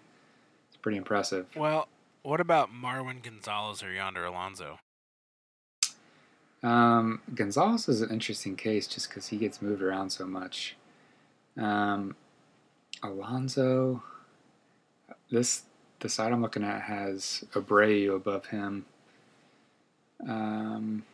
It's 0.69 0.77
pretty 0.79 0.99
impressive. 0.99 1.47
Well, 1.55 1.87
what 2.23 2.41
about 2.41 2.71
Marwin 2.73 3.23
Gonzalez 3.23 3.83
or 3.83 3.93
Yonder 3.93 4.25
Alonso? 4.25 4.81
Um, 6.67 7.21
Gonzalez 7.33 7.89
is 7.89 8.03
an 8.03 8.11
interesting 8.11 8.57
case 8.57 8.89
just 8.89 9.09
because 9.09 9.29
he 9.29 9.37
gets 9.37 9.63
moved 9.63 9.81
around 9.81 10.11
so 10.11 10.27
much. 10.27 10.75
Um, 11.57 12.17
Alonso, 13.05 14.03
this 15.31 15.63
the 16.01 16.09
side 16.09 16.33
I'm 16.33 16.43
looking 16.43 16.65
at 16.65 16.83
has 16.83 17.45
Abreu 17.53 18.17
above 18.17 18.47
him. 18.47 18.85
Um, 20.29 21.05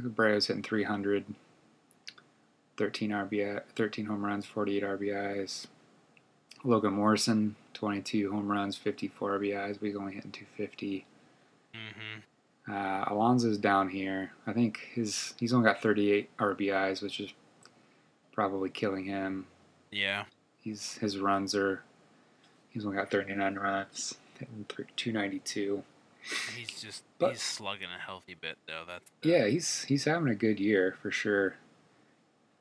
Abreu's 0.00 0.48
hitting 0.48 0.64
300, 0.64 1.24
13 2.76 3.10
RBI, 3.10 3.62
13 3.76 4.06
home 4.06 4.24
runs, 4.24 4.46
48 4.46 4.82
RBIs. 4.82 5.66
Logan 6.64 6.94
Morrison, 6.94 7.54
22 7.74 8.32
home 8.32 8.50
runs, 8.50 8.76
54 8.76 9.38
RBIs, 9.38 9.80
he's 9.80 9.94
only 9.94 10.14
hitting 10.14 10.32
250. 10.32 11.06
Mm-hmm. 11.72 12.20
Uh, 12.68 13.04
Alonso's 13.08 13.58
down 13.58 13.88
here. 13.90 14.32
I 14.46 14.52
think 14.52 14.78
his 14.94 15.34
he's 15.38 15.52
only 15.52 15.66
got 15.66 15.82
38 15.82 16.30
RBIs, 16.38 17.02
which 17.02 17.20
is 17.20 17.32
probably 18.32 18.70
killing 18.70 19.04
him. 19.04 19.46
Yeah. 19.90 20.24
He's 20.62 20.94
his 20.98 21.18
runs 21.18 21.54
are 21.54 21.82
he's 22.70 22.84
only 22.86 22.96
got 22.96 23.10
39 23.10 23.56
runs, 23.56 24.14
hitting 24.38 24.64
292. 24.96 25.82
He's 26.56 26.80
just 26.80 27.04
But- 27.18 27.32
he's 27.32 27.42
slugging 27.42 27.88
a 27.94 28.00
healthy 28.00 28.34
bit 28.34 28.56
though. 28.66 28.84
That's 28.86 29.10
Yeah, 29.22 29.46
he's 29.46 29.84
he's 29.84 30.04
having 30.04 30.28
a 30.28 30.34
good 30.34 30.58
year 30.58 30.96
for 31.02 31.10
sure. 31.10 31.56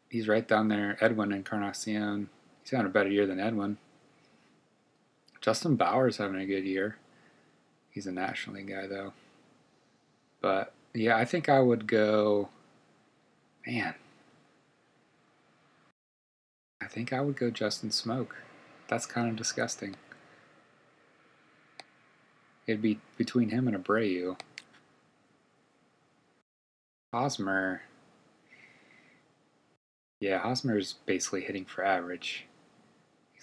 He's 0.10 0.28
right 0.28 0.48
down 0.48 0.68
there. 0.68 0.98
Edwin 1.02 1.32
Encarnacion. 1.32 2.30
He's 2.62 2.72
having 2.72 2.86
a 2.88 2.90
better 2.90 3.10
year 3.10 3.26
than 3.26 3.40
Edwin. 3.40 3.78
Justin 5.42 5.76
Bour's 5.76 6.18
having 6.18 6.40
a 6.40 6.46
good 6.46 6.66
year. 6.66 6.98
He's 7.90 8.06
a 8.08 8.12
National 8.12 8.58
League 8.58 8.68
guy 8.68 8.86
though. 8.88 9.14
But 10.44 10.74
yeah, 10.94 11.16
I 11.18 11.26
think 11.26 11.50
I 11.50 11.60
would 11.60 11.88
go. 11.88 12.50
Man, 13.66 13.96
I 16.82 16.86
think 16.88 17.14
I 17.14 17.22
would 17.22 17.38
go 17.38 17.50
Justin 17.50 17.90
Smoak. 17.90 18.28
That's 18.90 19.06
kind 19.06 19.30
of 19.30 19.38
disgusting. 19.38 19.96
It'd 22.68 22.82
be 22.82 23.00
between 23.18 23.50
him 23.50 23.68
and 23.70 23.84
Abreu. 23.84 24.38
Hosmer. 27.14 27.82
Yeah, 30.20 30.40
Hosmer's 30.40 30.96
basically 31.06 31.42
hitting 31.42 31.66
for 31.66 31.86
average. 31.86 32.46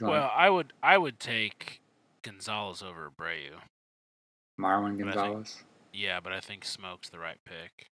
Well, 0.01 0.31
I 0.35 0.51
would 0.51 0.73
I 0.83 0.99
would 0.99 1.19
take 1.19 1.81
Gonzalez 2.23 2.83
over 2.83 3.11
Abreu. 3.11 3.53
Marwin 4.59 4.99
but 4.99 5.09
I 5.09 5.13
think- 5.13 5.15
Gonzalez. 5.15 5.63
Yeah, 5.93 6.21
but 6.21 6.33
I 6.33 6.41
think 6.41 6.65
Smoak's 6.65 7.09
the 7.09 7.19
right 7.19 7.39
pick. 7.45 7.89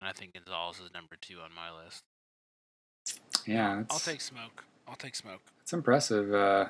And 0.00 0.08
I 0.08 0.12
think 0.12 0.34
Gonzalez 0.34 0.80
is 0.80 0.92
number 0.94 1.16
two 1.20 1.38
on 1.40 1.50
my 1.54 1.84
list. 1.84 2.04
Yeah, 3.46 3.80
it's, 3.80 3.92
I'll 3.92 3.98
take 3.98 4.20
Smoak. 4.20 4.64
I'll 4.88 4.96
take 4.96 5.14
Smoke. 5.14 5.40
it's 5.62 5.72
impressive. 5.72 6.32
Uh, 6.32 6.66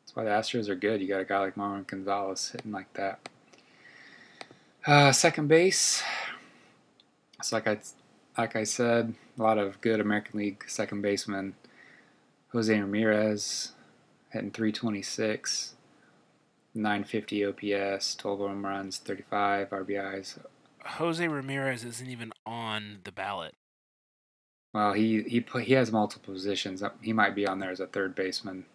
that's 0.00 0.14
why 0.14 0.24
the 0.24 0.30
Astros 0.30 0.68
are 0.68 0.74
good. 0.74 1.00
You 1.00 1.08
got 1.08 1.20
a 1.20 1.24
guy 1.24 1.38
like 1.38 1.54
Marwin 1.56 1.86
Gonzalez 1.86 2.50
hitting 2.50 2.72
like 2.72 2.92
that. 2.94 3.28
Uh, 4.86 5.12
second 5.12 5.48
base. 5.48 6.02
It's 7.38 7.52
like 7.52 7.66
I 7.66 7.78
like 8.36 8.56
I 8.56 8.64
said, 8.64 9.14
a 9.38 9.42
lot 9.42 9.58
of 9.58 9.80
good 9.80 10.00
American 10.00 10.38
League 10.38 10.64
second 10.66 11.02
basemen. 11.02 11.54
Jose 12.52 12.80
Ramirez 12.80 13.72
hitting 14.30 14.50
326, 14.50 15.74
950 16.78 17.44
OPS, 17.46 18.14
12 18.14 18.38
home 18.38 18.64
runs, 18.64 18.98
35 18.98 19.70
RBIs. 19.70 20.38
Jose 20.84 21.26
Ramirez 21.26 21.84
isn't 21.84 22.08
even 22.08 22.32
on 22.46 22.98
the 23.04 23.12
ballot. 23.12 23.54
Well, 24.72 24.92
he 24.92 25.22
he 25.22 25.44
he 25.62 25.72
has 25.72 25.90
multiple 25.90 26.32
positions. 26.34 26.82
He 27.02 27.12
might 27.12 27.34
be 27.34 27.46
on 27.46 27.58
there 27.58 27.70
as 27.70 27.80
a 27.80 27.86
third 27.86 28.14
baseman. 28.14 28.66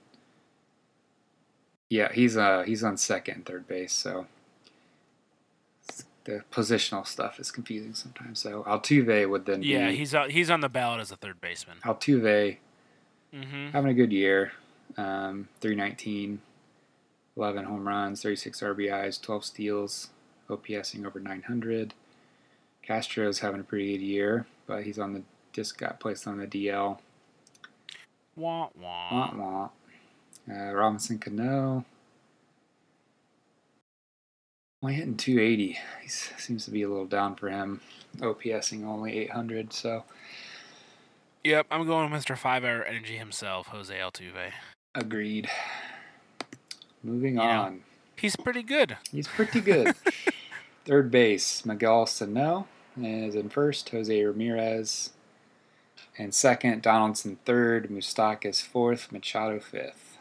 Yeah, 1.90 2.12
he's 2.12 2.36
uh 2.36 2.64
he's 2.64 2.84
on 2.84 2.98
second 2.98 3.46
third 3.46 3.68
base, 3.68 3.94
so 3.94 4.26
the 6.26 6.44
positional 6.52 7.06
stuff 7.06 7.40
is 7.40 7.52
confusing 7.52 7.94
sometimes. 7.94 8.40
So 8.40 8.64
Altuve 8.64 9.30
would 9.30 9.46
then 9.46 9.62
Yeah, 9.62 9.90
be 9.90 9.98
he's 9.98 10.16
uh, 10.16 10.26
he's 10.26 10.50
on 10.50 10.62
the 10.62 10.70
ballot 10.70 11.00
as 11.00 11.12
a 11.12 11.16
third 11.16 11.40
baseman. 11.42 11.78
Altuve 11.84 12.58
Mm-hmm. 13.34 13.70
having 13.72 13.90
a 13.90 13.96
good 13.96 14.12
year. 14.12 14.52
Um, 14.96 15.48
319, 15.62 16.40
11 17.38 17.66
home 17.66 17.88
runs, 17.88 18.22
36 18.22 18.62
RBIs, 18.62 19.22
12 19.22 19.46
steals, 19.46 20.10
OPSing 20.50 21.06
over 21.06 21.20
900. 21.20 21.94
Castro's 22.82 23.40
having 23.40 23.62
a 23.62 23.64
pretty 23.64 23.94
good 23.98 24.04
year, 24.04 24.46
but 24.68 24.84
he's 24.84 25.00
on 25.00 25.14
the 25.14 25.24
just 25.52 25.78
got 25.78 26.00
placed 26.00 26.28
on 26.28 26.38
the 26.38 26.48
DL. 26.48 26.98
Wah 28.36 28.70
wah. 28.80 29.12
Wah, 29.12 29.32
wah. 29.36 29.70
Uh, 30.50 30.74
Robinson 30.74 31.20
Cano. 31.20 31.86
Only 34.82 34.96
hitting 34.96 35.16
280. 35.16 35.78
He 36.02 36.08
seems 36.10 36.66
to 36.66 36.72
be 36.72 36.82
a 36.82 36.90
little 36.90 37.06
down 37.06 37.36
for 37.36 37.50
him. 37.50 37.80
OPSing 38.18 38.86
only 38.86 39.18
800, 39.20 39.72
so 39.72 40.04
Yep, 41.46 41.68
I'm 41.72 41.86
going 41.86 42.12
with 42.12 42.26
Mr. 42.26 42.38
Five 42.38 42.64
Hour 42.64 42.84
Energy 42.84 43.18
himself, 43.18 43.68
Jose 43.68 43.94
Altuve. 43.94 44.52
agreed. 44.96 45.50
Moving 47.04 47.38
on. 47.38 47.82
He's 48.16 48.36
pretty 48.36 48.64
good. 48.64 48.98
He's 49.12 49.28
pretty 49.28 49.60
good. 49.60 49.96
Third 50.86 51.12
base, 51.12 51.66
Miguel 51.66 52.06
Sano 52.06 52.68
is 53.02 53.36
in 53.36 53.50
first. 53.50 53.90
Jose 53.90 54.24
Ramirez 54.24 55.12
and 56.18 56.34
second. 56.34 56.82
Donaldson 56.82 57.38
third. 57.46 57.90
Moustakas 57.90 58.62
fourth. 58.62 59.12
Machado 59.12 59.60
fifth. 59.60 60.18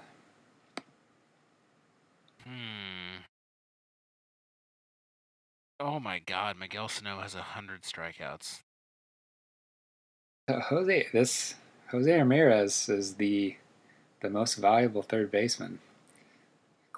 Hmm. 2.45 3.22
Oh 5.80 5.99
my 5.99 6.20
God, 6.20 6.57
Miguel 6.59 6.89
Sano 6.89 7.20
has 7.20 7.35
a 7.35 7.43
hundred 7.43 7.83
strikeouts. 7.83 8.61
Uh, 10.49 10.61
Jose, 10.61 11.09
this 11.12 11.55
Jose 11.91 12.12
Ramirez 12.16 12.89
is 12.89 13.14
the 13.14 13.57
the 14.20 14.30
most 14.30 14.55
valuable 14.55 15.03
third 15.03 15.30
baseman, 15.30 15.80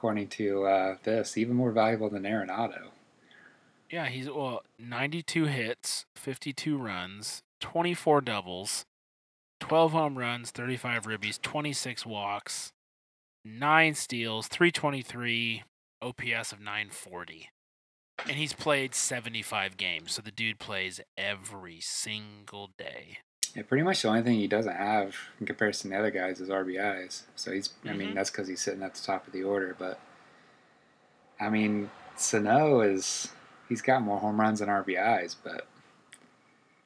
according 0.05 0.28
to 0.28 0.64
uh, 0.64 0.96
this, 1.05 1.38
even 1.38 1.57
more 1.57 1.72
valuable 1.72 2.11
than 2.11 2.24
Arenado. 2.24 2.88
Yeah, 3.88 4.05
he's 4.09 4.28
well, 4.28 4.61
92 4.78 5.46
hits, 5.46 6.05
52 6.14 6.76
runs, 6.76 7.42
24 7.61 8.20
doubles, 8.20 8.84
12 9.61 9.92
home 9.92 10.18
runs, 10.18 10.50
35 10.50 11.05
ribbies, 11.05 11.40
26 11.40 12.05
walks, 12.05 12.74
9 13.46 13.94
steals, 13.94 14.46
323, 14.48 15.62
OPS 16.02 16.52
of 16.52 16.61
940. 16.61 17.48
And 18.28 18.36
he's 18.36 18.52
played 18.52 18.94
75 18.94 19.78
games, 19.78 20.12
so 20.12 20.20
the 20.20 20.30
dude 20.30 20.59
plays 20.59 21.00
every 21.16 21.80
single 21.80 22.72
day. 22.76 23.20
Yeah, 23.55 23.62
pretty 23.62 23.84
much 23.84 24.02
the 24.02 24.09
only 24.09 24.22
thing 24.22 24.38
he 24.38 24.48
doesn't 24.48 24.74
have 24.74 25.14
in 25.38 25.46
comparison 25.46 25.90
to 25.90 25.94
the 25.94 26.00
other 26.00 26.11
guys 26.11 26.40
is 26.40 26.48
RBIs. 26.48 27.22
So 27.36 27.52
he's, 27.52 27.70
I 27.84 27.92
mean, 27.92 28.11
Mhm. 28.11 28.14
that's 28.14 28.30
because 28.30 28.48
he's 28.48 28.61
sitting 28.61 28.82
at 28.82 28.94
the 28.94 29.02
top 29.02 29.26
of 29.26 29.32
the 29.32 29.44
order. 29.44 29.74
But 29.78 30.00
I 31.40 31.48
mean, 31.50 31.90
Sano 32.16 32.80
is 32.80 33.28
he's 33.68 33.82
got 33.82 34.02
more 34.02 34.18
home 34.18 34.40
runs 34.40 34.59
than 34.61 34.68
RBIs, 34.68 35.36
but 35.42 35.66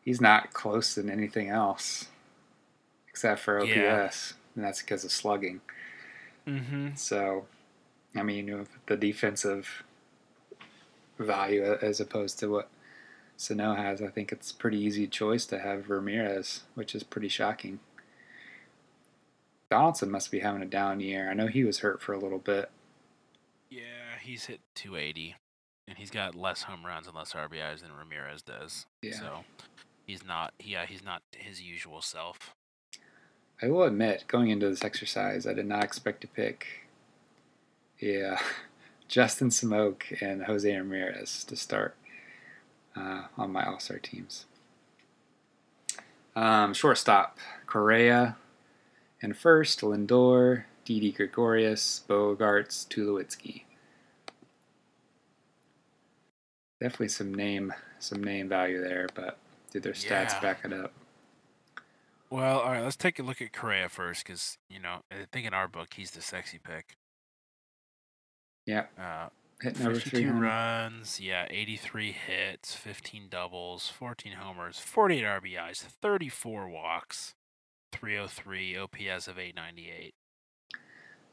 he's 0.02 0.20
not 0.20 0.52
close 0.52 0.94
than 0.94 1.08
anything 1.10 1.48
else 1.48 2.08
except 3.08 3.40
for 3.40 3.58
OPS, 3.60 3.68
Yeah. 3.76 4.10
and 4.56 4.64
that's 4.64 4.80
because 4.82 5.04
of 5.04 5.10
slugging. 5.10 5.60
Mm-hmm. 6.46 6.94
So, 6.94 7.46
I 8.14 8.22
mean, 8.22 8.66
the 8.86 8.96
defensive 8.96 9.82
value 11.18 11.62
as 11.64 11.98
opposed 12.00 12.38
to 12.38 12.48
what 12.48 12.68
Sano 13.38 13.74
has, 13.76 14.02
I 14.02 14.08
think 14.08 14.32
it's 14.32 14.50
a 14.50 14.54
pretty 14.56 14.78
easy 14.78 15.06
choice 15.06 15.46
to 15.46 15.60
have 15.60 15.88
Ramirez, 15.88 16.64
which 16.74 16.92
is 16.92 17.04
pretty 17.04 17.28
shocking. 17.28 17.78
Donaldson 19.70 20.10
must 20.10 20.32
be 20.32 20.40
having 20.40 20.60
a 20.60 20.66
down 20.66 20.98
year. 20.98 21.30
I 21.30 21.34
know 21.34 21.46
he 21.46 21.62
was 21.62 21.78
hurt 21.78 22.02
for 22.02 22.12
a 22.12 22.18
little 22.18 22.40
bit. 22.40 22.68
Yeah, 23.70 24.18
he's 24.20 24.46
hit 24.46 24.60
280, 24.74 25.36
and 25.86 25.98
he's 25.98 26.10
got 26.10 26.34
less 26.34 26.62
home 26.62 26.84
runs 26.84 27.06
and 27.06 27.14
less 27.14 27.32
RBIs 27.32 27.82
than 27.82 27.92
Ramirez 27.92 28.42
does. 28.42 28.86
Yeah. 29.02 29.12
So 29.14 29.44
he's 30.04 30.26
not. 30.26 30.52
Yeah, 30.58 30.86
he's 30.86 31.04
not 31.04 31.22
his 31.30 31.62
usual 31.62 32.02
self. 32.02 32.54
I 33.62 33.68
will 33.68 33.84
admit, 33.84 34.24
going 34.26 34.50
into 34.50 34.68
this 34.68 34.82
exercise, 34.82 35.46
I 35.46 35.54
did 35.54 35.66
not 35.66 35.84
expect 35.84 36.22
to 36.22 36.26
pick, 36.26 36.88
yeah, 38.00 38.40
Justin 39.08 39.50
Smoak 39.50 40.20
and 40.20 40.44
Jose 40.44 40.76
Ramirez 40.76 41.44
to 41.44 41.54
start 41.54 41.94
uh, 42.98 43.22
on 43.36 43.52
my 43.52 43.64
All 43.64 43.78
Star 43.78 43.98
teams. 43.98 44.46
Um, 46.34 46.72
shortstop 46.74 47.38
Correa, 47.66 48.36
and 49.22 49.36
first 49.36 49.80
Lindor, 49.80 50.64
Didi 50.84 51.12
Gregorius, 51.12 52.02
Bogaerts, 52.08 52.86
Tulowitzki. 52.88 53.62
Definitely 56.80 57.08
some 57.08 57.34
name, 57.34 57.72
some 57.98 58.22
name 58.22 58.48
value 58.48 58.80
there, 58.80 59.08
but 59.14 59.38
did 59.72 59.82
their 59.82 59.92
stats 59.94 60.30
Yeah. 60.32 60.40
back 60.40 60.64
it 60.64 60.72
up? 60.72 60.92
Well, 62.30 62.60
all 62.60 62.70
right. 62.70 62.82
Let's 62.82 62.94
take 62.96 63.18
a 63.18 63.22
look 63.22 63.40
at 63.42 63.52
Correa 63.52 63.88
first, 63.88 64.24
because 64.24 64.58
you 64.68 64.78
know 64.78 65.00
I 65.10 65.26
think 65.32 65.46
in 65.46 65.54
our 65.54 65.66
book 65.66 65.94
he's 65.94 66.10
the 66.12 66.22
sexy 66.22 66.58
pick. 66.58 66.94
Yeah, 68.66 68.86
Uh, 68.98 69.30
hitting 69.60 69.86
over 69.86 69.94
52 69.96 70.16
300. 70.18 70.40
runs, 70.42 71.20
yeah, 71.20 71.46
83 71.50 72.12
hits, 72.12 72.74
15 72.74 73.28
doubles, 73.28 73.88
14 73.88 74.32
homers, 74.32 74.78
48 74.78 75.24
RBIs, 75.24 75.78
34 75.82 76.68
walks, 76.68 77.34
303 77.92 78.76
OPS 78.76 79.28
of 79.28 79.38
898. 79.38 80.14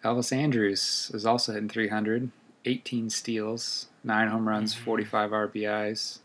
Elvis 0.03 0.31
Andrus 0.35 1.09
is 1.13 1.25
also 1.25 1.53
hitting 1.53 1.69
300, 1.69 2.31
18 2.65 3.09
steals, 3.09 3.87
9 4.03 4.27
home 4.27 4.47
runs, 4.47 4.75
Mhm. 4.75 4.79
45 4.79 5.31
RBIs, 5.33 6.19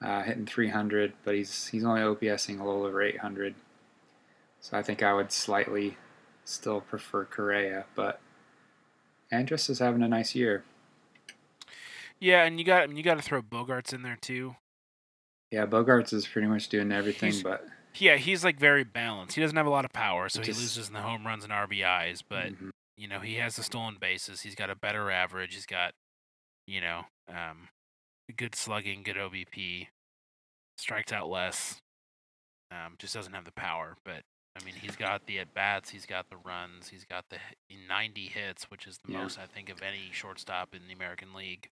uh, 0.00 0.22
hitting 0.22 0.46
300, 0.46 1.12
but 1.24 1.34
he's 1.34 1.66
he's 1.68 1.84
only 1.84 2.00
OPSing 2.00 2.58
a 2.58 2.64
little 2.64 2.84
over 2.84 3.02
800. 3.02 3.54
So 4.60 4.76
I 4.78 4.82
think 4.82 5.02
I 5.02 5.12
would 5.14 5.30
slightly 5.32 5.96
still 6.44 6.80
prefer 6.80 7.24
Correa, 7.26 7.86
but 7.94 8.20
Andrus 9.30 9.68
is 9.70 9.78
having 9.78 10.02
a 10.02 10.08
nice 10.08 10.34
year. 10.34 10.64
Yeah, 12.20 12.44
and 12.44 12.58
you 12.58 12.64
got 12.64 12.90
you 12.94 13.02
got 13.02 13.14
to 13.16 13.22
throw 13.22 13.42
Bogaerts 13.42 13.92
in 13.92 14.02
there 14.02 14.18
too. 14.20 14.56
Yeah, 15.50 15.66
Bogaerts 15.66 16.12
is 16.12 16.26
pretty 16.26 16.46
much 16.48 16.68
doing 16.68 16.92
everything, 16.92 17.32
He's- 17.32 17.42
but 17.42 17.66
Yeah, 17.96 18.16
he's 18.16 18.44
like 18.44 18.56
very 18.58 18.84
balanced. 18.84 19.34
He 19.34 19.40
doesn't 19.40 19.56
have 19.56 19.66
a 19.66 19.70
lot 19.70 19.84
of 19.84 19.92
power, 19.92 20.28
so 20.28 20.40
he 20.40 20.46
Just- 20.46 20.60
loses 20.60 20.86
in 20.88 20.94
the 20.94 21.02
home 21.02 21.26
runs 21.26 21.42
and 21.42 21.52
RBIs. 21.52 22.22
But 22.22 22.52
Mhm. 22.52 22.70
you 22.96 23.08
know, 23.08 23.18
he 23.20 23.34
has 23.36 23.56
the 23.56 23.62
stolen 23.64 23.96
bases. 23.96 24.42
He's 24.42 24.54
got 24.54 24.70
a 24.70 24.76
better 24.76 25.10
average. 25.10 25.54
He's 25.54 25.66
got, 25.66 25.94
you 26.66 26.80
know, 26.80 27.06
um, 27.28 27.68
good 28.36 28.54
slugging, 28.54 29.02
good 29.02 29.16
OBP, 29.16 29.88
strikes 30.78 31.10
out 31.12 31.28
less. 31.28 31.80
Um, 32.70 32.96
just 32.98 33.14
doesn't 33.14 33.32
have 33.32 33.44
the 33.44 33.52
power. 33.52 33.96
But 34.04 34.24
I 34.54 34.62
mean, 34.64 34.74
he's 34.74 34.94
got 34.96 35.26
the 35.26 35.38
at 35.40 35.52
bats. 35.54 35.90
He's 35.90 36.06
got 36.06 36.28
the 36.28 36.36
runs. 36.36 36.88
He's 36.90 37.04
got 37.04 37.28
the 37.30 37.40
90 37.70 38.28
hits, 38.28 38.70
which 38.70 38.86
is 38.86 38.98
the 38.98 39.12
Yeah. 39.12 39.18
most 39.22 39.38
I 39.38 39.46
think 39.46 39.68
of 39.68 39.82
any 39.82 40.12
shortstop 40.12 40.74
in 40.74 40.86
the 40.86 40.92
American 40.92 41.32
League. 41.32 41.70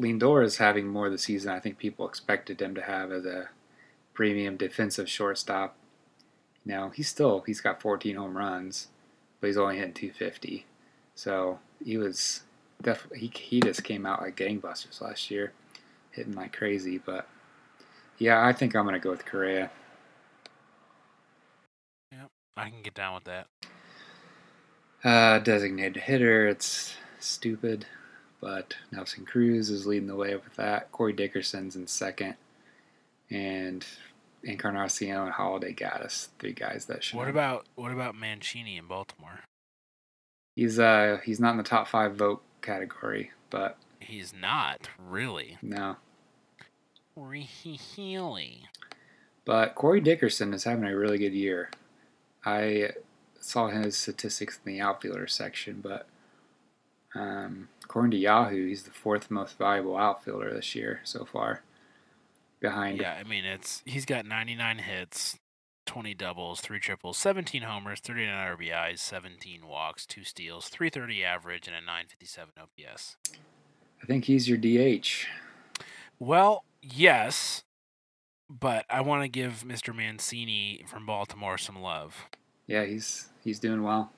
Lindor 0.00 0.44
is 0.44 0.58
having 0.58 0.86
more 0.86 1.06
of 1.06 1.12
the 1.12 1.18
season 1.18 1.50
I 1.50 1.60
think 1.60 1.78
people 1.78 2.08
expected 2.08 2.60
him 2.60 2.74
to 2.74 2.82
have 2.82 3.10
as 3.10 3.24
a 3.24 3.48
premium 4.12 4.56
defensive 4.56 5.08
shortstop. 5.08 5.76
Now 6.64 6.90
he's 6.90 7.08
still 7.08 7.42
he's 7.46 7.60
got 7.60 7.80
14 7.80 8.16
home 8.16 8.36
runs, 8.36 8.88
but 9.40 9.46
he's 9.46 9.56
only 9.56 9.76
hitting 9.76 9.94
250. 9.94 10.66
So 11.14 11.60
he 11.82 11.96
was 11.96 12.42
definitely 12.82 13.20
he, 13.20 13.32
he 13.34 13.60
just 13.60 13.84
came 13.84 14.04
out 14.04 14.20
like 14.20 14.36
gangbusters 14.36 15.00
last 15.00 15.30
year, 15.30 15.52
hitting 16.10 16.34
like 16.34 16.52
crazy. 16.52 16.98
But 16.98 17.26
yeah, 18.18 18.44
I 18.44 18.52
think 18.52 18.74
I'm 18.74 18.84
gonna 18.84 18.98
go 18.98 19.10
with 19.10 19.24
Correa. 19.24 19.70
Yep, 22.12 22.28
I 22.56 22.70
can 22.70 22.82
get 22.82 22.94
down 22.94 23.14
with 23.14 23.24
that. 23.24 23.46
Uh, 25.04 25.38
designated 25.38 26.02
hitter, 26.02 26.48
it's 26.48 26.96
stupid, 27.20 27.86
but 28.46 28.76
Nelson 28.92 29.24
Cruz 29.24 29.70
is 29.70 29.88
leading 29.88 30.06
the 30.06 30.14
way 30.14 30.32
with 30.36 30.54
that. 30.54 30.92
Corey 30.92 31.12
Dickerson's 31.12 31.74
in 31.74 31.88
second, 31.88 32.36
and 33.28 33.84
Encarnacion 34.44 35.16
and 35.16 35.32
Holliday 35.32 35.72
got 35.72 36.00
us 36.00 36.28
three 36.38 36.52
guys 36.52 36.84
that 36.84 37.02
should. 37.02 37.16
What 37.16 37.26
about 37.26 37.66
what 37.74 37.90
about 37.90 38.14
Mancini 38.14 38.76
in 38.76 38.86
Baltimore? 38.86 39.40
He's 40.54 40.78
uh 40.78 41.18
he's 41.24 41.40
not 41.40 41.50
in 41.50 41.56
the 41.56 41.64
top 41.64 41.88
five 41.88 42.14
vote 42.14 42.40
category, 42.62 43.32
but 43.50 43.78
He's 43.98 44.32
not 44.32 44.90
really. 44.96 45.58
no. 45.60 45.96
Really. 47.16 47.48
But 49.44 49.74
Corey 49.74 50.00
Dickerson 50.00 50.54
is 50.54 50.62
having 50.62 50.84
a 50.84 50.96
really 50.96 51.18
good 51.18 51.34
year. 51.34 51.70
I 52.44 52.90
saw 53.40 53.70
his 53.70 53.96
statistics 53.96 54.60
in 54.64 54.72
the 54.72 54.80
outfielder 54.80 55.26
section, 55.26 55.80
but 55.82 56.06
um, 57.16 57.68
according 57.84 58.10
to 58.12 58.16
Yahoo, 58.16 58.66
he's 58.66 58.82
the 58.82 58.90
fourth 58.90 59.30
most 59.30 59.56
valuable 59.56 59.96
outfielder 59.96 60.52
this 60.52 60.74
year 60.74 61.00
so 61.04 61.24
far, 61.24 61.62
behind 62.60 63.00
Yeah, 63.00 63.16
I 63.18 63.24
mean 63.24 63.44
it's 63.44 63.82
he's 63.86 64.04
got 64.04 64.26
99 64.26 64.78
hits, 64.78 65.38
20 65.86 66.14
doubles, 66.14 66.60
3 66.60 66.78
triples, 66.78 67.16
17 67.16 67.62
homers, 67.62 68.00
39 68.00 68.56
RBIs, 68.58 68.98
17 68.98 69.66
walks, 69.66 70.04
2 70.04 70.24
steals, 70.24 70.68
330 70.68 71.24
average 71.24 71.66
and 71.66 71.76
a 71.76 71.80
957 71.80 72.52
OPS. 72.60 73.16
I 74.02 74.06
think 74.06 74.24
he's 74.24 74.48
your 74.48 74.58
DH. 74.58 75.26
Well, 76.18 76.64
yes, 76.82 77.64
but 78.48 78.84
I 78.90 79.00
want 79.00 79.22
to 79.22 79.28
give 79.28 79.64
Mr. 79.66 79.94
Mancini 79.94 80.84
from 80.86 81.06
Baltimore 81.06 81.58
some 81.58 81.80
love. 81.80 82.28
Yeah, 82.66 82.84
he's 82.84 83.28
he's 83.42 83.58
doing 83.58 83.82
well. 83.82 84.12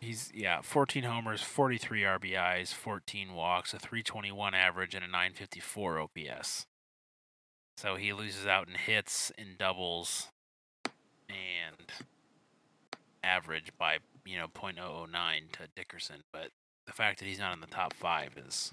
He's 0.00 0.30
yeah, 0.34 0.60
14 0.62 1.02
homers, 1.02 1.42
43 1.42 2.02
RBIs, 2.02 2.72
14 2.72 3.34
walks, 3.34 3.74
a 3.74 3.78
321 3.78 4.54
average 4.54 4.94
and 4.94 5.04
a 5.04 5.08
954 5.08 6.00
OPS. 6.00 6.66
So 7.76 7.96
he 7.96 8.12
loses 8.12 8.46
out 8.46 8.68
in 8.68 8.74
hits 8.74 9.32
in 9.38 9.56
doubles 9.58 10.28
and 11.28 11.92
average 13.22 13.70
by, 13.78 13.98
you 14.24 14.38
know, 14.38 14.46
.009 14.48 15.52
to 15.52 15.68
Dickerson, 15.76 16.22
but 16.32 16.48
the 16.86 16.92
fact 16.92 17.18
that 17.18 17.26
he's 17.26 17.38
not 17.38 17.52
in 17.54 17.60
the 17.60 17.66
top 17.66 17.92
five 17.92 18.30
is, 18.36 18.72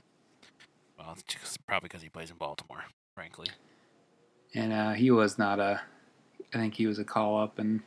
well, 0.97 1.15
it's 1.17 1.57
probably 1.67 1.87
because 1.87 2.01
he 2.01 2.09
plays 2.09 2.31
in 2.31 2.37
Baltimore, 2.37 2.85
frankly. 3.15 3.49
And 4.53 4.71
uh, 4.71 4.93
he 4.93 5.11
was 5.11 5.37
not 5.37 5.59
a, 5.59 5.81
I 6.53 6.57
think 6.57 6.73
he 6.73 6.87
was 6.87 6.97
a 6.99 7.03
call 7.03 7.41
up 7.41 7.59
and 7.59 7.81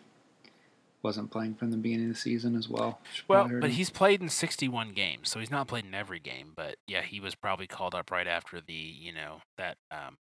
wasn't 1.03 1.31
playing 1.31 1.55
from 1.55 1.71
the 1.71 1.77
beginning 1.77 2.09
of 2.09 2.15
the 2.15 2.21
season 2.21 2.57
as 2.57 2.69
well. 2.69 3.01
Well, 3.29 3.49
but 3.49 3.71
him. 3.71 3.77
he's 3.77 3.91
played 3.91 4.21
in 4.21 4.29
61 4.29 4.93
games, 4.93 5.29
so 5.29 5.39
he's 5.39 5.51
not 5.51 5.69
played 5.69 5.85
in 5.85 5.95
every 5.95 6.19
game. 6.19 6.53
But 6.55 6.77
yeah, 6.87 7.03
he 7.03 7.21
was 7.21 7.35
probably 7.35 7.67
called 7.67 7.95
up 7.95 8.11
right 8.11 8.27
after 8.27 8.61
the, 8.61 8.73
you 8.73 9.13
know, 9.13 9.43
that 9.57 9.77
um, 9.91 10.17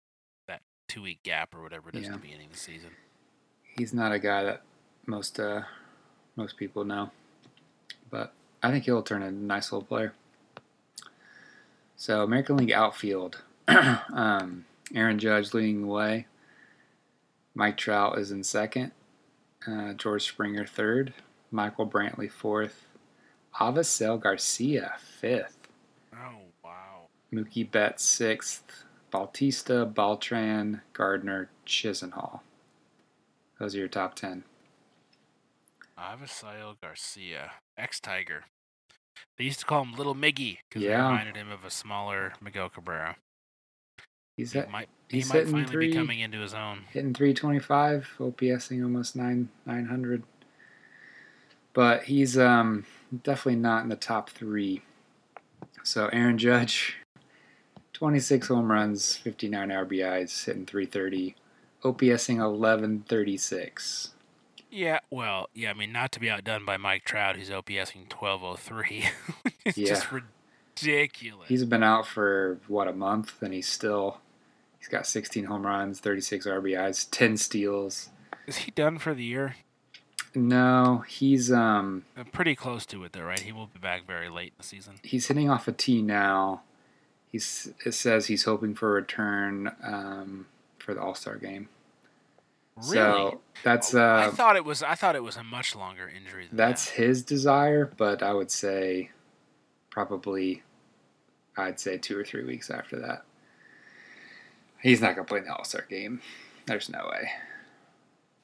that 0.47 0.61
two 0.88 1.01
week 1.01 1.23
gap 1.23 1.55
or 1.55 1.63
whatever 1.63 1.89
it 1.89 1.95
is 1.95 2.03
yeah. 2.03 2.09
at 2.09 2.13
the 2.13 2.19
beginning 2.19 2.47
of 2.47 2.53
the 2.53 2.59
season. 2.59 2.91
He's 3.78 3.93
not 3.93 4.11
a 4.11 4.19
guy 4.19 4.43
that 4.43 4.61
most 5.05 5.39
uh, 5.39 5.63
most 6.36 6.57
people 6.57 6.84
know, 6.84 7.11
but 8.09 8.34
I 8.61 8.71
think 8.71 8.86
he'll 8.86 9.03
turn 9.03 9.23
a 9.23 9.32
nice 9.32 9.71
little 9.71 9.88
player. 9.88 10.13
So 11.95 12.23
American 12.23 12.57
League 12.57 12.71
outfield, 12.71 13.41
um, 13.67 14.65
Aaron 14.93 15.17
Judge 15.17 15.53
leading 15.53 15.82
the 15.82 15.88
way. 15.88 16.28
Mike 17.55 17.75
Trout 17.75 18.19
is 18.19 18.30
in 18.30 18.43
second. 18.43 18.91
Uh, 19.68 19.93
George 19.93 20.24
Springer 20.24 20.65
third. 20.65 21.13
Michael 21.51 21.88
Brantley 21.88 22.32
fourth. 22.32 22.88
Avisail 23.59 24.22
Garcia 24.22 24.95
fifth. 25.20 25.68
Oh 26.13 26.39
wow. 26.63 27.07
Mookie 27.34 27.70
Betts 27.70 28.03
sixth. 28.03 28.86
Bautista, 29.09 29.86
Beltran, 29.86 30.82
Gardner, 30.93 31.49
Chisenhall. 31.65 32.41
Those 33.59 33.74
are 33.76 33.80
your 33.80 33.88
top 33.88 34.15
ten. 34.15 34.43
Avisail 35.97 36.80
Garcia, 36.82 37.51
ex 37.78 37.99
Tiger. 37.99 38.43
They 39.38 39.45
used 39.45 39.59
to 39.61 39.65
call 39.65 39.84
him 39.84 39.95
Little 39.95 40.13
Miggy 40.15 40.59
because 40.70 40.84
yeah. 40.84 40.97
they 40.97 41.03
reminded 41.03 41.36
him 41.38 41.51
of 41.51 41.63
a 41.63 41.72
smaller 41.72 42.34
Miguel 42.41 42.70
Cabrera. 42.70 43.15
He's 44.38 44.53
he 44.53 44.59
at, 44.59 44.71
might 44.71 44.88
he 45.09 45.19
might 45.19 45.45
finally 45.45 45.65
three, 45.65 45.88
be 45.88 45.93
coming 45.93 46.19
into 46.19 46.39
his 46.39 46.53
own. 46.53 46.81
Hitting 46.91 47.13
325, 47.13 48.15
OPSing 48.19 48.83
almost 48.83 49.15
nine 49.15 49.49
900. 49.65 50.23
But 51.73 52.03
he's 52.03 52.38
um, 52.38 52.85
definitely 53.23 53.59
not 53.59 53.83
in 53.83 53.89
the 53.89 53.95
top 53.95 54.29
three. 54.29 54.83
So 55.83 56.07
Aaron 56.07 56.38
Judge, 56.38 56.97
26 57.93 58.47
home 58.47 58.71
runs, 58.71 59.15
59 59.15 59.69
RBIs, 59.69 60.45
hitting 60.45 60.65
330, 60.65 61.35
OPSing 61.83 62.38
1136. 62.38 64.13
Yeah, 64.69 64.99
well, 65.09 65.49
yeah, 65.53 65.69
I 65.69 65.73
mean, 65.73 65.93
not 65.93 66.11
to 66.11 66.19
be 66.19 66.29
outdone 66.29 66.65
by 66.65 66.77
Mike 66.77 67.05
Trout, 67.05 67.38
who's 67.38 67.49
OPSing 67.49 68.11
1203. 68.13 69.05
it's 69.65 69.77
yeah. 69.77 69.88
just 69.88 70.07
ridiculous. 70.11 71.47
He's 71.47 71.63
been 71.63 71.83
out 71.83 72.05
for, 72.05 72.59
what, 72.67 72.88
a 72.88 72.93
month, 72.93 73.41
and 73.41 73.53
he's 73.53 73.67
still 73.67 74.19
He's 74.80 74.88
got 74.88 75.07
16 75.07 75.45
home 75.45 75.65
runs, 75.65 75.99
36 75.99 76.45
RBIs, 76.45 77.07
10 77.09 77.38
steals. 77.38 78.09
Is 78.45 78.57
he 78.57 78.71
done 78.71 78.97
for 78.99 79.13
the 79.13 79.23
year? 79.23 79.55
No, 80.36 81.03
he's 81.07 81.51
um 81.51 82.05
uh, 82.15 82.23
pretty 82.32 82.55
close 82.55 82.86
to 82.88 83.03
it 83.03 83.13
though, 83.13 83.23
right? 83.23 83.39
He 83.39 83.51
will 83.51 83.67
be 83.67 83.80
back 83.80 84.05
very 84.05 84.30
late 84.30 84.49
in 84.49 84.57
the 84.57 84.63
season. 84.63 84.95
He's 85.01 85.28
hitting 85.28 85.49
off 85.49 85.67
a 85.67 85.71
tee 85.71 86.01
now. 86.01 86.61
He's 87.32 87.73
it 87.86 87.93
says 87.93 88.28
he's 88.28 88.43
hoping 88.43 88.75
for 88.75 88.89
a 88.89 88.93
return 88.93 89.71
um, 89.84 90.45
for 90.78 90.93
the 90.93 91.01
All 91.01 91.15
Star 91.15 91.38
game. 91.38 91.69
Really? 92.78 92.93
So 92.93 93.41
that's 93.63 93.95
uh, 93.95 94.28
I 94.28 94.36
thought 94.36 94.55
it 94.55 94.65
was 94.65 94.84
I 94.84 94.93
thought 94.93 95.15
it 95.15 95.23
was 95.23 95.38
a 95.38 95.43
much 95.43 95.75
longer 95.75 96.11
injury. 96.15 96.47
that's 96.51 96.86
that. 96.86 96.97
his 96.97 97.23
desire, 97.23 97.91
but 97.97 98.21
I 98.21 98.34
would 98.34 98.51
say 98.51 99.09
probably 99.89 100.61
I'd 101.57 101.80
say 101.80 101.97
two 101.97 102.17
or 102.17 102.23
three 102.23 102.43
weeks 102.43 102.69
after 102.69 102.99
that. 102.99 103.23
He's 104.82 105.01
not 105.01 105.15
gonna 105.15 105.25
play 105.25 105.39
in 105.39 105.45
the 105.45 105.53
All 105.53 105.63
Star 105.63 105.86
game. 105.89 106.21
There's 106.65 106.89
no 106.89 107.09
way. 107.11 107.30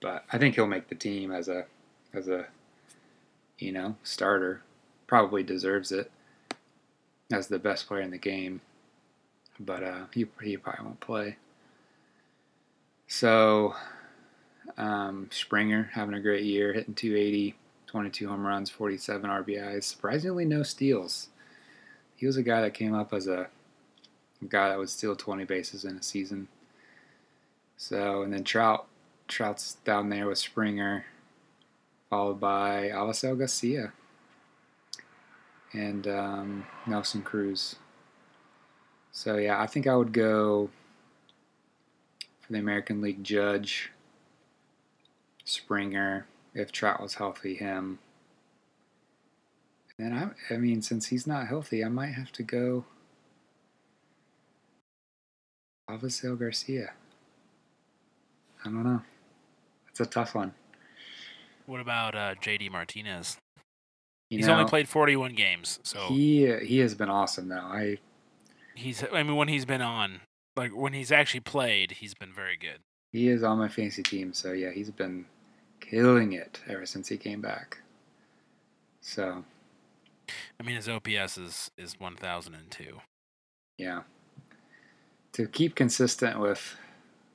But 0.02 0.26
I 0.32 0.38
think 0.38 0.56
he'll 0.56 0.68
make 0.68 0.90
the 0.90 0.96
team 0.96 1.32
as 1.32 1.48
a 1.48 1.66
as 2.14 2.28
a 2.28 2.48
you 3.58 3.72
know 3.72 3.96
starter. 4.04 4.62
Probably 5.08 5.44
deserves 5.44 5.92
it 5.92 6.12
as 7.32 7.48
the 7.48 7.60
best 7.60 7.88
player 7.88 8.02
in 8.02 8.12
the 8.12 8.18
game. 8.18 8.62
But 9.60 9.84
uh, 9.84 10.06
he 10.14 10.26
he 10.42 10.58
probably 10.58 10.86
won't 10.86 11.00
play. 11.00 11.38
So 13.08 13.76
um, 14.78 15.30
Springer 15.32 15.92
having 15.94 16.16
a 16.16 16.22
great 16.22 16.44
year, 16.44 16.74
hitting 16.74 16.96
280, 16.96 17.56
22 17.88 18.28
home 18.28 18.46
runs, 18.46 18.70
47 18.70 19.30
RBIs. 19.30 19.84
Surprisingly, 19.84 20.46
no 20.46 20.64
steals. 20.64 21.30
He 22.16 22.26
was 22.26 22.38
a 22.38 22.44
guy 22.44 22.62
that 22.62 22.74
came 22.74 22.94
up 22.94 23.14
as 23.14 23.28
a 23.28 23.50
guy 24.48 24.70
that 24.70 24.78
would 24.78 24.90
steal 24.90 25.16
20 25.16 25.46
bases 25.46 25.86
in 25.86 25.98
a 25.98 26.04
season. 26.04 26.48
So, 27.78 28.22
and 28.22 28.34
then 28.34 28.44
Trout, 28.44 28.88
Trout's 29.28 29.76
down 29.84 30.10
there 30.10 30.28
with 30.28 30.38
Springer, 30.38 31.06
followed 32.10 32.40
by 32.40 32.90
Avisail 32.94 33.38
Garcia 33.38 33.94
and 35.74 36.08
um, 36.08 36.66
Nelson 36.86 37.24
Cruz. 37.24 37.76
So, 39.12 39.38
yeah, 39.38 39.62
I 39.62 39.68
think 39.68 39.88
I 39.88 39.96
would 39.96 40.14
go 40.14 40.70
for 42.42 42.54
the 42.54 42.60
American 42.60 43.02
League 43.02 43.24
Judge, 43.24 43.92
Springer, 45.46 46.28
if 46.54 46.72
Trout 46.72 47.02
was 47.02 47.16
healthy, 47.16 47.56
him. 47.56 48.00
And 49.98 50.14
I, 50.14 50.54
I 50.54 50.58
mean, 50.58 50.82
since 50.82 51.08
he's 51.08 51.28
not 51.28 51.48
healthy, 51.48 51.84
I 51.84 51.90
might 51.90 52.14
have 52.14 52.32
to 52.34 52.44
go 52.44 52.86
Avisail 55.90 56.38
Garcia. 56.38 56.94
I 58.62 58.70
don't 58.70 58.84
know. 58.84 59.02
It's 59.90 60.00
a 60.00 60.06
tough 60.06 60.36
one. 60.36 60.54
What 61.66 61.82
about 61.82 62.16
uh, 62.16 62.36
JD 62.36 62.72
Martinez? 62.72 63.38
You 64.30 64.38
he's 64.38 64.48
know, 64.48 64.54
only 64.54 64.66
played 64.66 64.88
41 64.88 65.34
games, 65.34 65.80
so 65.84 66.08
he 66.08 66.52
he 66.66 66.80
has 66.80 66.96
been 66.96 67.10
awesome 67.10 67.50
though. 67.50 67.56
I 67.58 68.00
he's 68.74 69.04
I 69.14 69.22
mean 69.22 69.36
when 69.36 69.48
he's 69.48 69.66
been 69.66 69.82
on, 69.82 70.22
like 70.56 70.76
when 70.76 70.94
he's 70.94 71.12
actually 71.12 71.42
played, 71.42 71.92
he's 71.92 72.16
been 72.16 72.34
very 72.34 72.58
good. 72.58 72.80
He 73.12 73.28
is 73.28 73.44
on 73.44 73.60
my 73.60 73.68
fantasy 73.68 74.02
team, 74.02 74.34
so 74.34 74.52
yeah, 74.52 74.72
he's 74.72 74.90
been 74.90 75.26
killing 75.82 76.34
it 76.34 76.62
ever 76.68 76.86
since 76.86 77.08
he 77.10 77.18
came 77.18 77.42
back. 77.42 77.78
So, 79.02 79.44
I 80.60 80.64
mean 80.64 80.78
his 80.78 80.90
OPS 80.90 81.38
is 81.38 81.72
is 81.78 82.00
1002. 82.00 83.02
Yeah 83.78 84.02
to 85.34 85.48
keep 85.48 85.76
consistent 85.76 86.40
with 86.40 86.76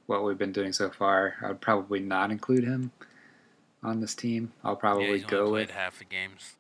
what 0.07 0.25
we've 0.25 0.39
been 0.39 0.53
doing 0.53 0.73
so 0.73 0.91
far, 0.91 1.35
I 1.43 1.49
would 1.49 1.61
probably 1.61 2.01
not 2.01 2.31
include 2.31 2.65
him 2.65 2.93
on 3.83 4.01
this 4.01 4.15
team. 4.15 4.53
I'll 4.65 4.77
probably 4.77 5.19
yeah, 5.19 5.27
go 5.27 5.53
with 5.53 5.71
half 5.71 5.99
the 5.99 6.05
games. 6.05 6.55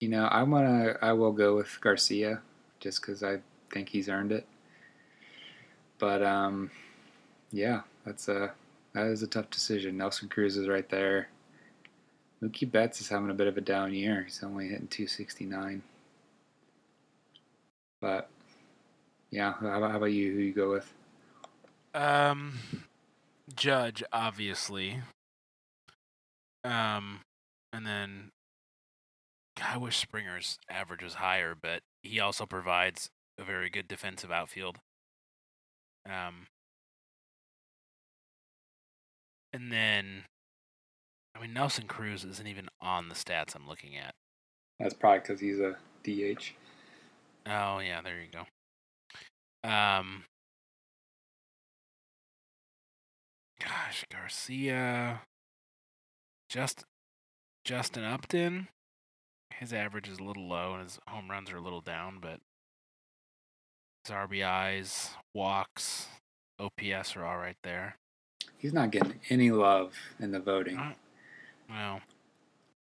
You 0.00 0.08
know, 0.08 0.28
I'm 0.30 0.50
gonna 0.50 0.96
I 1.00 1.12
will 1.12 1.32
go 1.32 1.56
with 1.56 1.80
Garcia 1.80 2.40
just 2.80 3.00
because 3.00 3.22
I 3.22 3.38
think 3.72 3.88
he's 3.88 4.08
earned 4.08 4.32
it. 4.32 4.46
But 5.98 6.22
um, 6.22 6.70
yeah, 7.52 7.82
that's 8.04 8.28
a 8.28 8.52
that 8.94 9.06
is 9.06 9.22
a 9.22 9.26
tough 9.26 9.50
decision. 9.50 9.96
Nelson 9.96 10.28
Cruz 10.28 10.56
is 10.56 10.68
right 10.68 10.88
there. 10.88 11.28
Mookie 12.42 12.70
Betts 12.70 13.00
is 13.00 13.08
having 13.08 13.30
a 13.30 13.34
bit 13.34 13.46
of 13.46 13.58
a 13.58 13.60
down 13.60 13.92
year. 13.92 14.22
He's 14.24 14.42
only 14.42 14.68
hitting 14.68 14.88
269. 14.88 15.82
But 18.00 18.30
yeah. 19.30 19.54
How 19.60 19.78
about, 19.78 19.90
how 19.90 19.96
about 19.98 20.06
you? 20.06 20.32
Who 20.32 20.38
you 20.38 20.52
go 20.52 20.70
with? 20.70 20.92
Um, 21.94 22.58
Judge, 23.54 24.02
obviously. 24.12 25.00
Um, 26.64 27.20
and 27.72 27.86
then 27.86 28.30
I 29.62 29.76
wish 29.76 29.98
Springer's 29.98 30.58
average 30.68 31.02
was 31.02 31.14
higher, 31.14 31.54
but 31.60 31.82
he 32.02 32.20
also 32.20 32.46
provides 32.46 33.10
a 33.38 33.44
very 33.44 33.70
good 33.70 33.88
defensive 33.88 34.30
outfield. 34.30 34.78
Um, 36.06 36.46
and 39.52 39.70
then, 39.70 40.24
I 41.36 41.40
mean, 41.40 41.52
Nelson 41.52 41.86
Cruz 41.86 42.24
isn't 42.24 42.48
even 42.48 42.68
on 42.80 43.08
the 43.08 43.14
stats 43.14 43.54
I'm 43.54 43.68
looking 43.68 43.96
at. 43.96 44.14
That's 44.78 44.94
probably 44.94 45.20
because 45.20 45.40
he's 45.40 45.60
a 45.60 45.76
DH. 46.02 46.52
Oh 47.46 47.78
yeah, 47.78 48.00
there 48.02 48.20
you 48.20 48.28
go. 48.32 48.44
Um, 49.62 50.24
gosh, 53.60 54.04
Garcia, 54.10 55.22
just 56.48 56.84
Justin 57.64 58.04
Upton. 58.04 58.68
His 59.54 59.72
average 59.72 60.08
is 60.08 60.18
a 60.18 60.22
little 60.24 60.48
low, 60.48 60.74
and 60.74 60.82
his 60.82 60.98
home 61.06 61.30
runs 61.30 61.50
are 61.50 61.58
a 61.58 61.62
little 61.62 61.82
down, 61.82 62.18
but 62.20 62.40
his 64.04 64.14
RBIs, 64.14 65.10
walks, 65.34 66.08
OPS 66.58 67.16
are 67.16 67.24
all 67.24 67.36
right 67.36 67.56
there. 67.62 67.96
He's 68.56 68.72
not 68.72 68.90
getting 68.90 69.20
any 69.28 69.50
love 69.50 69.94
in 70.18 70.32
the 70.32 70.40
voting. 70.40 70.78
Uh, 70.78 70.92
well, 71.68 72.00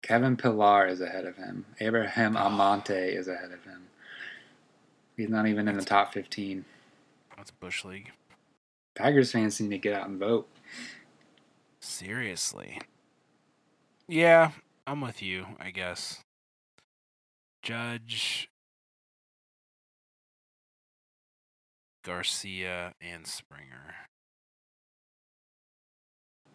Kevin 0.01 0.37
Pillar 0.37 0.87
is 0.87 1.01
ahead 1.01 1.25
of 1.25 1.35
him. 1.35 1.65
Abraham 1.79 2.37
Almonte 2.37 3.13
is 3.13 3.27
ahead 3.27 3.51
of 3.51 3.63
him. 3.63 3.88
He's 5.19 5.27
not 5.27 5.47
even 5.47 5.67
in 5.67 5.75
the 5.75 5.83
top 5.83 6.13
15. 6.13 6.63
That's 7.35 7.51
Bush 7.51 7.83
League. 7.83 8.13
Tigers 8.95 9.33
fans 9.33 9.59
need 9.59 9.71
to 9.71 9.77
get 9.77 9.93
out 9.93 10.07
and 10.07 10.17
vote. 10.17 10.47
Seriously. 11.81 12.79
Yeah, 14.07 14.51
I'm 14.87 15.01
with 15.01 15.21
you, 15.21 15.45
I 15.59 15.71
guess. 15.71 16.21
Judge 17.61 18.47
Garcia 22.05 22.93
and 23.01 23.27
Springer. 23.27 23.95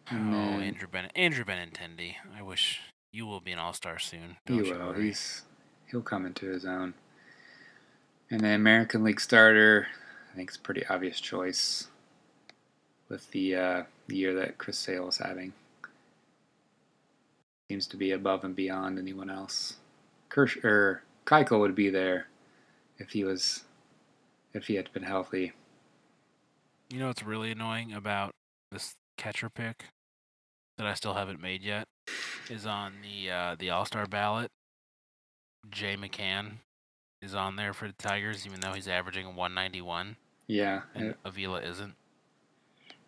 And 0.09 0.33
oh, 0.33 0.59
Andrew 0.59 0.87
Bennett. 0.87 1.11
Andrew 1.15 1.45
Benintendi. 1.45 2.15
I 2.35 2.41
wish 2.41 2.81
you 3.13 3.27
will 3.27 3.41
be 3.41 3.51
an 3.51 3.59
all-star 3.59 3.99
soon. 3.99 4.37
He 4.47 4.59
will. 4.59 4.71
worry. 4.71 5.03
He's 5.03 5.43
he'll 5.91 6.01
come 6.01 6.25
into 6.25 6.47
his 6.47 6.65
own. 6.65 6.95
And 8.35 8.43
the 8.43 8.49
American 8.49 9.05
League 9.05 9.21
starter, 9.21 9.87
I 10.29 10.35
think 10.35 10.49
it's 10.49 10.57
a 10.57 10.59
pretty 10.59 10.85
obvious 10.87 11.21
choice 11.21 11.87
with 13.07 13.31
the 13.31 13.55
uh, 13.55 13.83
year 14.09 14.33
that 14.33 14.57
Chris 14.57 14.77
Sale 14.77 15.07
is 15.07 15.19
having. 15.19 15.53
Seems 17.71 17.87
to 17.87 17.95
be 17.95 18.11
above 18.11 18.43
and 18.43 18.53
beyond 18.53 18.99
anyone 18.99 19.29
else. 19.29 19.77
Kirsch 20.27 20.57
or 20.65 21.01
Keuchel 21.25 21.61
would 21.61 21.75
be 21.75 21.89
there 21.89 22.27
if 22.97 23.11
he 23.11 23.23
was 23.23 23.63
if 24.53 24.67
he 24.67 24.75
had 24.75 24.91
been 24.91 25.03
healthy. 25.03 25.53
You 26.89 26.99
know 26.99 27.07
what's 27.07 27.23
really 27.23 27.51
annoying 27.51 27.93
about 27.93 28.31
this 28.69 28.95
catcher 29.15 29.49
pick 29.49 29.85
that 30.77 30.85
I 30.85 30.93
still 30.95 31.13
haven't 31.13 31.41
made 31.41 31.63
yet 31.63 31.87
is 32.49 32.65
on 32.65 32.95
the 33.01 33.31
uh, 33.31 33.55
the 33.57 33.69
All 33.69 33.85
Star 33.85 34.05
ballot. 34.05 34.51
Jay 35.71 35.95
McCann 35.95 36.57
is 37.21 37.33
on 37.35 37.55
there 37.55 37.73
for 37.73 37.87
the 37.87 37.93
Tigers, 37.93 38.45
even 38.45 38.59
though 38.59 38.73
he's 38.73 38.87
averaging 38.87 39.27
191, 39.35 40.17
Yeah, 40.47 40.81
and 40.93 41.15
Avila 41.23 41.61
isn't. 41.61 41.95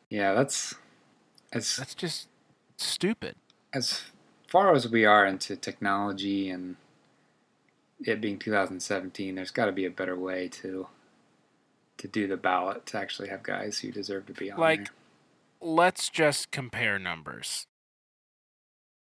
yeah, 0.10 0.34
that's 0.34 0.76
as 1.54 1.76
That's 1.78 1.96
just 1.96 2.28
stupid. 2.78 3.36
as 3.74 4.02
far 4.48 4.74
as 4.74 4.90
we 4.90 5.06
are 5.06 5.26
into 5.26 5.56
technology 5.56 6.50
and 6.50 6.78
it 8.00 8.22
being 8.22 8.38
2017, 8.40 9.36
there's 9.36 9.52
got 9.52 9.66
to 9.66 9.72
be 9.72 9.86
a 9.86 9.90
better 9.92 10.18
way 10.18 10.48
to 10.50 10.88
to 11.98 12.08
do 12.08 12.28
the 12.28 12.38
ballot 12.38 12.86
to 12.86 12.96
actually 12.98 13.28
have 13.28 13.42
guys 13.42 13.80
who 13.80 13.92
deserve 13.92 14.28
to 14.28 14.34
be 14.34 14.52
on 14.52 14.60
Like- 14.60 14.86
there. 14.86 14.94
Let's 15.60 16.10
just 16.10 16.52
compare 16.52 17.00
numbers. 17.00 17.66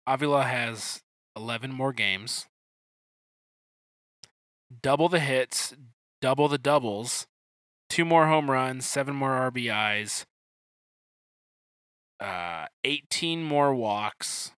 Avila 0.08 0.44
has 0.46 1.02
11 1.36 1.74
more 1.74 1.92
games, 1.92 2.48
double 4.82 5.10
the 5.10 5.20
hits, 5.20 5.74
double 6.22 6.48
the 6.48 6.58
doubles, 6.58 7.28
two 7.90 8.06
more 8.06 8.28
home 8.28 8.50
runs, 8.50 8.86
seven 8.86 9.16
more 9.16 9.52
RBIs, 9.52 10.26
uh, 12.20 12.66
18 12.84 13.44
more 13.44 13.74
walks, 13.74 14.52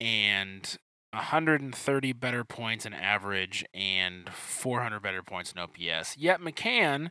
and 0.00 0.76
130 1.12 2.12
better 2.14 2.44
points 2.44 2.86
in 2.86 2.94
average 2.94 3.64
and 3.74 4.30
400 4.30 5.00
better 5.00 5.22
points 5.22 5.52
in 5.52 5.58
OPS. 5.58 6.16
Yet 6.16 6.40
McCann 6.40 7.08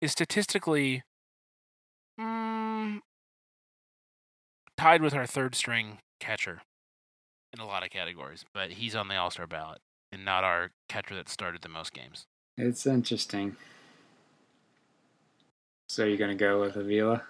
is 0.00 0.10
statistically 0.12 1.02
mm, 2.20 2.98
tied 4.76 5.02
with 5.02 5.14
our 5.14 5.26
third 5.26 5.54
string 5.54 5.98
catcher 6.18 6.62
in 7.52 7.60
a 7.60 7.66
lot 7.66 7.84
of 7.84 7.90
categories, 7.90 8.44
but 8.52 8.72
he's 8.72 8.96
on 8.96 9.06
the 9.06 9.16
All 9.16 9.30
Star 9.30 9.46
ballot 9.46 9.80
and 10.14 10.24
not 10.24 10.44
our 10.44 10.70
catcher 10.88 11.14
that 11.14 11.28
started 11.28 11.62
the 11.62 11.68
most 11.68 11.92
games. 11.92 12.26
It's 12.56 12.86
interesting. 12.86 13.56
So 15.88 16.04
you're 16.04 16.16
gonna 16.16 16.34
go 16.34 16.60
with 16.60 16.76
Avila? 16.76 17.22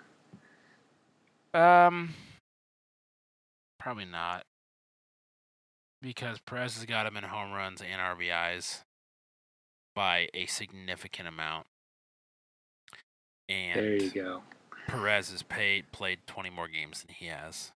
Um, 1.53 2.15
probably 3.79 4.05
not, 4.05 4.45
because 6.03 6.39
Perez 6.41 6.77
has 6.77 6.85
got 6.85 7.07
him 7.07 7.17
in 7.17 7.25
home 7.25 7.53
runs 7.53 7.81
and 7.81 8.01
RBIs 8.01 8.83
by 9.95 10.29
a 10.35 10.47
significant 10.47 11.29
amount, 11.29 11.67
and 13.49 13.81
There 13.81 13.97
you 13.97 14.11
go. 14.11 14.43
Perez 14.89 15.31
has 15.31 15.43
paid 15.43 15.91
played 15.93 16.21
20 16.27 16.51
more 16.51 16.69
games 16.69 17.03
than 17.03 17.15
he 17.15 17.27
has. 17.27 17.73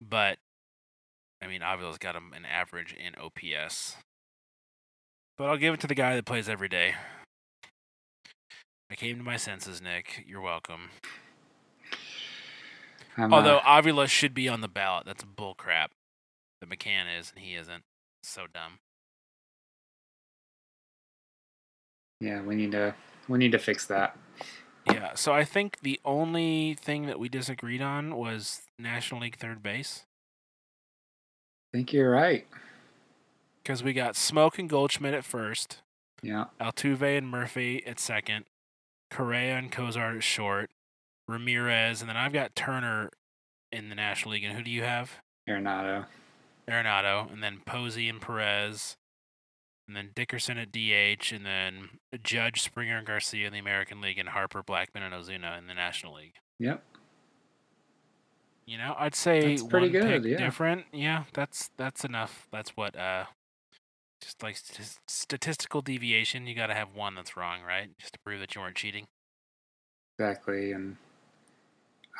But 0.00 0.38
I 1.42 1.46
mean, 1.46 1.62
Avila's 1.62 1.98
got 1.98 2.16
him 2.16 2.32
an 2.34 2.44
average 2.44 2.94
in 2.94 3.14
OPS. 3.16 3.96
But 5.36 5.48
I'll 5.48 5.56
give 5.56 5.74
it 5.74 5.80
to 5.80 5.86
the 5.86 5.94
guy 5.94 6.14
that 6.14 6.24
plays 6.24 6.48
every 6.48 6.68
day. 6.68 6.94
I 8.90 8.94
came 8.94 9.16
to 9.18 9.24
my 9.24 9.36
senses, 9.36 9.82
Nick. 9.82 10.24
You're 10.26 10.40
welcome. 10.40 10.90
I'm, 13.16 13.32
Although 13.32 13.58
uh, 13.58 13.78
Avila 13.78 14.06
should 14.06 14.34
be 14.34 14.48
on 14.48 14.60
the 14.60 14.68
ballot. 14.68 15.06
That's 15.06 15.24
bull 15.24 15.54
crap. 15.54 15.90
The 16.60 16.66
McCann 16.66 17.04
is 17.18 17.32
and 17.34 17.44
he 17.44 17.54
isn't. 17.54 17.82
So 18.22 18.46
dumb. 18.52 18.78
yeah, 22.24 22.40
we 22.42 22.54
need 22.54 22.72
to 22.72 22.94
we 23.28 23.38
need 23.38 23.52
to 23.52 23.58
fix 23.58 23.86
that. 23.86 24.16
Yeah, 24.86 25.14
so 25.14 25.32
I 25.32 25.44
think 25.44 25.80
the 25.82 26.00
only 26.04 26.74
thing 26.74 27.06
that 27.06 27.18
we 27.18 27.28
disagreed 27.28 27.80
on 27.82 28.16
was 28.16 28.62
National 28.78 29.22
League 29.22 29.36
third 29.36 29.62
base. 29.62 30.04
I 31.72 31.78
think 31.78 31.92
you're 31.92 32.10
right. 32.10 32.46
Because 33.64 33.82
we 33.82 33.94
got 33.94 34.14
Smoak 34.14 34.58
and 34.58 34.68
Goldschmidt 34.68 35.14
at 35.14 35.24
first. 35.24 35.78
Yeah, 36.22 36.46
Altuve 36.60 37.18
and 37.18 37.28
Murphy 37.28 37.84
at 37.86 37.98
second, 37.98 38.44
Correa 39.10 39.56
and 39.56 39.72
Cozart 39.72 40.16
at 40.16 40.22
short, 40.22 40.70
Ramirez, 41.26 42.00
and 42.00 42.08
then 42.08 42.16
I've 42.16 42.32
got 42.32 42.54
Turner 42.54 43.10
in 43.72 43.88
the 43.88 43.94
National 43.94 44.32
League. 44.32 44.44
And 44.44 44.56
who 44.56 44.62
do 44.62 44.70
you 44.70 44.82
have? 44.82 45.18
Arenado. 45.48 46.06
Arenado, 46.68 47.30
and 47.32 47.42
then 47.42 47.60
Posey 47.66 48.08
and 48.08 48.20
Perez, 48.20 48.96
and 49.86 49.96
then 49.96 50.10
Dickerson 50.14 50.56
at 50.58 50.72
DH, 50.72 51.32
and 51.32 51.44
then 51.44 51.90
Judge, 52.22 52.62
Springer, 52.62 52.98
and 52.98 53.06
Garcia 53.06 53.46
in 53.46 53.52
the 53.52 53.58
American 53.58 54.00
League, 54.00 54.18
and 54.18 54.30
Harper, 54.30 54.62
Blackmon, 54.62 55.02
and 55.02 55.12
Ozuna 55.14 55.58
in 55.58 55.66
the 55.66 55.74
National 55.74 56.14
League. 56.14 56.34
Yep. 56.58 56.82
You 58.66 58.78
know, 58.78 58.94
I'd 58.98 59.14
say 59.14 59.48
That's 59.50 59.62
pretty 59.62 59.86
one 59.86 59.92
good, 59.92 60.22
pick 60.22 60.32
yeah. 60.32 60.38
different. 60.38 60.86
Yeah, 60.92 61.24
that's 61.34 61.70
that's 61.76 62.04
enough. 62.04 62.48
That's 62.50 62.70
what 62.70 62.96
uh, 62.96 63.24
just 64.24 64.42
like 64.42 64.56
st- 64.56 64.98
statistical 65.06 65.82
deviation, 65.82 66.46
you 66.46 66.54
got 66.54 66.68
to 66.68 66.74
have 66.74 66.94
one 66.94 67.14
that's 67.14 67.36
wrong, 67.36 67.60
right? 67.66 67.90
Just 67.98 68.14
to 68.14 68.18
prove 68.20 68.40
that 68.40 68.54
you 68.54 68.60
weren't 68.60 68.76
cheating. 68.76 69.06
Exactly, 70.18 70.72
and 70.72 70.96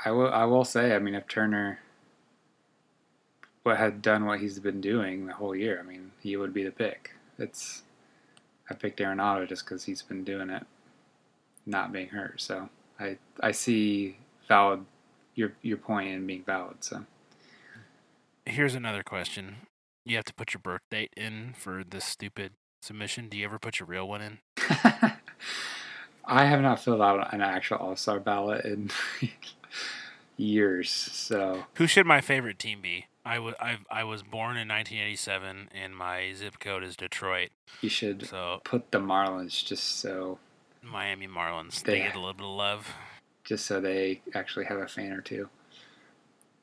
I 0.04 0.10
will. 0.10 0.30
I 0.30 0.44
will 0.44 0.64
say. 0.64 0.94
I 0.94 0.98
mean, 0.98 1.14
if 1.14 1.26
Turner 1.26 1.78
what 3.62 3.78
had 3.78 4.02
done 4.02 4.26
what 4.26 4.40
he's 4.40 4.58
been 4.58 4.80
doing 4.80 5.26
the 5.26 5.32
whole 5.32 5.56
year, 5.56 5.80
I 5.80 5.88
mean, 5.88 6.10
he 6.20 6.36
would 6.36 6.52
be 6.52 6.64
the 6.64 6.70
pick. 6.70 7.12
It's. 7.38 7.82
I 8.70 8.74
picked 8.74 8.98
Arenado 9.00 9.48
just 9.48 9.64
because 9.64 9.84
he's 9.84 10.02
been 10.02 10.24
doing 10.24 10.50
it, 10.50 10.64
not 11.66 11.92
being 11.92 12.08
hurt. 12.08 12.40
So 12.40 12.68
I 12.98 13.18
I 13.40 13.52
see 13.52 14.18
valid 14.48 14.84
your 15.34 15.52
your 15.62 15.76
point 15.76 16.08
in 16.08 16.26
being 16.26 16.44
valid. 16.44 16.82
So 16.82 17.04
Here's 18.46 18.74
another 18.74 19.02
question. 19.02 19.56
You 20.04 20.16
have 20.16 20.24
to 20.26 20.34
put 20.34 20.52
your 20.54 20.60
birth 20.60 20.82
date 20.90 21.12
in 21.16 21.54
for 21.56 21.82
this 21.88 22.04
stupid 22.04 22.52
submission. 22.82 23.28
Do 23.28 23.38
you 23.38 23.44
ever 23.46 23.58
put 23.58 23.80
your 23.80 23.86
real 23.86 24.06
one 24.08 24.20
in? 24.20 24.38
I 26.26 26.44
have 26.46 26.60
not 26.60 26.80
filled 26.80 27.00
out 27.00 27.32
an 27.32 27.40
actual 27.40 27.78
All 27.78 27.96
Star 27.96 28.20
ballot 28.20 28.64
in 28.64 28.90
years. 30.36 30.90
So 30.90 31.64
Who 31.74 31.86
should 31.86 32.06
my 32.06 32.20
favorite 32.20 32.58
team 32.58 32.80
be? 32.82 33.06
I 33.24 33.38
was 33.38 33.54
I 33.58 33.78
I 33.90 34.04
was 34.04 34.22
born 34.22 34.56
in 34.58 34.68
1987 34.68 35.70
and 35.74 35.96
my 35.96 36.32
zip 36.34 36.58
code 36.60 36.82
is 36.84 36.96
Detroit. 36.96 37.50
you 37.80 37.88
should 37.88 38.26
So 38.26 38.60
put 38.64 38.90
the 38.90 38.98
Marlins 38.98 39.64
just 39.64 39.98
so 40.00 40.38
Miami 40.82 41.26
Marlins, 41.26 41.82
they 41.82 41.98
Yeah. 41.98 42.06
get 42.08 42.16
a 42.16 42.18
little 42.18 42.34
bit 42.34 42.44
of 42.44 42.50
love. 42.52 42.88
just 43.44 43.64
so 43.64 43.80
they 43.80 44.20
actually 44.34 44.66
have 44.66 44.78
a 44.78 44.86
fan 44.86 45.12
or 45.12 45.22
two. 45.22 45.48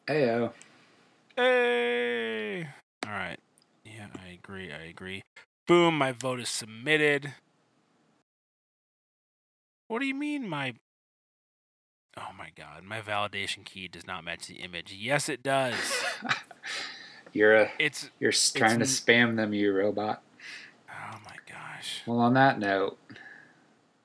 Ayo. 0.07 0.51
Hey. 1.35 2.67
All 3.05 3.13
right. 3.13 3.39
Yeah, 3.83 4.07
I 4.23 4.29
agree. 4.33 4.71
I 4.71 4.83
agree. 4.83 5.23
Boom, 5.67 5.97
my 5.97 6.11
vote 6.11 6.39
is 6.39 6.49
submitted. 6.49 7.33
What 9.87 9.99
do 9.99 10.05
you 10.05 10.15
mean 10.15 10.47
my 10.47 10.73
Oh 12.17 12.31
my 12.37 12.49
god, 12.55 12.83
my 12.83 12.99
validation 13.01 13.63
key 13.63 13.87
does 13.87 14.05
not 14.05 14.23
match 14.23 14.47
the 14.47 14.55
image. 14.55 14.93
Yes, 14.93 15.29
it 15.29 15.41
does. 15.41 15.75
you're 17.33 17.55
a 17.55 17.71
It's 17.79 18.09
you're 18.19 18.31
trying 18.31 18.79
to 18.79 18.85
spam 18.85 19.37
them, 19.37 19.53
you 19.53 19.73
robot. 19.73 20.21
Oh 20.89 21.17
my 21.25 21.35
gosh. 21.49 22.01
Well, 22.05 22.19
on 22.19 22.33
that 22.33 22.59
note, 22.59 22.97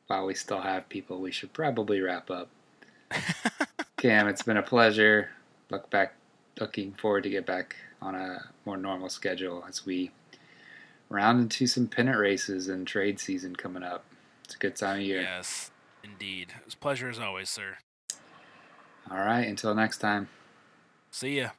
while 0.07 0.24
we 0.24 0.34
still 0.34 0.61
have 0.61 0.88
people, 0.88 1.20
we 1.20 1.32
should 1.32 1.53
probably 1.53 2.01
wrap 2.01 2.30
up. 2.30 2.49
Cam, 3.97 4.28
it's 4.28 4.42
been 4.42 4.57
a 4.57 4.62
pleasure. 4.62 5.30
Look 5.70 5.90
back 5.90 6.14
looking 6.61 6.92
forward 6.94 7.22
to 7.24 7.30
get 7.30 7.46
back 7.46 7.76
on 8.00 8.14
a 8.14 8.50
more 8.64 8.76
normal 8.76 9.09
schedule 9.09 9.64
as 9.68 9.84
we 9.86 10.11
round 11.09 11.40
into 11.40 11.66
some 11.66 11.86
pennant 11.86 12.18
races 12.18 12.68
and 12.68 12.86
trade 12.86 13.20
season 13.20 13.54
coming 13.54 13.82
up. 13.82 14.04
It's 14.44 14.54
a 14.54 14.59
good 14.59 14.76
time 14.76 15.00
of 15.00 15.02
year. 15.07 15.22
Yes, 15.22 15.70
indeed. 16.02 16.54
It's 16.64 16.74
a 16.74 16.78
pleasure 16.78 17.09
as 17.09 17.18
always, 17.18 17.50
sir. 17.50 17.78
All 19.11 19.18
right, 19.18 19.46
until 19.46 19.74
next 19.74 19.98
time. 19.98 20.28
See 21.11 21.38
ya. 21.38 21.50